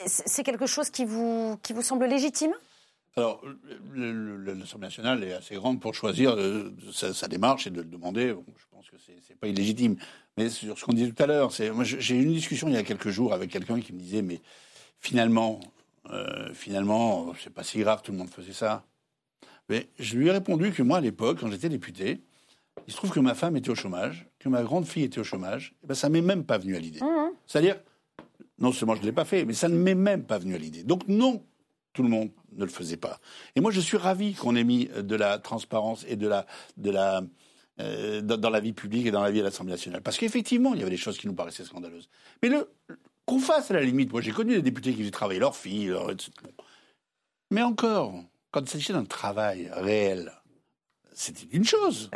[0.05, 2.53] c'est quelque chose qui vous, qui vous semble légitime?
[3.15, 3.41] Alors,
[3.95, 8.27] l'Assemblée nationale est assez grande pour choisir euh, sa, démarche et de le demander.
[8.27, 9.97] je pense que c'est n'est pas illégitime.
[10.37, 12.83] Mais sur ce qu'on disait tout à l'heure, j'ai eu une discussion il y a
[12.83, 14.39] quelques jours avec quelqu'un qui me disait mais
[14.99, 15.59] finalement,
[16.11, 18.85] euh, finalement, c'est pas si grave, tout le monde faisait ça.
[19.69, 22.21] Mais je lui ai répondu que moi, à l'époque, quand j'étais député,
[22.87, 25.23] il se trouve que ma femme était au chômage, que ma grande fille était au
[25.23, 27.01] chômage, et ben ça m'est même pas venu à l'idée.
[27.01, 27.31] Mmh.
[27.45, 27.79] C'est-à-dire,
[28.57, 30.57] non seulement je ne l'ai pas fait, mais ça ne m'est même pas venu à
[30.57, 30.83] l'idée.
[30.83, 31.43] Donc non,
[31.93, 33.19] tout le monde ne le faisait pas.
[33.55, 36.45] Et moi, je suis ravi qu'on ait mis de la transparence et de la,
[36.77, 37.21] de la,
[37.79, 40.01] euh, dans, dans la vie publique et dans la vie de l'Assemblée nationale.
[40.01, 42.09] Parce qu'effectivement, il y avait des choses qui nous paraissaient scandaleuses.
[42.41, 42.69] Mais le,
[43.29, 45.87] qu'on fasse à la limite, moi j'ai connu des députés qui faisaient travailler leurs filles,
[45.87, 46.11] leur...
[47.51, 48.13] mais encore,
[48.51, 50.33] quand il s'agissait d'un travail réel,
[51.13, 52.09] c'était une chose.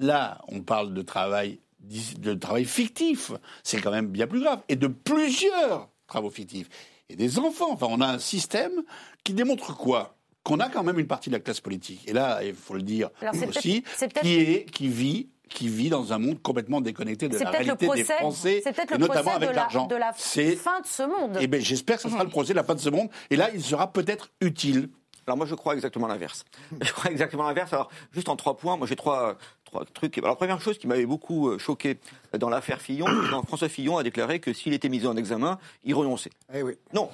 [0.00, 3.32] Là, on parle de travail, de travail fictif.
[3.62, 4.60] C'est quand même bien plus grave.
[4.68, 6.68] Et de plusieurs travaux fictifs.
[7.08, 7.72] Et des enfants.
[7.72, 8.82] Enfin, on a un système
[9.22, 10.16] qui démontre quoi?
[10.42, 12.06] Qu'on a quand même une partie de la classe politique.
[12.06, 13.82] Et là, il faut le dire Alors, aussi,
[14.20, 17.86] qui, est, qui vit qui vit dans un monde complètement déconnecté de la réalité des
[17.86, 19.88] procès, Français, c'est peut-être et le notamment procès avec de la, l'argent.
[19.90, 21.38] la C'est fin de ce monde.
[21.40, 23.08] eh ben, j'espère que ce sera le procès de la fin de ce monde.
[23.30, 24.88] Et là, il sera peut-être utile.
[25.26, 26.44] Alors moi, je crois exactement l'inverse.
[26.82, 27.72] Je crois exactement l'inverse.
[27.72, 30.18] Alors, juste en trois points, moi j'ai trois, trois trucs.
[30.18, 31.98] Alors, première chose qui m'avait beaucoup euh, choqué
[32.38, 35.58] dans l'affaire Fillon, c'est quand François Fillon a déclaré que s'il était mis en examen,
[35.82, 36.28] il renonçait.
[36.52, 36.74] Eh oui.
[36.92, 37.08] Non.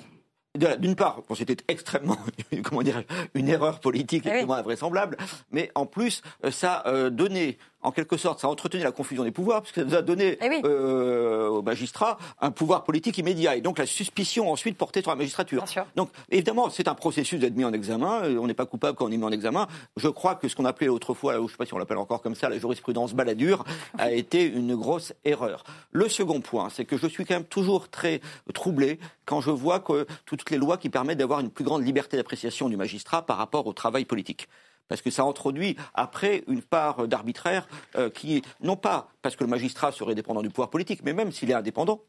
[0.57, 2.17] D'une part, bon, c'était extrêmement,
[2.65, 3.05] comment dire,
[3.35, 5.17] une erreur politique extrêmement invraisemblable,
[5.53, 9.25] mais en plus, euh, ça a donné, en quelque sorte, ça a entretenu la confusion
[9.25, 13.61] des pouvoirs, puisque ça nous a donné euh, aux magistrats un pouvoir politique immédiat, et
[13.61, 15.65] donc la suspicion ensuite portée sur la magistrature.
[15.97, 19.07] Donc, évidemment, c'est un processus d'être mis en examen, euh, on n'est pas coupable quand
[19.07, 19.67] on est mis en examen.
[19.97, 22.23] Je crois que ce qu'on appelait autrefois, je ne sais pas si on l'appelle encore
[22.23, 23.65] comme ça, la jurisprudence baladure,
[23.99, 25.65] a été une grosse erreur.
[25.93, 28.21] Le second point, c'est que je suis quand même toujours très
[28.53, 32.17] troublé quand je vois que toutes les lois qui permettent d'avoir une plus grande liberté
[32.17, 34.49] d'appréciation du magistrat par rapport au travail politique.
[34.91, 37.67] Parce que ça introduit après une part d'arbitraire
[37.97, 41.33] euh, qui, non pas parce que le magistrat serait dépendant du pouvoir politique, mais même
[41.33, 42.03] s'il est indépendant,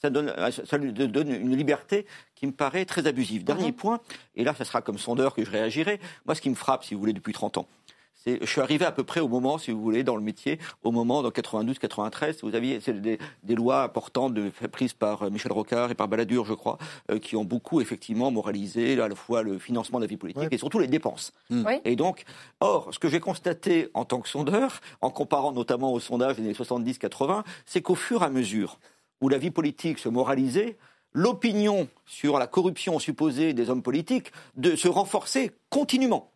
[0.00, 3.44] ça, donne, ça lui donne une liberté qui me paraît très abusive.
[3.44, 4.00] Dernier point,
[4.34, 6.00] et là, ça sera comme sondeur que je réagirai.
[6.26, 7.68] Moi, ce qui me frappe, si vous voulez, depuis 30 ans,
[8.26, 10.90] je suis arrivé à peu près au moment, si vous voulez, dans le métier, au
[10.90, 15.90] moment, dans 92-93, vous aviez des, des lois importantes de, prises par euh, Michel Rocard
[15.90, 16.78] et par Balladur, je crois,
[17.10, 20.48] euh, qui ont beaucoup, effectivement, moralisé à la fois le financement de la vie politique
[20.50, 21.32] et surtout les dépenses.
[21.50, 21.80] Oui.
[21.84, 22.24] Et donc,
[22.60, 26.42] or, ce que j'ai constaté en tant que sondeur, en comparant notamment au sondage des
[26.42, 28.78] années 70-80, c'est qu'au fur et à mesure
[29.20, 30.76] où la vie politique se moralisait,
[31.12, 36.31] l'opinion sur la corruption supposée des hommes politiques de se renforcer continuellement.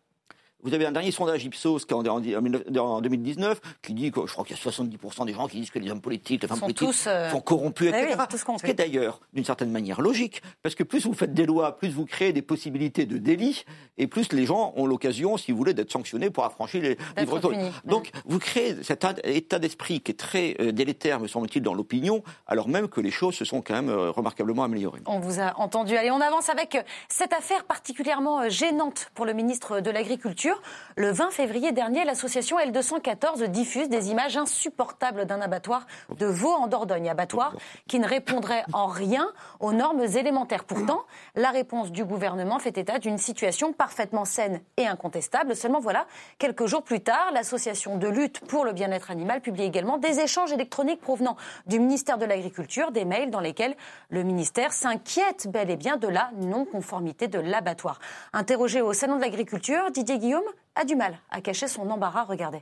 [0.63, 4.43] Vous avez un dernier sondage Ipsos en, en- en 2019 qui dit que je crois
[4.43, 6.65] qu'il y a 70% des gens qui disent que les hommes politiques, les femmes Sont
[6.65, 8.43] politiques tous, euh, sont corrompus, eh oui, etc.
[8.57, 11.77] Ce qui est d'ailleurs, d'une certaine manière, logique, parce que plus vous faites des lois,
[11.77, 13.65] plus vous créez des possibilités de délit,
[13.97, 17.71] et plus les gens ont l'occasion, si vous voulez, d'être sanctionnés pour affranchir les punis,
[17.85, 22.23] Donc, vous créez cet état d'esprit qui est très euh, délétère, me semble-t-il, dans l'opinion,
[22.47, 25.01] alors même que les choses se sont quand même euh, remarquablement améliorées.
[25.05, 25.95] On vous a entendu.
[25.95, 26.77] Allez, on avance avec
[27.09, 30.46] cette affaire particulièrement gênante pour le ministre de l'Agriculture.
[30.95, 35.85] Le 20 février dernier, l'association L214 diffuse des images insupportables d'un abattoir
[36.17, 37.07] de Vaux en Dordogne.
[37.09, 37.53] Abattoir
[37.87, 40.63] qui ne répondrait en rien aux normes élémentaires.
[40.63, 41.03] Pourtant,
[41.35, 45.55] la réponse du gouvernement fait état d'une situation parfaitement saine et incontestable.
[45.55, 46.07] Seulement voilà,
[46.39, 50.51] quelques jours plus tard, l'association de lutte pour le bien-être animal publie également des échanges
[50.51, 53.75] électroniques provenant du ministère de l'Agriculture, des mails dans lesquels
[54.09, 57.99] le ministère s'inquiète bel et bien de la non-conformité de l'abattoir.
[58.33, 60.36] Interrogé au Salon de l'Agriculture, Didier Guillaume
[60.75, 62.23] a du mal à cacher son embarras.
[62.23, 62.61] Regardez.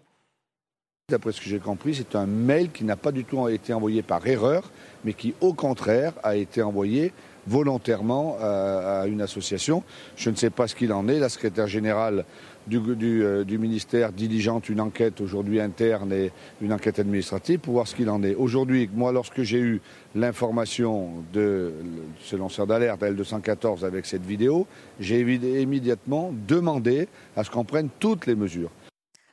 [1.09, 4.01] D'après ce que j'ai compris, c'est un mail qui n'a pas du tout été envoyé
[4.01, 4.71] par erreur,
[5.03, 7.13] mais qui, au contraire, a été envoyé
[7.45, 9.83] volontairement à, à une association.
[10.15, 11.19] Je ne sais pas ce qu'il en est.
[11.19, 12.25] La secrétaire générale
[12.67, 17.73] du, du, euh, du ministère diligente une enquête aujourd'hui interne et une enquête administrative pour
[17.73, 18.35] voir ce qu'il en est.
[18.35, 19.81] Aujourd'hui, moi, lorsque j'ai eu
[20.15, 21.73] l'information de
[22.19, 24.67] ce lanceur d'alerte à L214 avec cette vidéo,
[24.99, 28.71] j'ai immédiatement demandé à ce qu'on prenne toutes les mesures.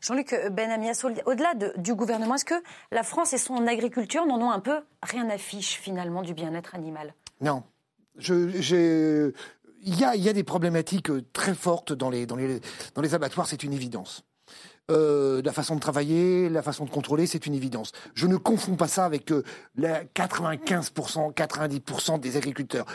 [0.00, 2.60] Jean-Luc Benamias, au- au-delà de- du gouvernement, est-ce que
[2.90, 6.74] la France et son agriculture n'en ont un peu rien à fiche finalement du bien-être
[6.74, 7.14] animal?
[7.40, 7.62] Non.
[8.18, 9.32] Je- j'ai-
[9.82, 12.60] Il y, a, y a des problématiques euh, très fortes dans les, dans les,
[12.94, 14.24] dans les abattoirs, c'est une évidence.
[14.90, 17.92] Euh, la façon de travailler, la façon de contrôler, c'est une évidence.
[18.14, 19.44] Je ne confonds pas ça avec euh,
[19.76, 22.86] la 95%, 90% des agriculteurs.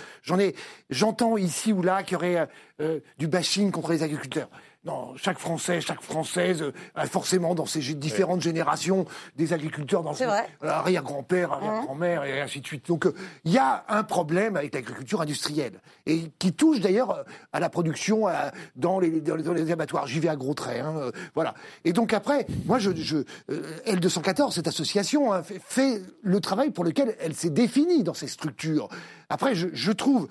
[0.90, 2.50] J'entends ici ou là qu'il y aurait
[2.82, 4.50] euh, du bashing contre les agriculteurs.
[4.88, 10.02] Non, chaque Français, chaque Française euh, a forcément dans ses gé- différentes générations des agriculteurs
[10.02, 10.48] dans C'est son vrai.
[10.62, 12.88] arrière-grand-père, arrière-grand-mère et ainsi de suite.
[12.88, 13.14] Donc euh,
[13.44, 17.70] il y a un problème avec l'agriculture industrielle et qui touche d'ailleurs euh, à la
[17.70, 20.08] production à- dans, les, dans, les, dans les abattoirs.
[20.08, 21.54] J'y vais à gros traits, hein, voilà.
[21.84, 23.18] Et donc après, moi, je, je
[23.52, 28.14] euh, L214, cette association hein, fait, fait le travail pour lequel elle s'est définie dans
[28.14, 28.88] ces structures.
[29.30, 30.30] Après, je, je trouve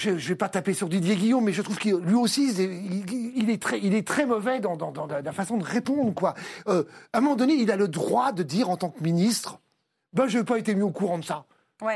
[0.00, 3.50] je ne vais pas taper sur Didier Guillaume, mais je trouve qu'il lui aussi, il,
[3.50, 6.14] est très, il est très mauvais dans, dans, la façon de répondre.
[6.14, 6.34] Quoi.
[6.68, 9.60] Euh, à un moment donné, il a le droit de dire en tant que ministre,
[10.12, 11.44] ben, je n'ai pas été mis au courant de ça.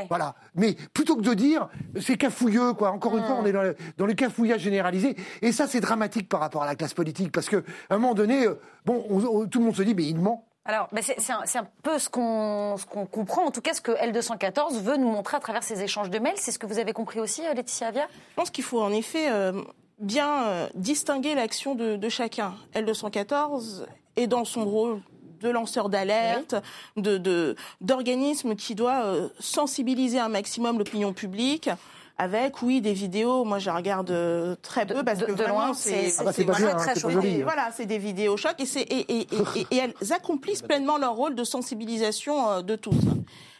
[0.09, 0.35] Voilà.
[0.55, 2.91] Mais plutôt que de dire c'est cafouilleux, quoi.
[2.91, 5.15] Encore une fois, on est dans le, dans le cafouillage généralisé.
[5.41, 7.31] Et ça, c'est dramatique par rapport à la classe politique.
[7.31, 10.47] Parce qu'à un moment donné, euh, bon, tout le monde se dit, mais il ment.
[10.67, 12.75] Alors, c'est un, peu ce qu'on
[13.11, 16.17] comprend, en tout cas ce que L214 veut nous montrer à travers ces échanges de
[16.17, 16.37] mails.
[16.37, 18.07] C'est ce que vous avez compris aussi, euh, Laetitia Avia?
[18.31, 19.61] Je pense qu'il faut en effet euh,
[19.99, 22.55] bien euh, distinguer l'action de, chacun.
[22.73, 23.85] L214
[24.15, 25.01] est dans son rôle
[25.41, 26.55] de lanceur d'alerte,
[26.97, 29.03] de d'organisme qui doit
[29.39, 31.69] sensibiliser un maximum l'opinion publique
[32.17, 33.43] avec, oui, des vidéos.
[33.43, 36.95] Moi, je regarde euh, très peu parce que de loin, c'est ah bah, très, très
[36.99, 37.41] joli.
[37.41, 39.27] Voilà, c'est des vidéos chocs et, et, et,
[39.71, 42.95] et, elles accomplissent pleinement leur rôle de sensibilisation euh, de tous.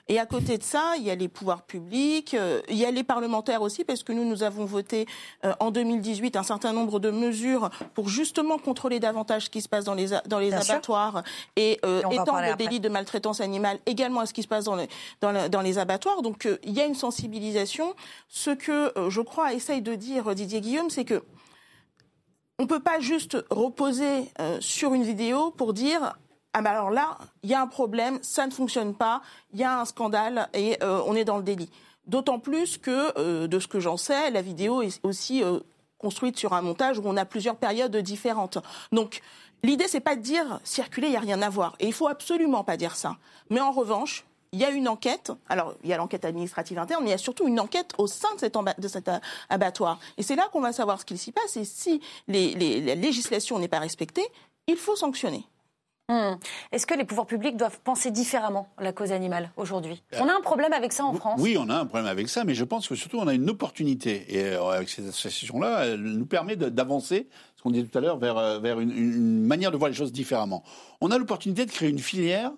[0.08, 2.91] Et à côté de ça, il y a les pouvoirs publics, euh, il y a
[2.91, 5.08] les parlementaires aussi, parce que nous, nous avons voté
[5.43, 9.70] euh, en 2018 un certain nombre de mesures pour justement contrôler davantage ce qui se
[9.70, 11.24] passe dans les, dans les abattoirs
[11.56, 14.76] et, euh, étendre le délit de maltraitance animale également à ce qui se passe dans
[14.76, 14.88] les,
[15.22, 16.22] dans, dans les abattoirs.
[16.22, 17.95] Donc il y a une sensibilisation.
[18.28, 21.24] Ce que je crois essaye de dire Didier Guillaume, c'est que
[22.60, 26.16] on ne peut pas juste reposer sur une vidéo pour dire
[26.58, 29.66] ah ben alors là, il y a un problème, ça ne fonctionne pas, il y
[29.66, 31.70] a un scandale et euh, on est dans le délit.
[32.08, 35.60] D'autant plus que, euh, de ce que j'en sais, la vidéo est aussi euh,
[35.97, 38.58] construite sur un montage où on a plusieurs périodes différentes.
[38.93, 39.22] Donc,
[39.64, 41.76] l'idée, c'est pas de dire circuler, il n'y a rien à voir.
[41.82, 43.18] Et il faut absolument pas dire ça.
[43.49, 45.34] Mais en revanche, il y a une enquête.
[45.49, 48.08] Alors, il y a l'enquête administrative interne, mais il y a surtout une enquête au
[48.08, 49.12] sein de, cet, de cet
[49.49, 49.99] abattoir.
[50.18, 51.58] Et c'est là qu'on va savoir ce qu'il s'y passe.
[51.58, 51.99] Et si
[52.30, 54.26] la législation n'est pas respectée,
[54.68, 55.45] il faut sanctionner.
[56.08, 56.36] Hmm.
[56.72, 60.03] Est-ce que les pouvoirs publics doivent penser différemment la cause animale aujourd'hui?
[60.20, 62.43] On a un problème avec ça en France Oui, on a un problème avec ça,
[62.43, 64.26] mais je pense que surtout on a une opportunité.
[64.30, 68.20] Et euh, avec ces associations-là, elle nous permet d'avancer, ce qu'on disait tout à l'heure,
[68.20, 70.64] vers, euh, vers une, manière de voir les choses différemment.
[71.01, 72.51] On a l'opportunité de créer une filière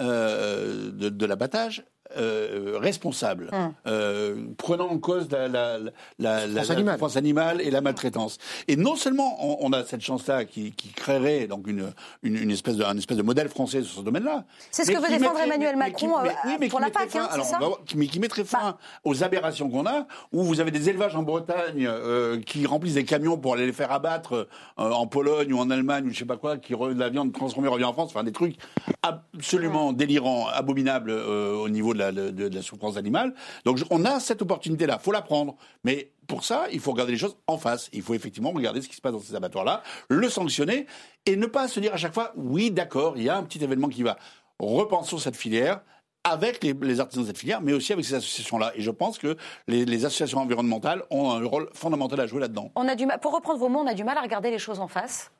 [0.00, 1.84] euh, de, de l'abattage
[2.16, 3.72] euh, responsable, hum.
[3.86, 5.78] euh, prenant en cause la, la,
[6.18, 8.38] la, la, souffrance animale et la maltraitance.
[8.68, 11.92] Et non seulement on, a cette chance-là qui, qui, créerait donc une,
[12.22, 14.44] une, une, espèce de, un espèce de modèle français sur ce domaine-là.
[14.70, 17.58] C'est ce que veut défendre Emmanuel Macron euh, pour la PAC, hein, c'est ça
[17.94, 18.78] Mais qui mettrait fin bah.
[19.04, 23.04] aux aberrations qu'on a, où vous avez des élevages en Bretagne euh, qui remplissent des
[23.04, 24.48] camions pour aller les faire abattre
[24.78, 27.32] euh, en Pologne ou en Allemagne ou je sais pas quoi, qui de la viande
[27.32, 28.56] transformée revient en France, enfin des trucs
[29.02, 33.34] absolument délirants, abominables au niveau de de la, souffrance animale.
[33.64, 35.56] Donc on a cette opportunité-là, faut la prendre.
[35.84, 37.88] Mais pour ça, il faut regarder les choses en face.
[37.92, 40.86] Il faut effectivement regarder ce qui se passe dans ces abattoirs-là, le sanctionner
[41.26, 43.62] et ne pas se dire à chaque fois, oui, d'accord, il y a un petit
[43.62, 44.16] événement qui va.
[44.58, 45.80] Repensons cette filière,
[46.24, 48.72] avec les, artisans de cette filière, mais aussi avec ces associations-là.
[48.74, 49.36] Et je pense que
[49.68, 52.70] les, associations environnementales ont un rôle fondamental à jouer là-dedans.
[52.74, 54.80] On a du pour reprendre vos mots, on a du mal à regarder les choses
[54.80, 55.30] en face.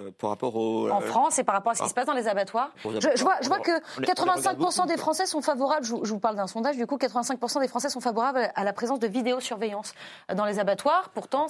[0.00, 2.06] Euh, par rapport au, en euh, France et par rapport à ce qui se passe
[2.06, 2.72] dans les abattoirs.
[2.82, 6.76] Je, vois, je vois que 85% des Français sont favorables, je, vous parle d'un sondage,
[6.76, 9.94] du coup 85% des Français sont favorables à la présence de vidéosurveillance
[10.34, 11.10] dans les abattoirs.
[11.14, 11.46] Pourtant,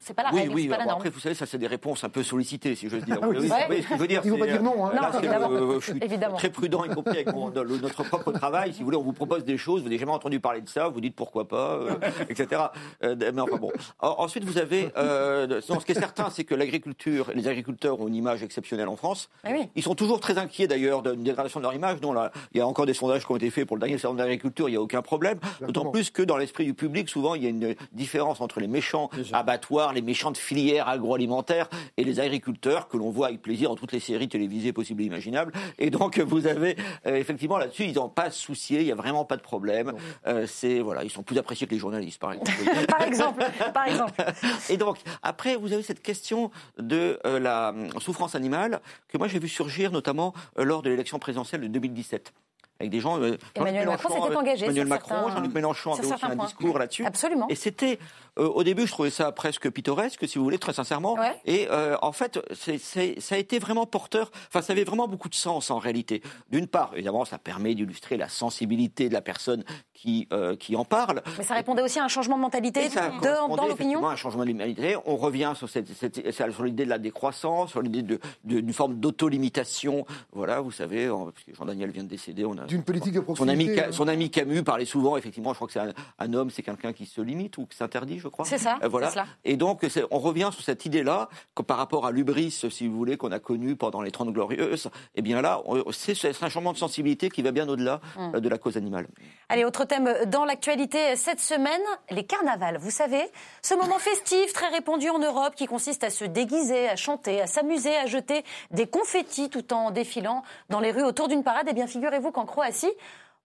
[0.00, 2.04] c'est pas la oui, règle, oui, pas la Après, vous savez, ça, c'est des réponses
[2.04, 3.18] un peu sollicitées, si j'ose dire.
[3.20, 4.22] Ah oui, oui, ce que je veux dire.
[4.24, 4.86] Il ne faut pas dire non.
[4.86, 4.92] Hein.
[4.94, 5.48] non évidemment.
[5.50, 6.00] Euh, je suis
[6.36, 8.72] très prudent, y compris avec notre propre travail.
[8.72, 10.88] Si vous voulez, on vous propose des choses, vous n'avez jamais entendu parler de ça,
[10.88, 11.96] vous dites pourquoi pas, euh,
[12.28, 12.62] etc.
[13.02, 13.70] Euh, mais enfin bon.
[14.00, 14.90] ensuite, vous avez.
[14.96, 18.96] Euh, ce qui est certain, c'est que l'agriculture, les agriculteurs ont une image exceptionnelle en
[18.96, 19.28] France.
[19.44, 19.68] Ah oui.
[19.74, 22.00] Ils sont toujours très inquiets d'ailleurs d'une dégradation de leur image.
[22.00, 23.98] Non, là, il y a encore des sondages qui ont été faits pour le dernier
[23.98, 25.38] salon de l'agriculture, il n'y a aucun problème.
[25.60, 28.68] D'autant plus que dans l'esprit du public, souvent, il y a une différence entre les
[28.68, 33.68] méchants abattoirs, les méchants de filières agroalimentaire et les agriculteurs que l'on voit avec plaisir
[33.68, 35.52] dans toutes les séries télévisées possibles et imaginables.
[35.78, 36.76] Et donc vous avez
[37.06, 39.92] euh, effectivement là-dessus, ils n'ont pas soucié, il n'y a vraiment pas de problème.
[40.26, 42.52] Euh, c'est voilà, ils sont plus appréciés que les journalistes, par exemple.
[42.88, 44.24] par exemple, par exemple.
[44.70, 49.38] Et donc après, vous avez cette question de euh, la souffrance animale que moi j'ai
[49.38, 52.32] vu surgir notamment lors de l'élection présidentielle de 2017
[52.80, 53.18] avec des gens.
[53.54, 54.64] Emmanuel Macron s'était engagé.
[54.66, 57.04] Emmanuel Macron, Jean-Luc Mélenchon avait aussi un discours là-dessus.
[57.04, 57.48] Absolument.
[57.48, 57.98] Et c'était
[58.38, 61.16] euh, au début, je trouvais ça presque pittoresque, si vous voulez, très sincèrement.
[61.44, 64.30] Et euh, en fait, ça a été vraiment porteur.
[64.48, 66.22] Enfin, ça avait vraiment beaucoup de sens en réalité.
[66.50, 70.84] D'une part, évidemment, ça permet d'illustrer la sensibilité de la personne qui euh, qui en
[70.84, 71.22] parle.
[71.36, 72.88] Mais ça répondait aussi à un changement de mentalité
[73.22, 74.06] dans l'opinion.
[74.06, 74.96] Un changement de mentalité.
[75.06, 75.88] On revient sur cette,
[76.30, 80.06] sur l'idée de la décroissance, sur l'idée d'une forme d'auto-limitation.
[80.32, 81.10] Voilà, vous savez,
[81.52, 82.44] Jean-Daniel vient de décéder.
[82.44, 83.82] On a d'une politique de son ami, proximité.
[83.82, 83.88] hein.
[83.92, 86.92] son ami Camus parlait souvent, effectivement, je crois que c'est un, un homme, c'est quelqu'un
[86.92, 88.44] qui se limite ou qui s'interdit, je crois.
[88.44, 89.10] C'est ça, Euh, voilà.
[89.10, 89.26] cela.
[89.44, 93.16] Et donc, on revient sur cette idée-là, que par rapport à l'ubris, si vous voulez,
[93.16, 95.60] qu'on a connu pendant les Trente Glorieuses, eh bien là,
[95.92, 99.08] c'est un changement de sensibilité qui va bien au-delà euh, de la cause animale.
[99.48, 102.78] Allez, autre thème dans l'actualité cette semaine, les carnavals.
[102.78, 103.22] Vous savez,
[103.62, 107.46] ce moment festif très répandu en Europe qui consiste à se déguiser, à chanter, à
[107.46, 111.66] s'amuser, à jeter des confettis tout en défilant dans les rues autour d'une parade.
[111.70, 112.44] Eh bien, figurez-vous qu'en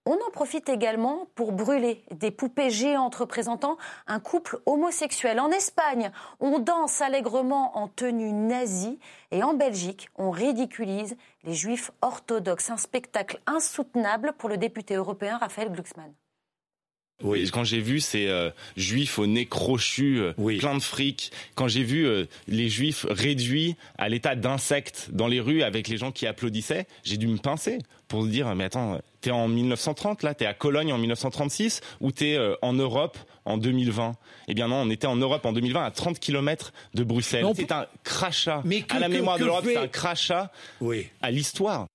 [0.06, 5.40] On en profite également pour brûler des poupées géantes représentant un couple homosexuel.
[5.40, 6.12] En Espagne,
[6.42, 9.00] on danse allègrement en tenue nazie.
[9.32, 12.70] Et en Belgique, on ridiculise les juifs orthodoxes.
[12.70, 16.14] Un spectacle insoutenable pour le député européen Raphaël Glucksmann.
[17.24, 21.68] Oui, quand j'ai vu ces euh, juifs au nez crochu, euh, plein de fric, quand
[21.70, 26.12] j'ai vu euh, les juifs réduits à l'état d'insectes dans les rues avec les gens
[26.12, 27.78] qui applaudissaient, j'ai dû me pincer
[28.10, 32.36] pour dire mais attends, t'es en 1930 là, t'es à Cologne en 1936 ou t'es
[32.36, 34.14] euh, en Europe en 2020
[34.50, 37.44] Eh bien non, on était en Europe en 2020 à 30 km de Bruxelles.
[37.56, 38.62] C'est un crachat.
[38.66, 40.52] Mais que- à la mémoire que de l'Europe, fait- c'est un crachat
[41.22, 41.88] à l'histoire.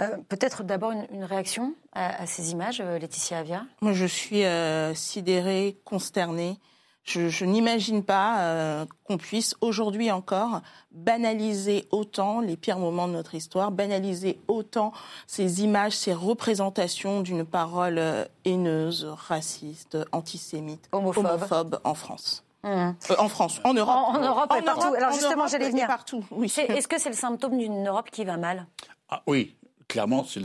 [0.00, 3.62] Euh, Peut-être d'abord une, une réaction à, à ces images, euh, Laetitia Avia.
[3.80, 6.58] Moi, je suis euh, sidérée, consternée.
[7.04, 10.60] Je, je n'imagine pas euh, qu'on puisse aujourd'hui encore
[10.92, 14.92] banaliser autant les pires moments de notre histoire, banaliser autant
[15.26, 17.98] ces images, ces représentations d'une parole
[18.44, 21.80] haineuse, raciste, antisémite, Homophobe.
[21.84, 22.44] en France.
[22.64, 22.68] Mmh.
[22.68, 23.94] Euh, en France, en Europe.
[23.94, 24.82] En, en Europe et partout.
[24.88, 25.86] Europe, Alors en justement, j'allais venir.
[25.86, 26.24] partout.
[26.30, 26.48] Oui.
[26.50, 28.66] C'est- Est-ce que c'est le symptôme d'une Europe qui va mal?
[29.08, 29.56] Ah oui,
[29.88, 30.40] clairement, c'est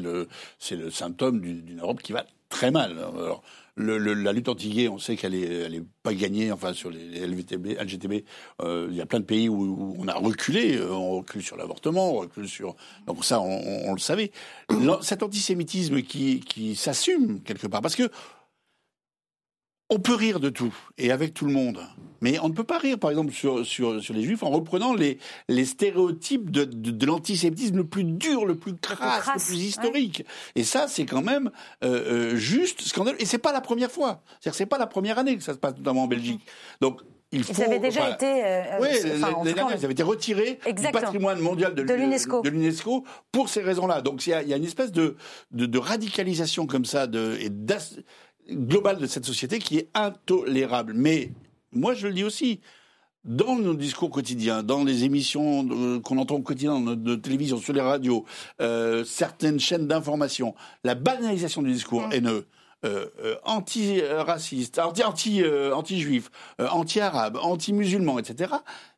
[0.00, 0.28] le,
[0.70, 2.92] le, le symptôme d'une Europe qui va très mal.
[2.92, 3.42] Alors,
[3.76, 6.52] le, le- la lutte anti-gay, on sait qu'elle est, elle est pas gagnée.
[6.52, 8.22] Enfin, sur les LGTB,
[8.62, 10.76] euh, il y a plein de pays où, où on a reculé.
[10.76, 12.76] Euh, On recule sur l'avortement, on recule sur.
[13.08, 14.30] Donc ça, on, on- le savait.
[15.02, 18.08] Cet antisémitisme qui, qui s'assume quelque part, parce que
[19.94, 21.78] on peut rire de tout et avec tout le monde,
[22.20, 24.94] mais on ne peut pas rire, par exemple, sur, sur, sur les juifs en reprenant
[24.94, 25.18] les,
[25.48, 29.58] les stéréotypes de, de, de l'antisémitisme le plus dur, le plus crasse, le, crasse, plus
[29.62, 30.24] historique.
[30.56, 31.50] Et ça, c'est quand même
[31.84, 33.20] euh, euh, juste scandaleux.
[33.20, 34.22] Et c'est pas la première fois.
[34.40, 36.40] C'est-à-dire, que c'est pas la première année que ça se passe, notamment en Belgique.
[36.80, 37.00] Donc,
[37.32, 37.52] il faut.
[37.52, 38.26] Et ça avait déjà été.
[38.26, 40.82] euh, Oui, euh, les- enfin, en les tout cas, dernières, ça avait été retiré du
[40.92, 43.04] patrimoine mondial de, De l'UNESCO.
[43.32, 44.00] pour ces raisons-là.
[44.02, 45.16] Donc il y a, il y a une espèce de,
[45.50, 47.48] de, de radicalisation comme ça de, et
[48.50, 50.92] globale de cette société qui est intolérable.
[50.94, 51.32] Mais
[51.72, 52.60] moi, je le dis aussi,
[53.24, 57.72] dans nos discours quotidiens, dans les émissions qu'on entend au quotidien de, de télévision, sur
[57.72, 58.24] les radios,
[58.60, 62.46] euh, certaines chaînes d'information, la banalisation du discours haineux,
[62.84, 65.42] euh, euh, anti-raciste, anti, anti,
[65.72, 66.30] anti-juif,
[66.60, 68.52] euh, anti-arabe, anti-musulman, etc.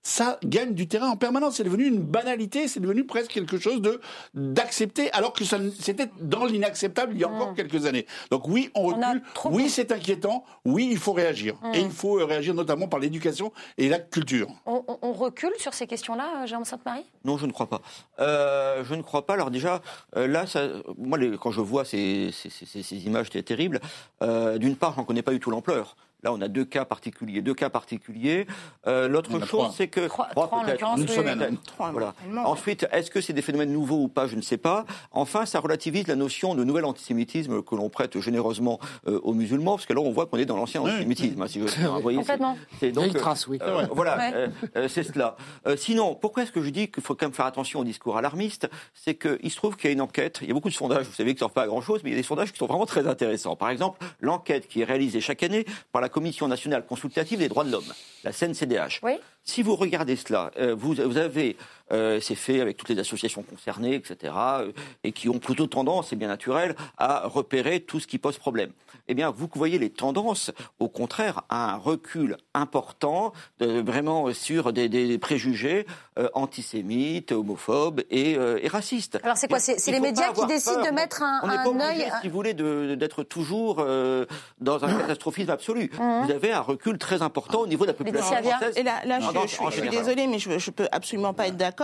[0.08, 1.56] Ça gagne du terrain en permanence.
[1.56, 4.00] C'est devenu une banalité, c'est devenu presque quelque chose de
[4.34, 8.06] d'accepter, alors que c'était dans l'inacceptable il y a encore quelques années.
[8.30, 9.20] Donc oui, on recule.
[9.46, 10.44] oui, c'est inquiétant.
[10.64, 11.56] Oui, il faut réagir.
[11.60, 11.74] Mm.
[11.74, 14.46] Et il faut euh, réagir notamment par l'éducation et la culture.
[14.64, 17.04] On, on- on recule sur ces questions-là, euh, Jérôme Sainte-Marie?
[17.24, 17.80] Non, je ne crois pas.
[18.20, 19.34] Euh, je ne crois pas.
[19.34, 19.82] Alors déjà,
[20.16, 23.80] euh, là, ça, moi, les- quand je vois ces, ces, ces- ces images c'est terribles,
[24.22, 25.96] euh, d'une part, j'en connais pas du tout l'ampleur.
[26.26, 28.48] Là, on a deux cas particuliers, deux cas particuliers.
[28.88, 31.56] Euh, L'autre chose, c'est que Trois- trois en Une semaine.
[31.64, 32.14] Trois, Voilà.
[32.44, 34.86] Ensuite, est-ce que c'est des phénomènes nouveaux ou pas Je ne sais pas.
[35.12, 39.76] Enfin, ça relativise la notion de nouvel antisémitisme que l'on prête généreusement euh, aux musulmans,
[39.76, 40.90] parce que là, on voit qu'on est dans l'ancien Oui.
[40.90, 41.40] antisémitisme.
[41.40, 42.58] hein, si je vous voyez, c'est- Complètement.
[42.80, 43.58] c'est donc, Vieille trace, oui.
[43.62, 44.30] euh, voilà, Ouais.
[44.34, 45.36] euh, euh, c'est cela.
[45.68, 48.16] Euh, sinon, pourquoi est-ce que je dis qu'il faut quand même faire attention au discours
[48.18, 48.68] alarmiste?
[48.94, 51.06] C'est qu'il se trouve qu'il y a une enquête, il y a beaucoup de sondages,
[51.06, 52.58] vous savez, qui ne servent pas à grand-chose, mais il y a des sondages qui
[52.58, 53.54] sont vraiment très intéressants.
[53.54, 57.62] Par exemple, l'enquête qui est réalisée chaque année par la Commission nationale consultative des droits
[57.62, 57.92] de l'homme,
[58.24, 59.00] la CNCDH.
[59.02, 59.18] Oui.
[59.44, 61.58] Si vous regardez cela, euh, vous, vous avez,
[61.92, 64.72] euh, c'est fait avec toutes les associations concernées, etc., euh,
[65.04, 68.70] et qui ont plutôt tendance, c'est bien naturel, à repérer tout ce qui pose problème.
[69.08, 74.72] Eh bien, vous voyez les tendances, au contraire, à un recul important, de- vraiment sur
[74.72, 75.86] des, des préjugés
[76.18, 79.18] euh, antisémites, homophobes et, euh, et racistes.
[79.22, 80.86] Alors c'est quoi C'est les pas médias qui décident peur.
[80.86, 82.12] de mettre un, On n'est pas un obligé, œil.
[82.22, 84.24] si vous voulez, d'être toujours euh,
[84.60, 85.90] dans un catastrophisme absolu.
[85.96, 88.74] Vous avez un recul très important au niveau de la population française.
[88.76, 91.75] Et là, là je, suis, je désolée, mais je, ne peux absolument pas être d'accord.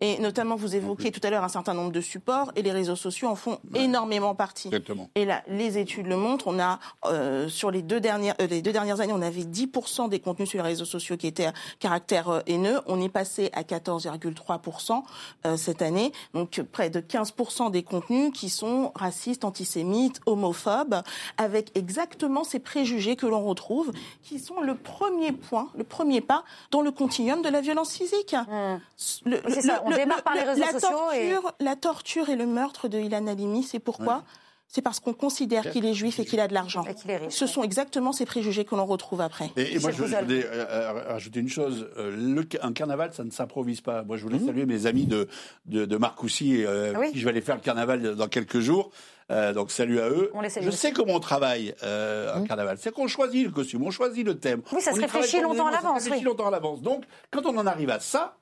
[0.00, 2.96] Et notamment, vous évoquiez tout à l'heure un certain nombre de supports, et les réseaux
[2.96, 4.68] sociaux en font énormément partie.
[4.68, 5.10] Exactement.
[5.14, 6.48] Et là, les études le montrent.
[6.48, 10.08] On a euh, sur les deux dernières euh, les deux dernières années, on avait 10%
[10.08, 12.80] des contenus sur les réseaux sociaux qui étaient à caractère euh, haineux.
[12.86, 15.02] On est passé à 14,3%
[15.46, 16.12] euh, cette année.
[16.34, 21.02] Donc près de 15% des contenus qui sont racistes, antisémites, homophobes,
[21.38, 26.44] avec exactement ces préjugés que l'on retrouve, qui sont le premier point, le premier pas
[26.70, 28.34] dans dans le continuum de la violence physique.
[28.34, 29.21] Mmh.
[29.48, 30.88] C'est ça, on démarre par les réseaux la sociaux.
[30.90, 34.24] Torture, La torture et le meurtre de Ilan Halimi, c'est pourquoi
[34.72, 36.82] c'est parce qu'on considère qu'il est juif et qu'il a de l'argent.
[37.28, 39.50] Ce sont exactement ces préjugés que l'on retrouve après.
[39.54, 41.90] Et, moi, je, je voulais euh, rajouter une chose.
[41.98, 44.02] Euh, le, un carnaval, ça ne s'improvise pas.
[44.02, 45.28] Moi, je voulais saluer mes amis de,
[45.66, 48.90] de, de Marcoussis, euh, qui je vais aller faire le carnaval dans quelques jours.
[49.30, 50.30] Euh, donc salut à eux.
[50.60, 52.76] je sais comment on travaille euh, un carnaval.
[52.78, 54.62] C'est qu'on choisit le costume, on choisit le thème.
[54.72, 56.00] Oui, ça se réfléchit longtemps à l'avance.
[56.00, 56.82] Ça se réfléchit longtemps à l'avance.
[56.82, 58.36] Donc, quand on en arrive à ça,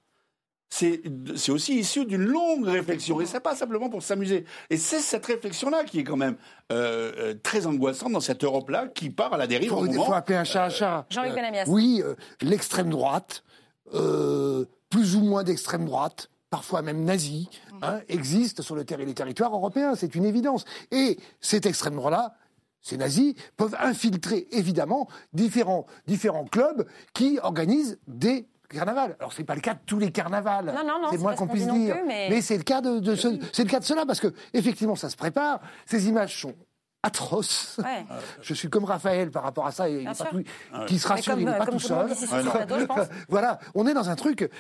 [0.71, 3.21] c'est aussi issu d'une longue réflexion.
[3.21, 4.45] Et c'est pas simplement pour s'amuser.
[4.71, 6.37] Et c'est cette réflexion-là qui est quand même
[6.71, 9.73] euh, euh, très angoissante dans cette Europe-là qui part à la dérive.
[9.87, 11.07] Il faut, faut, appeler un chat un chat.
[11.11, 12.03] Jean-Luc euh, Oui,
[12.41, 13.43] l'extrême droite,
[13.91, 17.49] plus ou moins d'extrême droite, parfois même nazie,
[17.83, 19.97] hein, existe sur le les territoires européens.
[19.97, 20.65] C'est une évidence.
[20.93, 22.37] Et cette extrême droite-là,
[22.81, 28.47] ces nazis peuvent infiltrer évidemment différents, différents clubs qui organisent des
[28.77, 29.17] carnaval.
[29.19, 30.67] Alors c'est pas le cas de tous les carnavals.
[30.67, 31.97] Non, non, non, c'est moins qu'on puisse dire.
[32.07, 35.17] mais, c'est le cas de, c'est le cas de cela parce que effectivement ça se
[35.17, 35.61] prépare.
[35.87, 36.55] Ces images sont
[37.03, 37.79] atroces.
[37.79, 38.05] Ouais.
[38.43, 39.89] Je suis comme Raphaël par rapport à ça.
[39.89, 40.43] Et pas tout,
[40.73, 42.09] ah qui se rassure, il n'est pas tout seul.
[43.29, 44.51] voilà, on est dans un truc.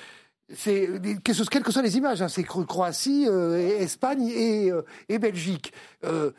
[0.52, 0.88] C'est
[1.22, 5.72] quelles que soient les images, hein, c'est Croatie, euh, Espagne et, euh, et Belgique.
[6.04, 6.32] Euh,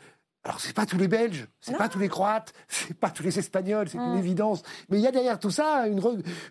[0.44, 3.38] alors c'est pas tous les Belges, c'est pas tous les Croates, c'est pas tous les
[3.38, 4.18] Espagnols, c'est une mm.
[4.18, 4.62] évidence.
[4.88, 6.00] Mais il y a derrière tout ça une,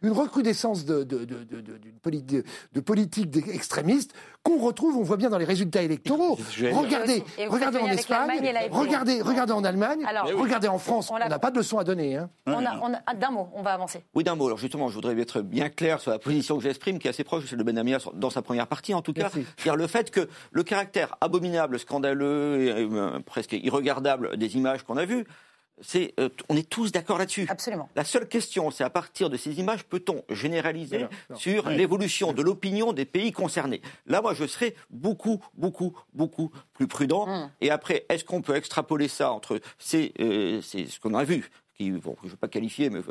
[0.02, 4.14] une recrudescence de, de, de, de, de politique extrémistes
[4.44, 6.38] qu'on retrouve, on voit bien dans les résultats électoraux.
[6.72, 11.12] Regardez, regardez en Espagne, regardez, regardez en Allemagne, regardez en France.
[11.12, 12.16] On n'a pas de leçon à donner.
[12.16, 12.30] Hein.
[12.48, 14.04] On a, on a, d'un mot, on va avancer.
[14.16, 14.48] Oui, d'un mot.
[14.48, 17.24] Alors justement, je voudrais être bien clair sur la position que j'exprime, qui est assez
[17.24, 19.30] proche de celle de Benamia dans sa première partie, en tout cas.
[19.30, 24.98] C'est-à-dire le fait que le caractère abominable, scandaleux, et, euh, presque irregardable des images qu'on
[24.98, 25.26] a vues,
[25.96, 27.46] euh, on est tous d'accord là-dessus.
[27.50, 27.90] Absolument.
[27.96, 32.94] La seule question, c'est à partir de ces images, peut-on généraliser sur l'évolution de l'opinion
[32.94, 33.82] des pays concernés?
[34.06, 37.28] Là, moi, je serais beaucoup, beaucoup, beaucoup plus prudent.
[37.28, 37.50] Hum.
[37.62, 41.50] Et après, est-ce qu'on peut extrapoler ça entre c'est euh, ce qu'on a vu,
[41.88, 43.02] je ne veux pas qualifier, mais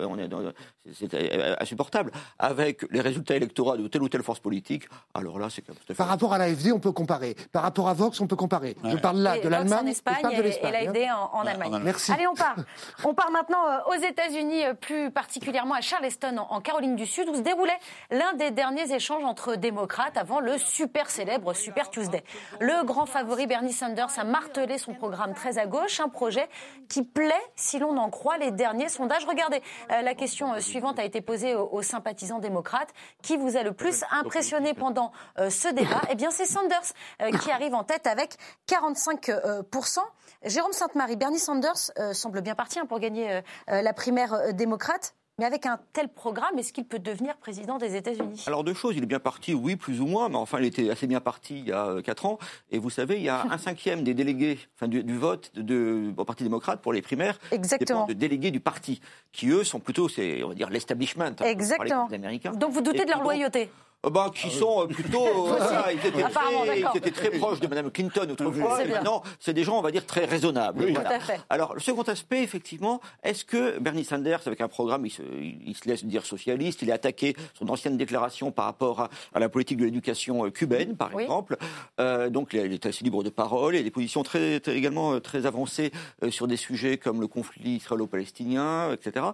[0.93, 5.65] c'est insupportable, avec les résultats électoraux de telle ou telle force politique, alors là, c'est
[5.95, 7.37] Par rapport à l'AFD, on peut comparer.
[7.53, 8.77] Par rapport à Vox, on peut comparer.
[8.85, 9.85] Je parle là de l'Allemagne.
[9.85, 11.81] en Espagne et, l'AFD en, en, Allemagne.
[11.83, 12.13] Merci.
[12.13, 12.57] Allez, on part.
[13.05, 17.29] on part maintenant euh, aux États-Unis, euh, plus particulièrement à Charleston, en Caroline du Sud,
[17.29, 17.79] où se déroulait
[18.11, 22.23] l'un des derniers échanges entre démocrates avant le super célèbre Super Tuesday.
[22.61, 26.49] Le grand favori Bernie Sanders a martelé son programme très à gauche, un projet
[26.89, 29.25] qui plaît, si l'on en croit les dernier sondage.
[29.25, 32.91] Regardez, euh, la question euh, suivante a été posée aux, sympathisants démocrates.
[33.23, 36.03] Qui vous a le plus impressionné pendant euh, ce débat?
[36.11, 36.93] Eh bien, c'est Sanders
[37.41, 38.37] qui arrive en tête avec
[38.69, 40.01] 45%.
[40.45, 45.15] Jérôme Sainte-Marie, Bernie Sanders semble bien parti hein, pour gagner la primaire démocrate.
[45.41, 48.45] Mais avec un tel programme, est-ce qu'il peut devenir président des États-Unis?
[48.47, 50.91] Alors deux choses, il est bien parti, oui, plus ou moins, mais enfin il était
[50.91, 52.39] assez bien parti il y a euh, quatre ans.
[52.71, 56.25] Et vous savez, il y a un cinquième des délégués, enfin du, vote de, au
[56.27, 58.05] Parti démocrate pour les primaires, Exactement.
[58.05, 59.01] de délégués du parti,
[59.33, 61.33] qui eux sont plutôt, c'est on va dire l'establishment.
[61.41, 62.07] Hein, Exactement.
[62.13, 62.53] Américains.
[62.53, 63.71] Donc vous doutez de leur loyauté?
[64.09, 65.27] Bah, qui ah sont euh, plutôt.
[65.93, 68.83] ils, étaient très, ils, étaient très, proches de Mme Clinton autrefois.
[68.83, 70.85] Et maintenant, c'est des gens, on va dire, très raisonnables.
[70.85, 71.19] Oui, voilà.
[71.51, 75.77] Alors, le second aspect, effectivement, est-ce que Bernie Sanders, avec un programme, il se, il
[75.77, 79.51] se, laisse dire socialiste, il a attaqué son ancienne déclaration par rapport à, à la
[79.51, 81.59] politique de l'éducation euh, cubaine, par exemple.
[82.01, 85.45] Euh, donc, il est assez libre de parole et des positions très, très également très
[85.45, 85.93] avancées
[86.31, 89.27] sur des sujets comme le conflit israélo-palestinien, etc.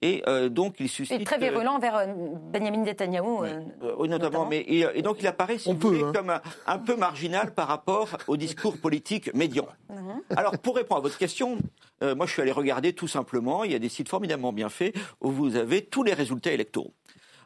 [0.00, 1.20] Et euh, donc, il suscite.
[1.20, 2.06] Et très virulent vers
[2.52, 3.44] Benjamin Netanyahu.
[4.18, 4.46] Notamment.
[4.46, 6.12] Mais, et, donc il apparaît, si vous hein.
[6.14, 9.66] comme un, peu marginal par rapport au discours politique médian.
[9.90, 10.22] Mhm.
[10.36, 11.58] Alors pour répondre à votre question,
[12.02, 14.68] euh, moi je suis allé regarder tout simplement, il y a des sites formidablement bien
[14.68, 16.92] faits où vous avez tous les résultats électoraux.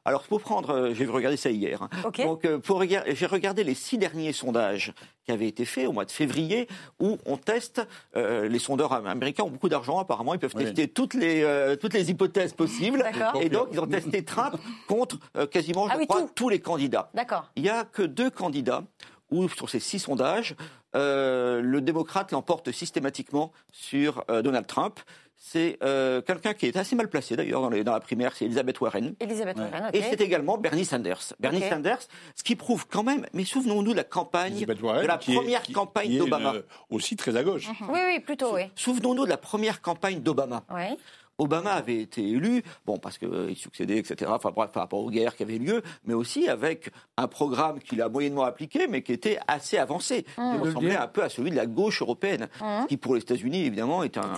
[0.09, 1.83] Alors, pour prendre, euh, j'ai regardé ça hier.
[1.83, 1.91] Hein.
[2.25, 4.95] Donc, euh, pour j'ai regardé les six derniers sondages
[5.27, 6.67] qui avaient été faits au mois de février,
[6.99, 7.87] où on teste.
[8.17, 11.45] Euh, les sondeurs américains ont beaucoup d'argent, apparemment, ils peuvent tester toutes les
[11.79, 13.05] toutes les hypothèses possibles.
[13.43, 14.57] Et donc, ils ont testé Trump
[14.87, 15.19] contre
[15.51, 17.11] quasiment, je ah crois, tous les candidats.
[17.13, 17.51] D'accord.
[17.57, 18.85] Il y a que deux candidats
[19.31, 20.57] où, sur ces six sondages,
[20.95, 25.01] le démocrate l'emporte systématiquement sur Donald Trump
[25.39, 28.81] c'est euh, quelqu'un qui est assez mal placé d'ailleurs dans, dans, la primaire, c'est Elizabeth
[28.81, 29.15] Warren.
[29.21, 31.33] Elizabeth Warren Et c'est également Bernie Sanders.
[31.39, 32.01] Bernie Sanders,
[32.35, 36.55] ce qui prouve quand même, mais souvenons-nous de la campagne, de la première campagne d'Obama.
[36.55, 37.69] Euh, aussi très à gauche.
[37.69, 37.91] Mhm.
[37.91, 38.63] Oui, oui, plutôt, oui.
[38.75, 40.65] Souvenons-nous de la première campagne d'Obama.
[40.71, 40.97] Oui.
[41.39, 45.11] Obama avait été élu, bon, parce qu'il euh, succédait, etc., enfin bref, par rapport aux
[45.11, 49.13] guerres qui avaient lieu, mais aussi avec un programme qu'il a moyennement appliqué, mais qui
[49.13, 50.61] était assez avancé, qui mmh.
[50.61, 52.87] ressemblait un peu à celui de la gauche européenne, mmh.
[52.89, 54.33] qui pour les États-Unis, évidemment, est un,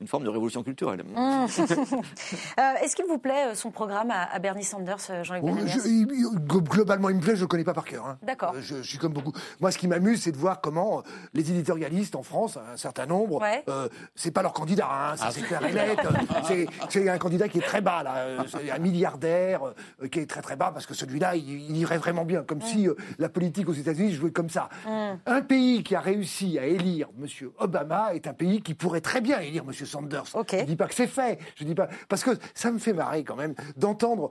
[0.00, 1.02] une forme de révolution culturelle.
[1.04, 1.46] Mmh.
[2.58, 5.44] Euh, est-ce qu'il vous plaît son programme à, Bernie Sanders, Jean-Luc
[6.64, 8.06] Globalement, il me plaît, je ne le connais pas par cœur.
[8.06, 8.18] Hein.
[8.22, 8.54] D'accord.
[8.60, 9.32] Je, suis comme beaucoup.
[9.60, 11.02] Moi, ce qui m'amuse, c'est de voir comment
[11.34, 15.42] les éditorialistes en France, un certain nombre, euh, c'est pas leur candidat, hein, ah, c'est
[15.42, 15.98] clair et net.
[16.88, 18.44] C'est un candidat qui est très bas, là.
[18.46, 19.60] C'est un milliardaire
[20.10, 22.88] qui est très très bas parce que celui-là, il, irait vraiment bien, comme si
[23.18, 24.68] la politique aux États-Unis jouait comme ça.
[25.26, 27.26] Un pays qui a réussi à élire M.
[27.58, 29.72] Obama est un pays qui pourrait très bien élire M.
[29.72, 30.24] Sanders.
[30.26, 32.92] Je ne dis pas que c'est fait, je dis pas parce que ça me fait
[32.92, 34.30] marrer quand même d'entendre.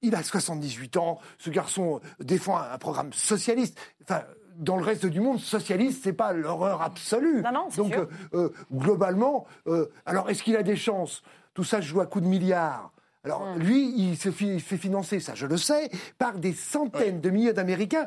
[0.00, 3.80] Il a 78 ans, ce garçon défend un, programme socialiste.
[4.04, 4.22] Enfin,
[4.58, 7.42] dans le reste du monde, socialiste, c'est pas l'horreur absolue.
[7.42, 8.08] Non, non, Donc, sûr.
[8.34, 11.22] Euh, euh, globalement, euh, alors est-ce qu'il a des chances?
[11.54, 12.92] Tout ça je joue à coups de milliards.
[13.24, 13.58] Alors, hmm.
[13.58, 18.06] lui, il se fait financer, ça je le sais, par des centaines de milliers d'Américains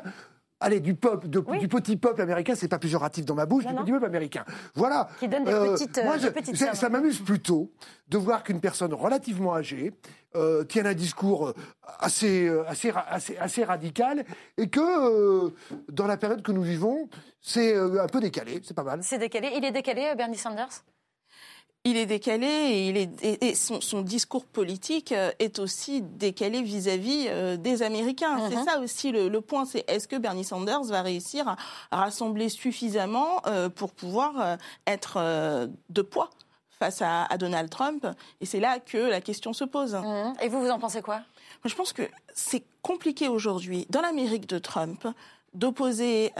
[0.62, 3.92] allez, du peuple, du petit peuple américain, c'est pas péjoratif dans ma bouche, du petit
[3.92, 4.44] peuple américain.
[4.74, 5.08] Voilà.
[5.18, 7.70] Qui donne des euh, petites, moi, euh, Ça m'amuse plutôt
[8.08, 9.92] de voir qu'une personne relativement âgée
[10.36, 11.52] euh, tient un discours
[11.98, 14.24] assez, assez, assez, assez radical
[14.56, 15.52] et que
[15.88, 17.08] dans la période que nous vivons,
[17.40, 19.00] c'est un peu décalé, c'est pas mal.
[19.02, 19.52] C'est décalé.
[19.56, 20.82] Il est décalé, Bernie Sanders?
[21.84, 27.26] Il est décalé et, il est, et son, discours politique euh, est aussi décalé vis-à-vis
[27.28, 28.38] euh, des Américains.
[28.48, 28.64] C'est uh-huh.
[28.64, 31.56] ça aussi le, point, c'est est-ce que Bernie Sanders va réussir à,
[31.90, 36.30] rassembler suffisamment euh, pour pouvoir être de poids?
[36.82, 38.06] Face à, Donald Trump
[38.40, 39.94] Et c'est là que la question se pose.
[39.94, 40.42] Uh-huh.
[40.42, 41.20] Et vous, vous en pensez quoi?
[41.64, 42.02] Je pense que
[42.34, 45.06] c'est compliqué aujourd'hui, dans l'Amérique de Trump,
[45.54, 46.32] d'opposer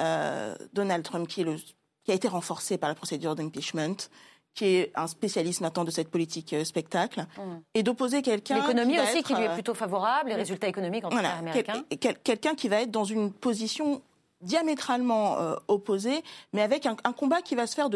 [0.72, 1.56] Donald Trump, qui, est le,
[2.04, 4.08] qui a été renforcé par la procédure d'impeachment,
[4.54, 7.42] qui est un spécialiste maintenant de cette politique euh, spectacle, mmh.
[7.74, 8.56] et d'opposer quelqu'un...
[8.56, 11.84] L'économie aussi qui lui est euh, plutôt favorable, les résultats économiques en voilà, américains.
[12.22, 14.02] quelqu'un qui va être dans une position
[14.42, 17.88] diamétralement euh, opposée, mais avec un, combat qui va se faire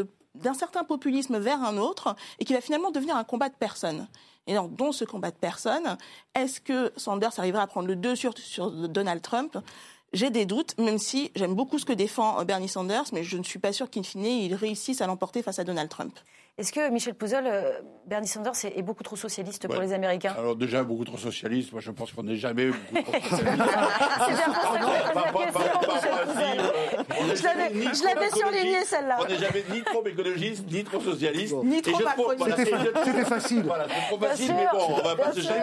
[0.42, 4.08] d'un certain populisme vers un autre, et qui va finalement devenir un combat de personnes.
[4.46, 5.96] Et dans ce combat de personnes,
[6.34, 9.58] est-ce que Sanders arrivera à prendre le dessus sur Donald Trump?
[10.12, 13.42] J'ai des doutes, même si j'aime beaucoup ce que défend Bernie Sanders, mais je ne
[13.42, 16.16] suis pas sûre qu'in fine, il réussisse à l'emporter face à Donald Trump.
[16.58, 20.34] Est-ce que Michel Pouzol, euh, Bernie Sanders est, beaucoup trop socialiste pour les Américains?
[20.38, 21.70] Alors déjà beaucoup trop socialiste.
[21.72, 23.60] Moi, je pense qu'on n'est jamais beaucoup trop socialiste.
[27.36, 29.18] Je l'avais surligné celle-là.
[29.20, 31.54] On n'est jamais ni trop écologiste, ni trop socialiste.
[31.62, 31.98] Ni trop
[33.04, 33.62] C'était facile.
[33.64, 35.60] Voilà, c'est trop facile, mais bon, on va pas se gêner.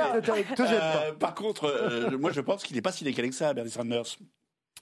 [0.59, 3.71] Euh, par contre, euh, moi, je pense qu'il n'est pas si décalé que ça, Bernie
[3.71, 4.17] Sanders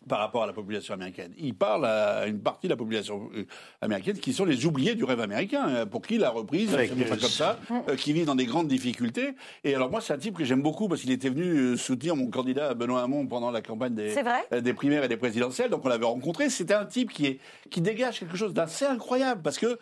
[0.07, 1.31] par rapport à la population américaine.
[1.37, 3.45] Il parle à une partie de la population euh,
[3.81, 7.19] américaine qui sont les oubliés du rêve américain, euh, pour qui la reprise, c'est comme
[7.19, 9.35] ça, euh, qui vit dans des grandes difficultés.
[9.63, 12.27] Et alors moi, c'est un type que j'aime beaucoup parce qu'il était venu soutenir mon
[12.27, 14.15] candidat Benoît Hamon pendant la campagne des,
[14.61, 15.69] des primaires et des présidentielles.
[15.69, 16.49] Donc on l'avait rencontré.
[16.49, 19.77] C'était un type qui, est, qui dégage quelque chose d'assez incroyable parce que,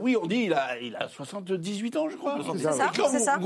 [0.00, 2.38] oui, on dit il a, il a 78 ans, je crois.
[2.56, 3.38] C'est ça, quand, vous, ça.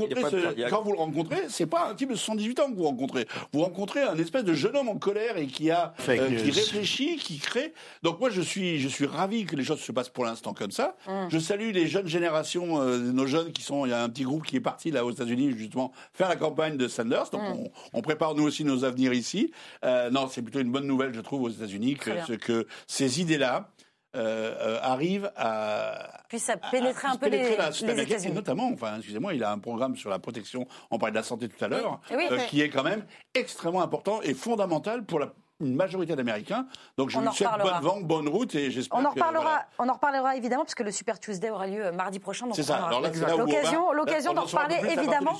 [0.71, 3.27] quand vous le rencontrez, c'est pas un type de 78 ans que vous rencontrez.
[3.53, 7.17] Vous rencontrez un espèce de jeune homme en colère et qui a euh, qui réfléchit,
[7.17, 7.73] qui crée.
[8.03, 10.71] Donc moi, je suis, je suis ravi que les choses se passent pour l'instant comme
[10.71, 10.97] ça.
[11.07, 11.29] Hum.
[11.31, 13.87] Je salue les jeunes générations, euh, nos jeunes qui sont.
[13.87, 16.37] Il y a un petit groupe qui est parti là aux États-Unis justement faire la
[16.37, 17.31] campagne de Sanders.
[17.31, 17.69] Donc hum.
[17.93, 19.53] on, prépare nous aussi nos avenirs ici.
[19.85, 23.71] Euh, non, c'est plutôt une bonne nouvelle, je trouve, aux États-Unis que, que ces idées-là.
[24.15, 28.35] arrivent à puisse pénétrer un peu les, les États-Unis.
[28.35, 30.67] Notamment, enfin, excusez-moi, il a un programme sur la protection.
[30.91, 32.01] On parlait de la santé tout à l'heure,
[32.49, 35.35] qui est quand même extrêmement important et fondamental pour la
[35.67, 36.67] une majorité d'Américains.
[36.97, 39.95] Donc je vous souhaite bonne vente, bonne route et j'espère on en reparlera, On en
[39.95, 42.47] reparlera évidemment parce que le Super Tuesday aura lieu euh, mardi prochain.
[42.53, 42.91] C'est ça.
[43.39, 45.37] L'occasion, l'occasion d'en reparler évidemment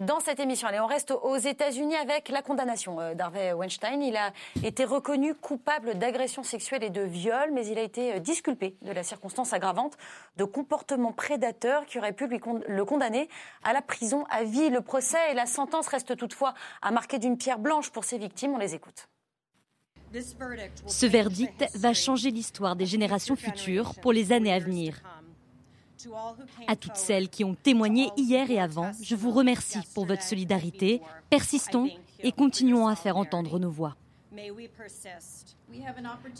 [0.00, 0.68] dans cette émission.
[0.68, 4.02] Allez, on reste aux États-Unis avec la condamnation euh, d'Harvey Weinstein.
[4.02, 4.32] Il a
[4.62, 8.92] été reconnu coupable d'agression sexuelle et de viol, mais il a été euh, disculpé de
[8.92, 9.96] la circonstance aggravante
[10.36, 13.28] de comportement prédateur qui aurait pu lui le condamner
[13.64, 14.70] à la prison à vie.
[14.70, 18.54] Le procès et la sentence restent toutefois à marquer d'une pierre blanche pour ses victimes.
[18.54, 19.08] On les écoute.
[20.86, 25.00] Ce verdict va changer l'histoire des générations futures pour les années à venir.
[26.66, 31.00] À toutes celles qui ont témoigné hier et avant, je vous remercie pour votre solidarité.
[31.30, 31.88] Persistons
[32.20, 33.96] et continuons à faire entendre nos voix.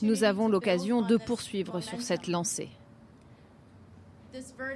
[0.02, 2.70] Nous avons l'occasion de poursuivre sur cette lancée.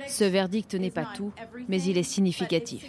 [0.07, 1.33] Ce verdict n'est pas tout,
[1.69, 2.85] mais il est significatif.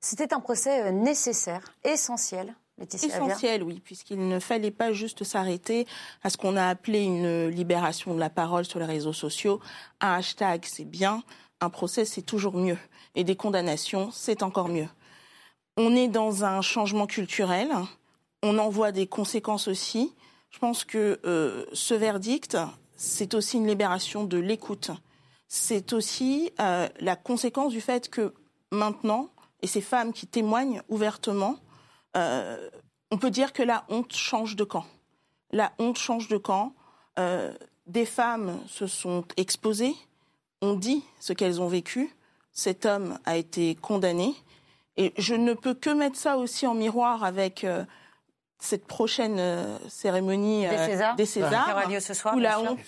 [0.00, 5.86] C'était un procès euh, nécessaire, essentiel, Essentiel, oui, puisqu'il ne fallait pas juste s'arrêter
[6.22, 9.60] à ce qu'on a appelé une libération de la parole sur les réseaux sociaux.
[10.00, 11.22] Un hashtag, c'est bien.
[11.60, 12.78] Un procès, c'est toujours mieux.
[13.14, 14.88] Et des condamnations, c'est encore mieux.
[15.76, 17.68] On est dans un changement culturel.
[18.42, 20.14] On en voit des conséquences aussi.
[20.50, 22.56] Je pense que euh, ce verdict,
[22.96, 24.90] c'est aussi une libération de l'écoute.
[25.48, 28.34] c'est aussi euh, la conséquence du fait que
[28.70, 29.30] maintenant,
[29.62, 31.56] et ces femmes qui témoignent ouvertement,
[32.16, 32.68] euh,
[33.10, 34.84] on peut dire que la honte change de camp.
[35.52, 36.72] La honte change de camp.
[37.18, 37.52] Euh,
[37.86, 39.96] des femmes se sont exposées,
[40.62, 42.14] ont dit ce qu'elles ont vécu.
[42.52, 44.34] Cet homme a été condamné.
[44.96, 47.66] Et je ne peux que mettre ça aussi en miroir avec
[48.58, 49.40] cette prochaine
[49.88, 50.66] cérémonie
[51.16, 52.78] des Césars, ce soir, où la honte,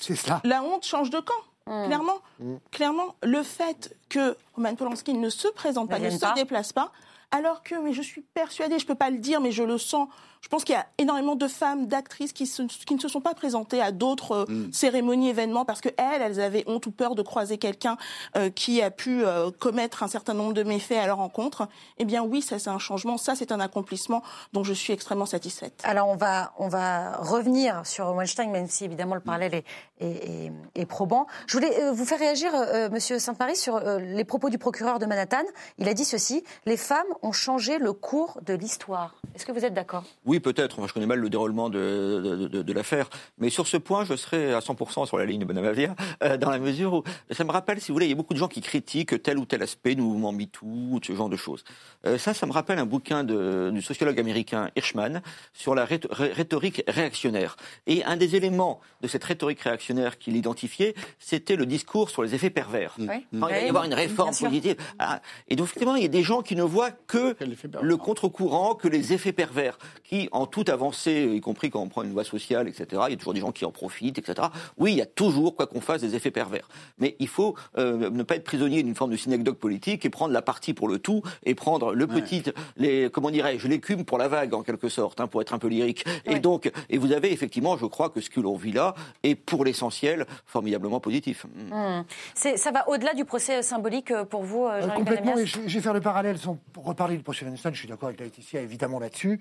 [0.45, 1.35] la honte change de camp.
[1.67, 1.87] Mmh.
[1.87, 2.55] Clairement, mmh.
[2.71, 6.91] clairement, le fait que Roman Polanski ne se présente pas, ne se déplace pas,
[7.33, 9.79] alors que, mais je suis persuadée, je ne peux pas le dire, mais je le
[9.79, 10.09] sens,
[10.43, 13.33] je pense qu'il y a énormément de femmes, d'actrices qui, qui, ne se sont pas
[13.33, 14.73] présentées à d'autres euh, mm.
[14.73, 17.97] cérémonies, événements, parce qu'elles, elles avaient honte ou peur de croiser quelqu'un
[18.37, 21.69] euh, qui a pu euh, commettre un certain nombre de méfaits à leur rencontre.
[21.99, 25.27] Eh bien oui, ça c'est un changement, ça c'est un accomplissement dont je suis extrêmement
[25.27, 25.81] satisfaite.
[25.85, 29.65] Alors on va, on va revenir sur Weinstein, même si évidemment le parallèle est,
[30.01, 31.29] est, est, probant.
[31.47, 32.53] Je voulais vous faire réagir,
[32.91, 35.45] Monsieur Saint-Marie, sur les propos du procureur de Manhattan.
[35.79, 39.15] Il a dit ceci, les femmes ont changé le cours de l'histoire.
[39.37, 40.03] Est-ce que vous êtes d'accord?
[40.32, 40.79] oui, peut-être.
[40.79, 43.09] Moi, je connais mal le déroulement de, de, l'affaire.
[43.39, 46.51] Mais sur ce point, je serai à 100% sur la ligne de Bonavavia, euh, dans
[46.51, 48.49] la mesure où ça me rappelle, si vous voulez, il y a beaucoup de gens
[48.49, 51.65] qui critiquent tel ou tel aspect du mouvement MeToo, ce genre de choses.
[52.07, 55.23] Euh, ça, ça me rappelle un bouquin du sociologue américain Hirschman
[55.53, 57.57] sur la rhétorique réactionnaire.
[57.87, 62.35] Et un des éléments de cette rhétorique réactionnaire qu'il identifiait, c'était le discours sur les
[62.35, 62.95] effets pervers.
[62.99, 64.77] il va y avoir une réforme positive.
[64.99, 67.37] Ah, et donc, effectivement, il y a des gens qui ne voient que
[67.83, 72.03] le contre-courant, que les effets pervers, qui en toute avancée, y compris quand on prend
[72.03, 74.49] une loi sociale, etc., il y a toujours des gens qui en profitent, etc.
[74.79, 76.69] Oui, il y a toujours, quoi qu'on fasse, des effets pervers.
[76.99, 80.33] Mais il faut euh, ne pas être prisonnier d'une forme de synecdoque politique et prendre
[80.33, 82.43] la partie pour le tout et prendre le petit,
[82.77, 85.69] les, comment dirais-je, l'écume pour la vague, en quelque sorte, hein, pour être un peu
[85.69, 86.05] lyrique.
[86.27, 89.35] Et donc, et vous avez effectivement, je crois que ce que l'on vit là est
[89.35, 91.47] pour l'essentiel formidablement positif.
[91.47, 92.03] Mmh.
[92.35, 95.95] Ça va au-delà du procès symbolique euh, pour vous, euh, Jean-Luc Complètement, je, vais faire
[95.95, 99.41] le parallèle sans reparler du procès Weinstein, je suis d'accord avec Laetitia évidemment là-dessus.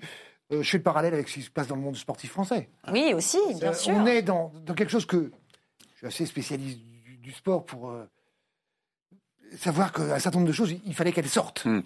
[0.52, 2.68] Euh, je fais le parallèle avec ce qui se passe dans le monde sportif français.
[2.90, 3.94] Oui, aussi, bien euh, sûr.
[3.94, 5.30] On est dans, quelque chose que
[5.92, 6.78] je suis assez spécialiste
[7.20, 8.04] du, sport pour euh,
[9.56, 11.64] savoir qu'un certain nombre de choses, il fallait qu'elles sortent.
[11.64, 11.82] Mmh.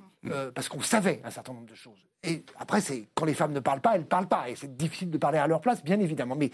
[0.54, 2.04] parce qu'on savait un certain nombre de choses.
[2.24, 4.50] Et après, c'est quand les femmes ne parlent pas, elles ne parlent pas.
[4.50, 6.34] Et c'est difficile de parler à leur place, bien évidemment.
[6.34, 6.50] Mais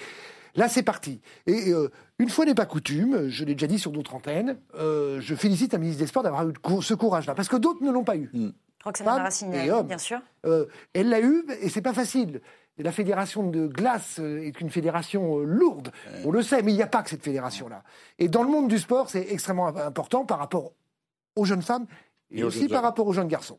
[0.55, 1.21] là, c'est parti.
[1.47, 1.73] Et
[2.19, 5.79] une fois n'est pas coutume, je l'ai déjà dit sur d'autres antennes, je félicite la
[5.79, 6.53] ministre des Sports d'avoir eu
[6.83, 7.35] ce courage-là.
[7.35, 8.31] Parce que d'autres ne l'ont pas eu.
[8.33, 8.51] Mmh.
[8.85, 9.29] Roxana
[9.85, 10.21] bien sûr.
[10.45, 12.41] Euh, elle l'a eu, et c'est pas facile.
[12.79, 15.93] La fédération de glace euh, est une fédération euh, lourde,
[16.25, 17.85] on le sait, mais il n'y a pas que cette fédération-là.
[18.19, 20.73] Et dans le monde du sport, c'est extrêmement important par rapport
[21.37, 21.87] aux jeunes femmes
[22.33, 23.59] et, aussi par rapport aux jeunes garçons.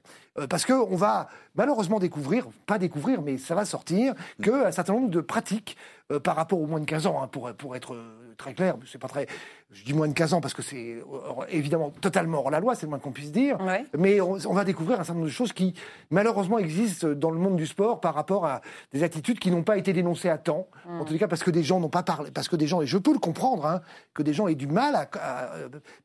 [0.49, 4.43] parce qu'on va malheureusement découvrir, pas découvrir, mais ça va sortir, mm.
[4.43, 5.77] qu'un certain nombre de pratiques
[6.23, 7.95] par rapport aux moins de 15 ans, hein, pour, pour être
[8.35, 9.27] très clair, c'est pas très.
[9.71, 12.75] Je dis moins de 15 ans parce que c'est euh, évidemment totalement hors la loi,
[12.75, 13.57] c'est le moins qu'on puisse dire.
[13.97, 15.73] Mais on, va découvrir un certain nombre de choses qui,
[16.11, 19.77] malheureusement, existent dans le monde du sport par rapport à des attitudes qui n'ont pas
[19.77, 20.67] été dénoncées à temps.
[20.85, 21.01] Mm.
[21.01, 22.87] En tout cas, parce que des gens n'ont pas parlé, parce que des gens, et
[22.87, 23.81] je peux le comprendre, hein,
[24.13, 25.07] que des gens aient du mal à,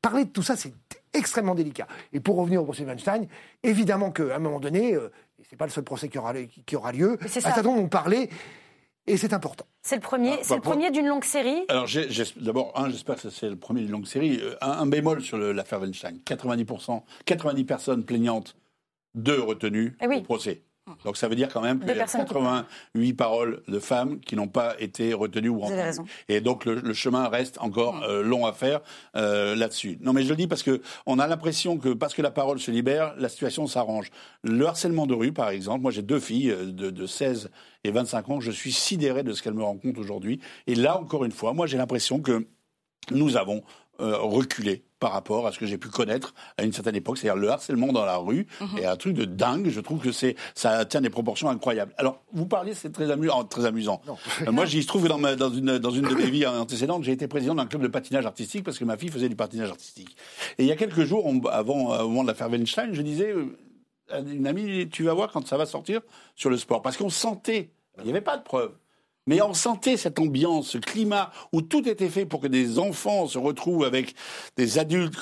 [0.00, 0.72] parler de tout ça, c'est
[1.12, 1.86] extrêmement délicat.
[2.12, 3.26] Et pour revenir au procès Weinstein,
[3.62, 6.34] évidemment qu'à un moment donné, euh, et c'est pas le seul procès qui aura,
[6.66, 8.30] qui aura lieu, un certain nombre ont parlé
[9.08, 9.64] et c'est important.
[9.82, 11.64] C'est le premier, ah, c'est le bah, premier d'une longue série?
[11.68, 11.88] Alors
[12.36, 14.38] d'abord, un, j'espère que c'est le premier d'une longue série.
[14.42, 16.66] Euh, un, bémol sur l'affaire Weinstein 90
[17.24, 18.54] 90 personnes plaignantes,
[19.14, 20.62] deux retenues eh au procès.
[21.04, 24.48] Donc ça veut dire quand même qu'il y a 88 paroles de femmes qui n'ont
[24.48, 26.10] pas été retenues ou entendues.
[26.28, 28.80] Et donc le, chemin reste encore euh, long à faire
[29.16, 29.98] euh, là-dessus.
[30.00, 32.58] Non mais je le dis parce que on a l'impression que parce que la parole
[32.58, 34.10] se libère, la situation s'arrange.
[34.42, 37.50] Le harcèlement de rue, par exemple, moi j'ai deux filles euh, de, de 16
[37.84, 40.40] et 25 ans, je suis sidéré de ce qu'elles me rencontrent aujourd'hui.
[40.66, 42.46] Et là encore une fois, moi j'ai l'impression que
[43.10, 43.62] nous avons
[43.98, 47.48] reculé par rapport à ce que j'ai pu connaître à une certaine époque, c'est-à-dire le
[47.50, 48.78] harcèlement dans la rue, mhm.
[48.78, 49.68] et un truc de dingue.
[49.68, 51.92] Je trouve que c'est ça tient des proportions incroyables.
[51.98, 53.44] Alors, vous parliez, c'est très amusant.
[53.44, 54.00] Très amusant.
[54.46, 57.28] Euh, moi, j'y trouve dans, dans, une, dans une de mes vies antécédentes, j'ai été
[57.28, 60.16] président d'un club de patinage artistique parce que ma fille faisait du patinage artistique.
[60.58, 63.34] Et il y a quelques jours, avant, euh, au moment de l'affaire Weinstein, je disais
[64.10, 66.00] à une amie, tu vas voir quand ça va sortir
[66.34, 68.72] sur le sport, parce qu'on sentait, il n'y avait pas de preuves
[69.28, 73.26] mais on sentait cette ambiance, ce climat où tout était fait pour que des enfants
[73.26, 74.14] se retrouvent avec
[74.56, 75.18] des adultes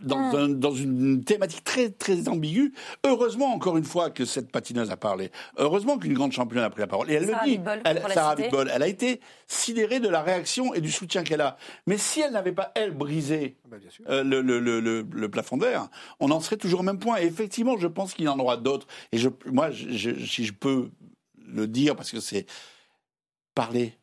[0.00, 0.58] dans, mm.
[0.58, 2.72] dans une thématique très très ambiguë.
[3.04, 5.30] Heureusement, encore une fois, que cette patineuse a parlé.
[5.58, 7.10] Heureusement qu'une grande championne a pris la parole.
[7.10, 7.60] Et elle le dit.
[7.84, 11.58] Elle, Sarah Bitbol, elle a été sidérée de la réaction et du soutien qu'elle a.
[11.86, 13.76] Mais si elle n'avait pas, elle, brisé bah,
[14.08, 15.88] euh, le, le, le, le, plafond d'air,
[16.18, 17.20] on en serait toujours au même point.
[17.20, 18.86] Et effectivement, je pense qu'il y en aura d'autres.
[19.12, 20.88] Et je, moi, je, si je peux
[21.46, 22.46] le dire, parce que c'est
[23.54, 23.98] parlez.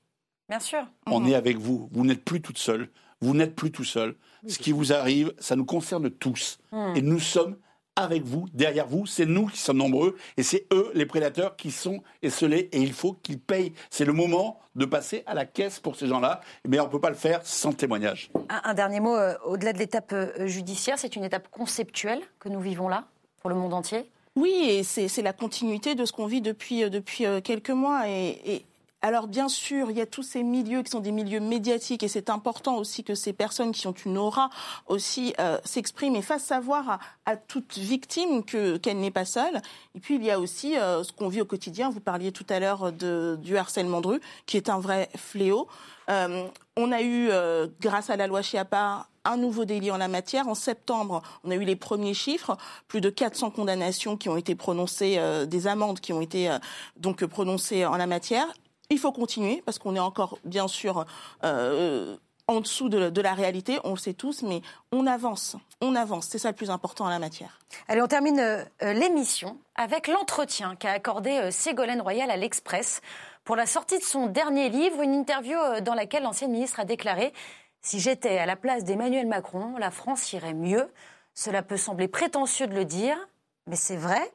[0.49, 0.85] Bien sûr.
[1.07, 1.89] On est avec vous.
[1.91, 2.89] Vous n'êtes plus toute seule.
[3.21, 4.15] vous n'êtes plus tout seul.
[4.47, 6.59] Ce qui vous arrive, ça nous concerne tous.
[6.71, 6.93] Hmm.
[6.95, 7.55] Et nous sommes
[7.95, 11.71] avec vous, derrière vous, c'est nous qui sommes nombreux et c'est eux, les prédateurs, qui
[11.71, 13.73] sont esselés et il faut qu'ils payent.
[13.89, 17.01] C'est le moment de passer à la caisse pour ces gens-là, mais on ne peut
[17.01, 18.31] pas le faire sans témoignage.
[18.49, 22.61] Un, dernier mot, euh, au-delà de l'étape euh, judiciaire, c'est une étape conceptuelle que nous
[22.61, 23.05] vivons là,
[23.41, 24.09] pour le monde entier?
[24.37, 28.07] Oui, et c'est la continuité de ce qu'on vit depuis, euh, depuis quelques mois.
[28.07, 28.65] et,
[29.03, 32.07] alors bien sûr, il y a tous ces milieux qui sont des milieux médiatiques et
[32.07, 34.51] c'est important aussi que ces personnes qui ont une aura
[34.87, 39.59] aussi euh, s'expriment et fassent savoir à, toute victime qu'elle n'est pas seule.
[39.95, 41.89] Et puis il y a aussi euh, ce qu'on vit au quotidien.
[41.89, 45.67] Vous parliez tout à l'heure du harcèlement de qui est un vrai fléau.
[46.09, 46.45] Euh,
[46.77, 47.29] on a eu,
[47.81, 50.47] grâce à la loi Chiappa, un nouveau délit en la matière.
[50.47, 52.57] En septembre, on a eu les premiers chiffres,
[52.87, 56.49] plus de 400 condamnations qui ont été prononcées, des amendes qui ont été
[56.97, 58.47] donc prononcées en la matière.
[58.91, 61.05] Il faut continuer parce qu'on est encore, bien sûr,
[61.45, 64.61] euh, en dessous de, la réalité, on le sait tous, mais
[64.91, 67.57] on avance, on avance, c'est ça le plus important en la matière.
[67.87, 72.99] Allez, on termine euh, l'émission avec l'entretien qu'a accordé euh, Ségolène Royal à l'Express
[73.45, 77.31] pour la sortie de son dernier livre, une interview dans laquelle l'ancienne ministre a déclaré
[77.81, 80.91] Si j'étais à la place d'Emmanuel Macron, la France irait mieux.
[81.33, 83.15] Cela peut sembler prétentieux de le dire,
[83.67, 84.33] mais c'est vrai.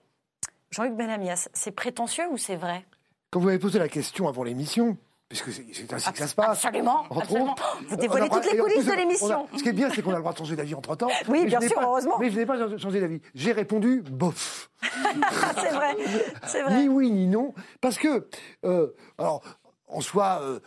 [0.70, 2.86] Jean-Luc Benamias, c'est prétentieux ou c'est vrai?
[3.30, 4.96] Quand vous m'avez posé la question avant l'émission,
[5.28, 6.64] puisque c'est ainsi que ça se passe.
[6.64, 7.54] Absolument, absolument.
[7.88, 9.48] Vous dévoilez toutes les coulisses de l'émission.
[9.56, 11.10] Ce qui est bien, c'est qu'on a le droit de changer d'avis entre-temps.
[11.28, 12.18] Oui, bien sûr, heureusement.
[12.20, 13.20] Mais je n'ai pas changé d'avis.
[13.34, 14.70] J'ai répondu bof.
[14.82, 15.96] c'est vrai,
[16.46, 16.80] c'est vrai.
[16.80, 17.54] Ni oui, ni non.
[17.80, 18.28] Parce que,
[18.64, 19.42] euh, alors,
[19.88, 20.40] en soi...
[20.42, 20.60] Euh,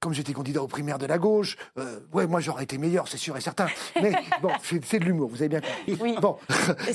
[0.00, 3.16] comme j'étais candidat aux primaires de la gauche, euh, ouais, moi j'aurais été meilleur, c'est
[3.16, 3.68] sûr et certain.
[4.02, 4.12] Mais
[4.42, 5.96] bon, c'est de l'humour, vous avez bien compris.
[5.98, 6.16] Oui.
[6.20, 6.36] Bon,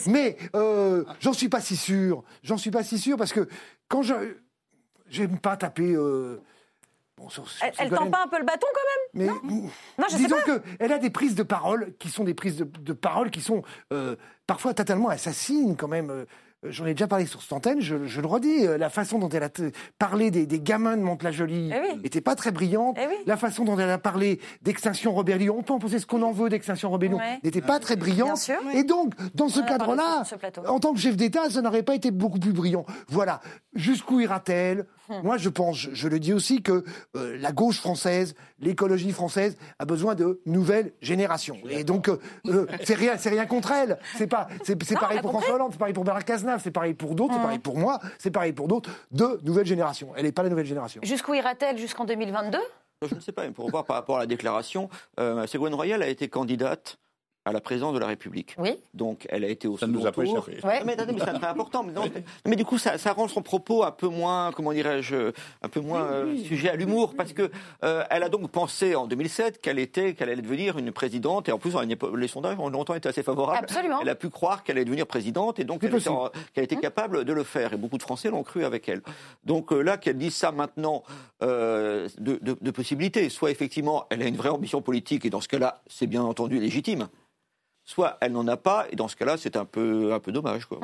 [0.05, 0.37] mais
[1.19, 2.23] j'en suis pas si sûr.
[2.43, 3.49] J'en suis pas si sûr parce que
[3.87, 4.13] quand je
[5.09, 5.93] j'aime pas taper.
[5.93, 6.41] Euh,
[7.61, 9.49] elle, elle tend pas un peu le bâton quand même Mais
[9.97, 13.29] non, je disons qu'elle a des prises de parole qui sont des prises de, parole
[13.29, 13.61] qui sont
[13.91, 14.15] euh,
[14.47, 16.09] parfois totalement assassines quand même.
[16.09, 16.25] Euh,
[16.63, 19.43] j'en ai déjà parlé sur cette antenne, je, le redis, euh, la façon dont elle
[19.43, 19.49] a
[19.97, 21.71] parlé des, gamins de Mantes-la-Jolie
[22.03, 22.97] n'était eh pas très brillante.
[22.99, 26.21] Eh la façon dont elle a parlé d'Extinction Rebellion, on peut en penser ce qu'on
[26.21, 28.49] en veut d'Extinction Rebellion, n'était pas très brillante.
[28.73, 30.23] Et donc, dans ce cadre-là,
[30.67, 32.85] en tant que chef d'État, ça n'aurait pas été beaucoup plus brillant.
[33.07, 33.41] Voilà.
[33.73, 34.85] Jusqu'où ira-t-elle?
[35.09, 35.21] Hum.
[35.23, 36.83] Moi, je pense, je, le dis aussi, que
[37.15, 41.57] euh, la gauche française, l'écologie française, a besoin de nouvelles générations.
[41.69, 42.09] Et donc,
[42.83, 43.97] c'est rien, c'est rien contre elle.
[44.17, 47.33] C'est pas, c'est pareil pour François Hollande, c'est pareil pour Barack c'est pareil pour d'autres,
[47.33, 50.11] c'est pareil pour moi, c'est pareil pour d'autres, de nouvelle génération.
[50.15, 51.01] Elle n'est pas la nouvelle génération.
[51.03, 52.57] Jusqu'où ira-t-elle Jusqu'en 2022
[53.09, 56.01] Je ne sais pas, mais pour voir par rapport à la déclaration, euh, Ségolène Royal
[56.03, 56.99] a été candidate
[57.45, 58.55] à la présidence de la République.
[58.57, 58.71] Oui.
[58.93, 60.47] Donc, elle a été au ça second nous a tour.
[60.63, 60.83] Ouais.
[60.85, 61.83] Mais, mais c'est très important.
[61.83, 61.93] Mais,
[62.45, 65.79] mais, du coup, ça, ça, rend son propos un peu moins, comment dirais-je, un peu
[65.79, 67.49] moins euh, sujet à l'humour, parce que
[67.83, 71.51] euh, elle a donc pensé en 2007 qu'elle était, qu'elle allait devenir une présidente, et
[71.51, 71.73] en plus,
[72.15, 73.63] les sondages ont longtemps été assez favorables.
[73.63, 73.99] Absolument.
[74.01, 76.79] Elle a pu croire qu'elle allait devenir présidente, et donc qu'elle était, mmh.
[76.81, 77.73] capable de le faire.
[77.73, 79.01] Et beaucoup de Français l'ont cru avec elle.
[79.45, 81.03] Donc euh, là, qu'elle dise ça maintenant,
[81.41, 85.47] de, de, de possibilités, soit effectivement, elle a une vraie ambition politique, et dans ce
[85.47, 87.07] cas-là, c'est bien entendu légitime
[87.89, 90.65] soit elle n'en a pas, et dans ce cas-là, c'est un peu, un peu dommage.
[90.65, 90.77] Quoi.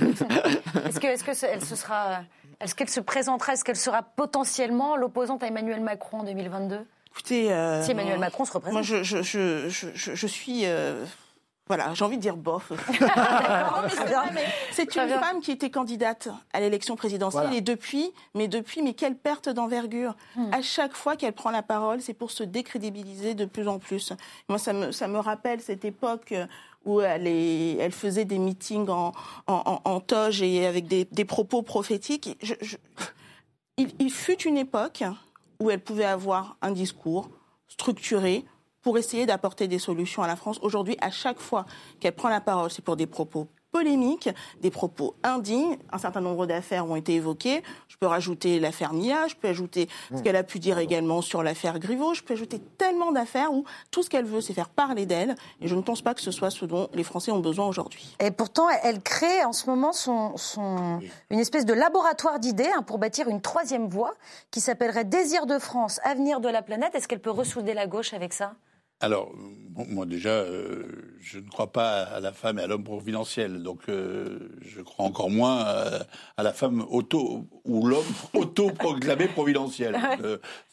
[0.00, 2.22] Est-ce que, est-ce que elle se sera,
[2.60, 7.52] est-ce qu'elle se présentera, est-ce qu'elle sera potentiellement l'opposante à Emmanuel Macron en 2022 Écoutez,
[7.52, 8.72] euh, si Emmanuel Macron se représente.
[8.72, 11.04] Moi, je, je, je, je suis euh,
[11.66, 12.72] voilà, j'ai envie de dire bof.
[14.72, 19.16] c'est une femme qui était candidate à l'élection présidentielle et depuis, mais depuis, mais quelle
[19.16, 20.14] perte d'envergure.
[20.36, 20.52] Hmm.
[20.52, 24.12] À chaque fois qu'elle prend la parole, c'est pour se décrédibiliser de plus en plus.
[24.50, 26.34] Moi, ça me, ça me rappelle cette époque
[26.84, 29.12] où elle, est, elle faisait des meetings en,
[29.46, 32.38] en, en, toge et avec des, des propos prophétiques.
[33.78, 35.02] il, il fut une époque
[35.60, 37.30] où elle pouvait avoir un discours
[37.68, 38.44] structuré,
[38.84, 40.60] pour essayer d'apporter des solutions à la France.
[40.62, 41.66] Aujourd'hui, à chaque fois
[41.98, 44.28] qu'elle prend la parole, c'est pour des propos polémiques,
[44.60, 45.76] des propos indignes.
[45.90, 47.64] Un certain nombre d'affaires ont été évoquées.
[47.88, 50.22] Je peux rajouter l'affaire Mia, je peux ajouter ce mmh.
[50.22, 52.14] qu'elle a pu dire également sur l'affaire Griveaux.
[52.14, 55.34] Je peux ajouter tellement d'affaires où tout ce qu'elle veut, c'est faire parler d'elle.
[55.60, 58.14] Et je ne pense pas que ce soit ce dont les Français ont besoin aujourd'hui.
[58.20, 61.00] Et pourtant, elle crée en ce moment son, son
[61.30, 64.14] une espèce de laboratoire d'idées hein, pour bâtir une troisième voie
[64.52, 66.94] qui s'appellerait Désir de France, avenir de la planète.
[66.94, 68.54] Est-ce qu'elle peut ressouder la gauche avec ça?
[69.00, 69.32] Alors,
[69.74, 70.84] moi déjà, euh,
[71.20, 75.04] je ne crois pas à la femme et à l'homme providentiel, donc euh, je crois
[75.04, 75.64] encore moins
[76.36, 78.04] à, la femme auto ou l'homme
[78.34, 79.96] auto-proclamé providentiel.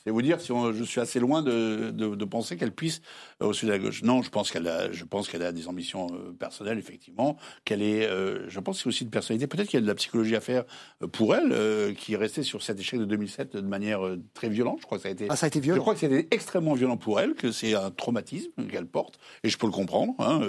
[0.02, 3.02] Euh, C'est vous dire si je suis assez loin de, de, penser qu'elle puisse
[3.42, 4.04] euh, au sud de la gauche.
[4.04, 7.38] Non, je pense qu'elle a, je pense qu'elle a des ambitions euh, personnelles, effectivement.
[7.66, 9.48] Qu'elle est, euh, je pense c'est aussi de personnalité.
[9.48, 10.64] Peut-être qu'il y a de la psychologie à faire
[11.12, 14.02] pour elle, qui est restée sur cet échec de 2007 de manière
[14.34, 14.78] très violente.
[14.82, 15.28] Je crois que ça a été.
[15.30, 15.78] Ah, ça a été violent.
[15.78, 19.50] Je crois que c'était extrêmement violent pour elle, que c'est un traumatisme qu'elle porte, et
[19.50, 20.14] je peux le comprendre.
[20.20, 20.42] Hein,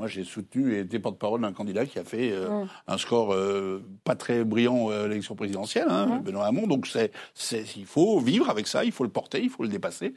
[0.00, 3.84] moi, j'ai soutenu et été porte-parole d'un candidat qui a fait euh, un score euh,
[4.02, 6.66] pas très brillant à l'élection présidentielle, hein, Benoît Hamon.
[6.66, 6.88] Donc,
[7.34, 10.14] c'est, il faut vivre avec ça, il faut le porter, il faut le dépasser.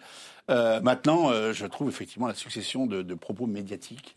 [0.49, 4.15] Euh, maintenant, je trouve effectivement la succession de, de propos médiatiques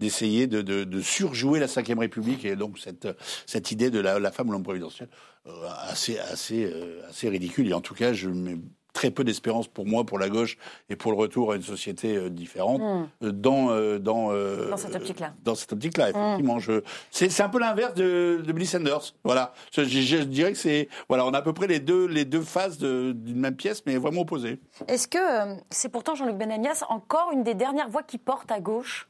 [0.00, 3.06] d'essayer de, de, de, surjouer la Ve République et donc cette,
[3.46, 5.08] cette idée de la, la femme ou l'homme présidentiel
[5.88, 6.72] assez, assez,
[7.08, 7.68] assez ridicule.
[7.68, 8.58] Et en tout cas, je mets
[8.92, 10.58] très peu d'espérance pour moi, pour la gauche
[10.88, 13.26] et pour le retour à une société euh, différente hmm.
[13.26, 14.32] euh, dans, euh, dans,
[14.70, 15.34] dans cette optique-là.
[15.44, 16.16] Dans cette optique-là, hmm.
[16.16, 16.58] effectivement.
[16.58, 16.82] Je...
[17.10, 19.14] C'est un peu l'inverse de, de Billy Sanders.
[19.24, 19.52] Voilà.
[19.72, 20.88] Je, je, dirais que c'est.
[21.08, 23.96] Voilà, on a à peu près les deux, les deux faces d'une même pièce, mais
[23.96, 24.58] vraiment opposées.
[24.88, 25.18] Est-ce que
[25.70, 29.08] c'est pourtant Jean-Luc Benamias encore une des dernières voix qui porte à gauche?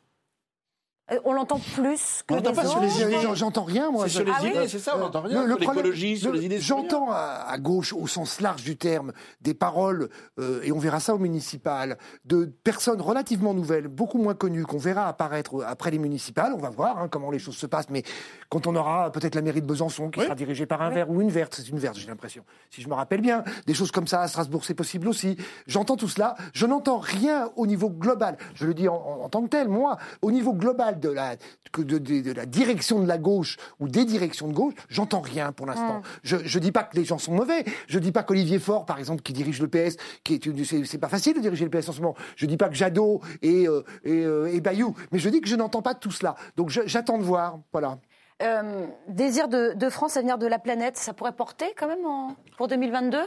[1.24, 4.04] On l'entend plus que on les pas sur les idées, j'entends rien moi.
[4.04, 5.46] C'est sur les ah idées, c'est ça, on n'entend rien.
[5.46, 6.60] l'écologie, sur les idées.
[6.60, 11.14] J'entends à, gauche, au sens large du terme, des paroles, euh, et on verra ça
[11.14, 16.52] au municipal, de personnes relativement nouvelles, beaucoup moins connues, qu'on verra apparaître après les municipales.
[16.54, 18.02] On va voir hein, comment les choses se passent, mais
[18.50, 21.20] quand on aura peut-être la mairie de Besançon qui sera dirigée par un vert ou
[21.22, 24.06] une verte, c'est une verte, j'ai l'impression, si je me rappelle bien, des choses comme
[24.06, 25.36] ça à Strasbourg, c'est possible aussi.
[25.66, 28.36] J'entends tout cela, je n'entends rien au niveau global.
[28.54, 31.36] Je le dis en, en tant que tel, moi, au niveau global de la,
[31.76, 35.66] de, de, la direction de la gauche ou des directions de gauche, j'entends rien pour
[35.66, 35.98] l'instant.
[35.98, 36.02] Mm.
[36.22, 37.64] Je ne dis pas que les gens sont mauvais.
[37.86, 41.08] Je dis pas qu'Olivier Faure, par exemple, qui dirige le PS, qui est, c'est pas
[41.08, 42.14] facile de diriger le PS en ce moment.
[42.36, 45.48] Je dis pas que Jadot et, euh, et, euh, et Bayou, mais je dis que
[45.48, 46.34] je n'entends pas tout cela.
[46.56, 47.58] Donc j'attends de voir.
[47.72, 47.98] Voilà.
[48.40, 52.36] Euh, désir de, de, France, avenir de la planète, ça pourrait porter quand même en,
[52.56, 53.18] pour 2022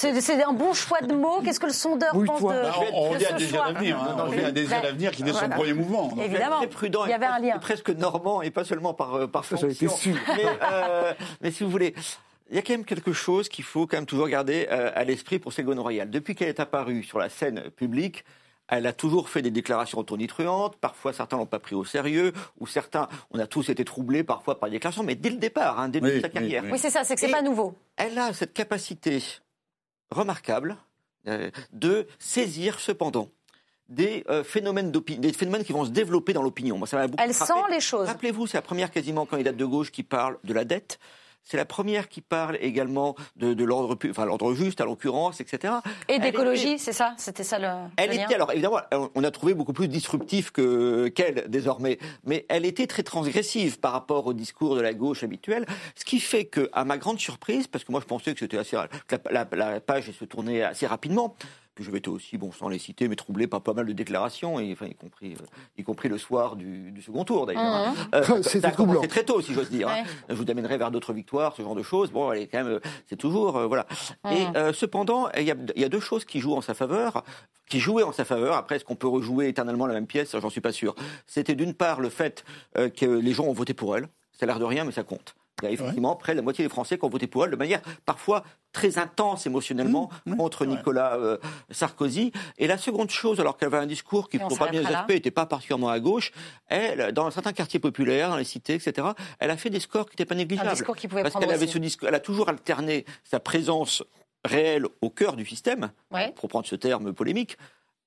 [0.00, 1.40] c'est un bon choix de mots.
[1.42, 4.02] Qu'est-ce que le sondeur pense de, bah, on, dit un désir d'avenir.
[4.02, 4.16] Hein.
[4.18, 6.14] on dit un désir d'avenir qui est son premier mouvement.
[6.22, 6.58] Évidemment.
[6.58, 7.04] Très prudent.
[7.04, 7.58] Il y avait un lien.
[7.58, 9.68] Presque normand et pas seulement par, euh, par fonction.
[9.68, 11.94] Mais, euh, mais si vous voulez,
[12.50, 15.04] il y a quand même quelque chose qu'il faut quand même toujours garder euh, à
[15.04, 16.10] l'esprit pour Ségolène Royal.
[16.10, 18.24] Depuis qu'elle est apparue sur la scène publique,
[18.68, 20.76] elle a toujours fait des déclarations tonitruantes.
[20.76, 24.58] Parfois, certains l'ont pas pris au sérieux, ou certains, on a tous été troublés parfois
[24.58, 26.64] par des déclarations, mais dès le départ, hein, dès le début de sa carrière.
[26.70, 27.74] Oui, c'est ça, c'est que c'est pas nouveau.
[27.96, 29.22] Elle a cette capacité
[30.10, 30.76] remarquable
[31.26, 33.28] euh, de saisir cependant
[33.88, 36.80] des euh, phénomènes des phénomènes qui vont se développer dans l'opinion.
[37.18, 38.06] Elle sent les choses.
[38.06, 40.98] Rappelez-vous, c'est la première quasiment candidate de gauche qui parle de la dette.
[41.44, 45.74] C'est la première qui parle également de, l'ordre, enfin l'ordre juste, à l'occurrence, etc.
[46.08, 47.14] Et d'écologie, c'est ça?
[47.18, 47.68] C'était ça le.
[47.96, 48.80] Elle était alors évidemment,
[49.14, 53.92] on a trouvé beaucoup plus disruptif que qu'elle désormais, mais elle était très transgressive par
[53.92, 57.66] rapport au discours de la gauche habituelle, ce qui fait que, à ma grande surprise,
[57.66, 58.76] parce que moi je pensais que c'était assez,
[59.08, 61.34] que la, la page se tournait assez rapidement,
[61.80, 64.72] je vais aussi, bon, sans les citer, mais troublé par pas mal de déclarations, et,
[64.72, 65.46] enfin, y, compris, euh,
[65.78, 67.62] y compris le soir du, second tour d'ailleurs.
[67.62, 67.92] Hein.
[67.92, 68.14] Mmh.
[68.14, 68.60] Euh, c'est
[69.08, 69.88] très tôt, si j'ose dire.
[69.88, 70.02] Hein.
[70.28, 72.10] Je vous amènerai vers d'autres victoires, ce genre de choses.
[72.10, 73.86] Bon, elle est quand même, euh, c'est toujours, voilà.
[74.24, 74.30] Mmh.
[74.30, 77.24] Et cependant, il y, a, y, a, deux choses qui jouent en sa faveur,
[77.68, 78.56] qui jouaient en sa faveur.
[78.56, 80.36] Après, est-ce qu'on peut rejouer éternellement la même pièce?
[80.38, 80.94] J'en suis pas sûr.
[81.26, 82.44] C'était d'une part le fait
[82.74, 84.08] que les gens ont voté pour elle.
[84.32, 85.34] Ça a l'air de rien, mais ça compte.
[85.62, 87.50] Il y a effectivement près de la moitié des Français qui ont voté pour elle
[87.50, 91.38] de manière parfois très intense émotionnellement mmh, contre Nicolas euh,
[91.70, 92.32] Sarkozy.
[92.58, 95.10] Et la seconde chose, alors qu'elle avait un discours qui, pour pas bien les aspects,
[95.10, 96.32] n'était pas particulièrement à gauche,
[96.68, 100.12] elle, dans certains quartiers populaires, dans les cités, etc., elle a fait des scores qui
[100.14, 100.84] n'étaient pas négligeables.
[101.22, 104.02] parce qu'elle avait ce discours, elle a toujours alterné sa présence
[104.44, 105.90] réelle au cœur du système,
[106.36, 107.56] pour prendre ce terme polémique,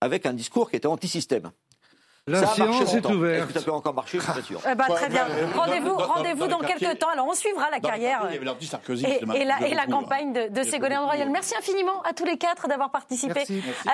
[0.01, 1.51] avec un discours qui était anti-système.
[2.25, 3.49] La séance est ouverte.
[3.49, 4.61] Est-ce que ça peut encore marcher Je suis pas sûr.
[4.69, 5.27] Eh ben, très bien.
[5.55, 7.09] Rendez-vous rendez dans, quelques temps.
[7.09, 9.45] Alors, on suivra la carrière et,
[9.75, 11.29] la, campagne de, Ségolène Royal.
[11.29, 13.43] Merci infiniment à tous les quatre d'avoir participé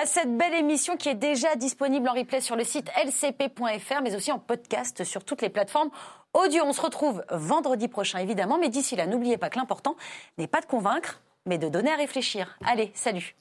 [0.00, 4.14] à cette belle émission qui est déjà disponible en replay sur le site lcp.fr, mais
[4.14, 5.90] aussi en podcast sur toutes les plateformes
[6.32, 6.62] audio.
[6.64, 8.58] On se retrouve vendredi prochain, évidemment.
[8.58, 9.96] Mais d'ici là, n'oubliez pas que l'important
[10.38, 12.56] n'est pas de convaincre, mais de donner à réfléchir.
[12.64, 13.34] Allez, salut.